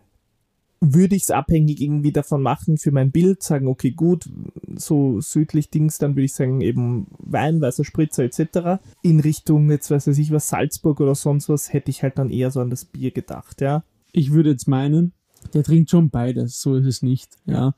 würde 0.92 1.16
ich 1.16 1.22
es 1.22 1.30
abhängig 1.30 1.80
irgendwie 1.80 2.12
davon 2.12 2.42
machen 2.42 2.76
für 2.76 2.90
mein 2.90 3.10
Bild, 3.10 3.42
sagen, 3.42 3.68
okay, 3.68 3.92
gut, 3.92 4.28
so 4.76 5.20
südlich 5.20 5.70
Dings, 5.70 5.98
dann 5.98 6.12
würde 6.16 6.24
ich 6.24 6.34
sagen, 6.34 6.60
eben 6.60 7.06
Wein, 7.18 7.60
weißer 7.60 7.84
Spritzer 7.84 8.24
etc. 8.24 8.82
In 9.02 9.20
Richtung, 9.20 9.70
jetzt 9.70 9.90
weiß 9.90 10.08
ich 10.08 10.32
was, 10.32 10.48
Salzburg 10.48 11.00
oder 11.00 11.14
sonst 11.14 11.48
was, 11.48 11.72
hätte 11.72 11.90
ich 11.90 12.02
halt 12.02 12.18
dann 12.18 12.30
eher 12.30 12.50
so 12.50 12.60
an 12.60 12.70
das 12.70 12.84
Bier 12.84 13.10
gedacht, 13.12 13.60
ja. 13.60 13.84
ich 14.12 14.32
würde 14.32 14.50
jetzt 14.50 14.68
meinen, 14.68 15.12
der 15.52 15.62
trinkt 15.62 15.90
schon 15.90 16.10
beides, 16.10 16.60
so 16.60 16.74
ist 16.76 16.86
es 16.86 17.02
nicht. 17.02 17.36
Ja, 17.46 17.74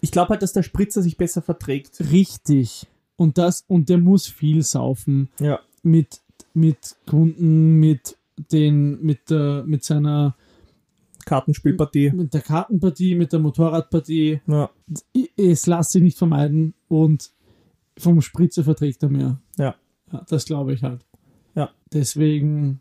Ich 0.00 0.10
glaube 0.12 0.30
halt, 0.30 0.42
dass 0.42 0.52
der 0.52 0.62
Spritzer 0.62 1.02
sich 1.02 1.16
besser 1.16 1.42
verträgt. 1.42 2.00
richtig. 2.12 2.86
Und 3.16 3.38
das, 3.38 3.64
und 3.66 3.88
der 3.88 3.98
muss 3.98 4.26
viel 4.26 4.62
saufen 4.62 5.28
Ja. 5.40 5.60
mit, 5.82 6.20
mit 6.52 6.96
Kunden, 7.06 7.80
mit 7.80 8.16
den, 8.52 9.02
mit 9.02 9.30
der, 9.30 9.64
mit 9.66 9.82
seiner, 9.84 10.36
Kartenspielpartie. 11.26 12.10
mit 12.12 12.32
der 12.32 12.40
Kartenpartie, 12.40 13.14
mit 13.14 13.32
der 13.32 13.40
Motorradpartie. 13.40 14.40
Ja. 14.46 14.70
Es 15.36 15.66
lässt 15.66 15.90
sich 15.92 16.02
nicht 16.02 16.16
vermeiden 16.16 16.72
und 16.88 17.30
vom 17.98 18.22
Spritzer 18.22 18.64
verträgt 18.64 19.02
er 19.02 19.10
mehr. 19.10 19.40
Ja. 19.58 19.74
ja 20.12 20.24
das 20.28 20.46
glaube 20.46 20.72
ich 20.72 20.82
halt. 20.82 21.04
Ja. 21.54 21.70
Deswegen, 21.92 22.80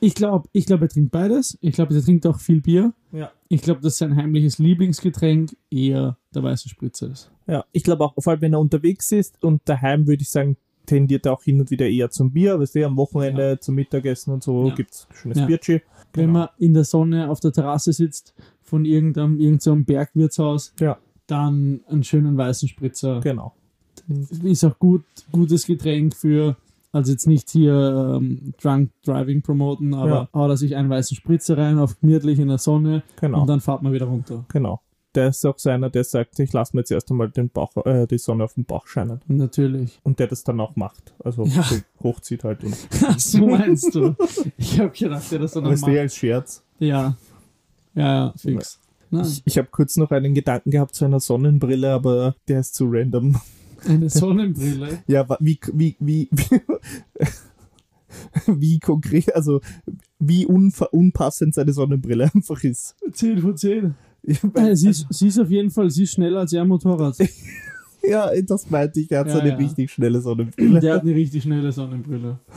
ich 0.00 0.14
glaube, 0.14 0.48
ich 0.52 0.66
glaube, 0.66 0.86
er 0.86 0.88
trinkt 0.88 1.10
beides. 1.12 1.58
Ich 1.60 1.74
glaube, 1.74 1.94
er 1.94 2.02
trinkt 2.02 2.26
auch 2.26 2.40
viel 2.40 2.60
Bier. 2.60 2.92
Ja. 3.12 3.30
Ich 3.48 3.62
glaube, 3.62 3.80
dass 3.80 3.98
sein 3.98 4.16
heimliches 4.16 4.58
Lieblingsgetränk 4.58 5.56
eher 5.70 6.16
der 6.34 6.42
weiße 6.42 6.68
Spritzer 6.68 7.10
ist. 7.10 7.30
Ja, 7.46 7.64
ich 7.72 7.82
glaube 7.82 8.04
auch, 8.04 8.14
vor 8.18 8.32
allem 8.32 8.40
wenn 8.42 8.52
er 8.52 8.60
unterwegs 8.60 9.10
ist 9.12 9.42
und 9.44 9.60
daheim 9.64 10.06
würde 10.06 10.22
ich 10.22 10.30
sagen, 10.30 10.56
tendiert 10.86 11.26
er 11.26 11.32
auch 11.32 11.42
hin 11.42 11.60
und 11.60 11.70
wieder 11.70 11.88
eher 11.88 12.10
zum 12.10 12.32
Bier, 12.32 12.58
weißt 12.58 12.76
du, 12.76 12.86
am 12.86 12.96
Wochenende 12.96 13.58
zum 13.60 13.74
Mittagessen 13.74 14.32
und 14.32 14.42
so 14.42 14.68
Ja. 14.68 14.74
gibt 14.74 14.92
es 14.92 15.08
schönes 15.12 15.38
Ja. 15.38 15.46
Bierchen. 15.46 15.80
Wenn 16.12 16.26
Genau. 16.28 16.38
man 16.40 16.48
in 16.58 16.74
der 16.74 16.84
Sonne 16.84 17.28
auf 17.30 17.40
der 17.40 17.52
Terrasse 17.52 17.92
sitzt 17.92 18.34
von 18.62 18.84
irgendeinem, 18.84 19.38
irgendeinem 19.38 19.84
Bergwirtshaus, 19.84 20.72
Ja. 20.80 20.98
dann 21.26 21.80
einen 21.88 22.02
schönen 22.04 22.36
weißen 22.36 22.68
Spritzer. 22.68 23.20
Genau. 23.20 23.54
Ist 24.42 24.64
auch 24.64 24.78
gut, 24.78 25.04
gutes 25.30 25.66
Getränk 25.66 26.16
für, 26.16 26.56
also 26.92 27.12
jetzt 27.12 27.26
nicht 27.28 27.50
hier 27.50 28.16
ähm, 28.16 28.54
Drunk 28.60 28.90
Driving 29.04 29.42
promoten, 29.42 29.94
aber 29.94 30.10
Ja. 30.10 30.28
haut 30.34 30.50
er 30.50 30.56
sich 30.56 30.74
einen 30.74 30.90
weißen 30.90 31.16
Spritzer 31.16 31.56
rein, 31.58 31.78
auf 31.78 32.00
gemütlich 32.00 32.38
in 32.40 32.48
der 32.48 32.58
Sonne 32.58 33.02
Genau. 33.20 33.42
und 33.42 33.46
dann 33.48 33.60
fährt 33.60 33.82
man 33.82 33.92
wieder 33.92 34.06
runter. 34.06 34.44
genau. 34.52 34.80
Der 35.14 35.28
ist 35.28 35.44
auch 35.44 35.58
so 35.58 35.70
einer, 35.70 35.90
der 35.90 36.04
sagt, 36.04 36.38
ich 36.38 36.52
lasse 36.52 36.76
mir 36.76 36.82
jetzt 36.82 36.92
erst 36.92 37.10
einmal 37.10 37.28
den 37.30 37.48
Bauch, 37.50 37.74
äh, 37.84 38.06
die 38.06 38.18
Sonne 38.18 38.44
auf 38.44 38.54
den 38.54 38.64
Bauch 38.64 38.86
scheinen. 38.86 39.20
Natürlich. 39.26 39.98
Und 40.04 40.18
der 40.20 40.28
das 40.28 40.44
dann 40.44 40.60
auch 40.60 40.76
macht. 40.76 41.14
Also 41.24 41.44
Ja. 41.46 41.62
so 41.64 41.76
hochzieht 42.02 42.44
halt. 42.44 42.62
Und 42.62 42.76
so 43.20 43.46
meinst 43.46 43.92
du. 43.94 44.14
Ich 44.56 44.78
habe 44.78 44.90
gedacht, 44.90 45.30
der 45.32 45.40
das 45.40 45.52
dann 45.52 45.64
weißt 45.64 45.82
macht. 45.82 45.96
als 45.98 46.14
Scherz. 46.16 46.62
Ja. 46.78 47.16
Ja, 47.94 48.26
ja, 48.26 48.34
fix. 48.36 48.78
Nein, 49.10 49.26
Ich, 49.26 49.42
ich 49.44 49.58
habe 49.58 49.66
kurz 49.72 49.96
noch 49.96 50.12
einen 50.12 50.32
Gedanken 50.34 50.70
gehabt 50.70 50.94
zu 50.94 51.04
einer 51.04 51.18
Sonnenbrille, 51.18 51.92
aber 51.92 52.36
der 52.46 52.60
ist 52.60 52.76
zu 52.76 52.86
random. 52.88 53.36
eine 53.88 54.08
Sonnenbrille. 54.10 55.02
Ja, 55.08 55.26
wie, 55.40 55.58
wie, 55.72 55.96
wie, 55.98 56.28
wie, 56.30 56.60
wie 58.46 58.78
konkret, 58.78 59.34
also 59.34 59.60
wie 60.20 60.46
unpassend 60.46 61.54
seine 61.54 61.72
Sonnenbrille 61.72 62.30
einfach 62.32 62.62
ist. 62.62 62.94
10 63.12 63.38
von 63.40 63.56
10. 63.56 63.94
Mein, 64.54 64.76
sie, 64.76 64.90
ist, 64.90 65.06
sie 65.10 65.28
ist 65.28 65.38
auf 65.38 65.50
jeden 65.50 65.70
Fall, 65.70 65.90
sie 65.90 66.02
ist 66.04 66.12
schneller 66.12 66.40
als 66.40 66.52
er 66.52 66.62
am 66.62 66.68
Motorrad. 66.68 67.16
ja, 68.02 68.30
das 68.42 68.68
meinte 68.70 69.00
ich, 69.00 69.08
der 69.08 69.20
hat 69.20 69.26
Ja, 69.28 69.32
so 69.34 69.38
eine 69.40 69.50
ja. 69.50 69.56
richtig 69.56 69.90
schnelle 69.90 70.20
Sonnenbrille. 70.20 70.80
Der 70.80 70.94
hat 70.94 71.02
eine 71.02 71.14
richtig 71.14 71.42
schnelle 71.42 71.72
Sonnenbrille. 71.72 72.38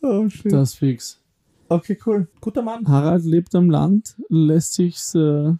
Oh, 0.00 0.28
shit. 0.28 0.52
Das 0.52 0.74
fix. 0.74 1.20
Okay, 1.68 1.98
cool. 2.06 2.28
Guter 2.40 2.62
Mann. 2.62 2.86
Harald 2.86 3.24
lebt 3.24 3.52
am 3.56 3.68
Land, 3.68 4.14
lässt 4.28 4.74
sich's, 4.74 5.12
äh, 5.16 5.52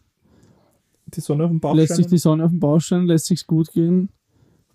Die 1.08 1.20
Sonne 1.20 1.42
auf 1.44 1.50
dem 1.50 1.58
Bauch 1.58 1.74
lässt 1.74 1.96
sich 1.96 2.06
die 2.06 2.18
Sonne 2.18 2.44
auf 2.44 2.50
den 2.52 2.60
Bauch 2.60 2.80
scheinen, 2.80 3.06
lässt 3.08 3.26
sich's 3.26 3.44
gut 3.44 3.72
gehen, 3.72 4.10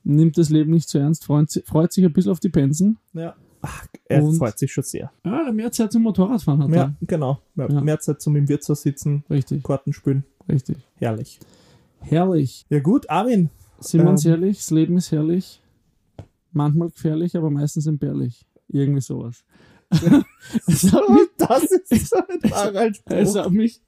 nimmt 0.04 0.38
das 0.38 0.50
Leben 0.50 0.72
nicht 0.72 0.90
zu 0.90 0.98
ernst, 0.98 1.24
freut, 1.24 1.50
freut 1.66 1.94
sich 1.94 2.04
ein 2.04 2.12
bisschen 2.12 2.34
auf 2.34 2.42
die 2.42 2.50
Pensen. 2.50 2.98
Ja. 3.14 3.36
Ach, 3.62 3.88
er 4.10 4.22
Und- 4.26 4.36
freut 4.38 4.60
sich 4.60 4.74
schon 4.74 4.84
sehr. 4.84 5.12
Ja, 5.24 5.50
mehr 5.54 5.72
Zeit 5.72 5.94
zum 5.94 6.04
Motorradfahren 6.04 6.62
hat 6.62 6.70
Ja, 6.72 6.94
genau. 7.02 7.40
Ja, 7.56 7.70
Ja. 7.70 7.80
Mehr 7.82 8.00
Zeit 8.02 8.22
zum 8.22 8.36
im 8.36 8.50
Wirtshaus 8.50 8.82
sitzen, 8.82 9.24
er. 9.30 9.36
Richtig, 9.38 9.64
Karten 9.64 9.94
spielen. 9.94 10.26
Richtig. 10.50 10.78
Herrlich. 10.96 11.40
Herrlich. 12.00 12.66
Ja 12.70 12.80
gut, 12.80 13.10
Armin. 13.10 13.50
Sind 13.80 14.04
wir 14.04 14.10
uns 14.10 14.26
Ähm. 14.26 14.32
ehrlich, 14.32 14.58
das 14.58 14.72
Leben 14.72 14.98
ist 14.98 15.12
herrlich. 15.12 15.62
Manchmal 16.52 16.90
gefährlich, 16.90 17.36
aber 17.36 17.50
meistens 17.50 17.88
entbehrlich. 17.88 18.46
Irgendwie 18.68 19.02
sowas. 19.02 19.44
es, 19.92 20.92
hat 20.92 21.10
mich, 21.10 21.28
Das 21.38 21.64
ist 21.64 22.10
so 22.10 22.18
ein 22.18 22.94
es 23.06 23.36
hat 23.36 23.52
mich 23.52 23.82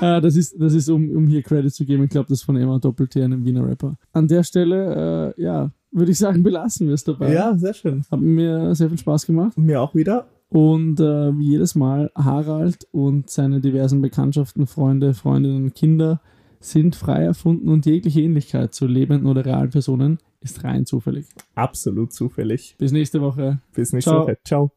Äh, 0.00 0.20
das 0.20 0.36
ist, 0.36 0.54
das 0.58 0.74
ist 0.74 0.88
um, 0.88 1.10
um 1.10 1.26
hier 1.26 1.42
Credit 1.42 1.72
zu 1.72 1.84
geben, 1.84 2.04
ich 2.04 2.10
glaube, 2.10 2.28
das 2.28 2.38
ist 2.38 2.44
von 2.44 2.56
Emma 2.56 2.78
Doppelt-T, 2.78 3.22
einem 3.22 3.44
Wiener 3.44 3.66
Rapper. 3.66 3.96
An 4.12 4.28
der 4.28 4.42
Stelle, 4.44 5.34
äh, 5.36 5.42
ja, 5.42 5.70
würde 5.90 6.12
ich 6.12 6.18
sagen, 6.18 6.42
belassen 6.42 6.86
wir 6.86 6.94
es 6.94 7.04
dabei. 7.04 7.32
Ja, 7.32 7.56
sehr 7.56 7.74
schön. 7.74 8.04
Hat 8.10 8.20
mir 8.20 8.74
sehr 8.74 8.88
viel 8.88 8.98
Spaß 8.98 9.26
gemacht. 9.26 9.56
Mir 9.58 9.80
auch 9.80 9.94
wieder. 9.94 10.26
Und 10.54 11.00
äh, 11.00 11.36
wie 11.36 11.50
jedes 11.50 11.74
Mal, 11.74 12.12
Harald 12.14 12.86
und 12.92 13.28
seine 13.28 13.60
diversen 13.60 14.00
Bekanntschaften, 14.00 14.68
Freunde, 14.68 15.12
Freundinnen, 15.12 15.74
Kinder 15.74 16.20
sind 16.60 16.94
frei 16.94 17.24
erfunden 17.24 17.68
und 17.68 17.86
jegliche 17.86 18.20
Ähnlichkeit 18.20 18.72
zu 18.72 18.86
lebenden 18.86 19.26
oder 19.26 19.44
realen 19.44 19.70
Personen 19.70 20.18
ist 20.40 20.62
rein 20.62 20.86
zufällig. 20.86 21.26
Absolut 21.56 22.12
zufällig. 22.12 22.76
Bis 22.78 22.92
nächste 22.92 23.20
Woche. 23.20 23.58
Bis 23.74 23.92
nächste 23.92 24.12
Ciao. 24.12 24.22
Woche. 24.22 24.38
Ciao. 24.44 24.70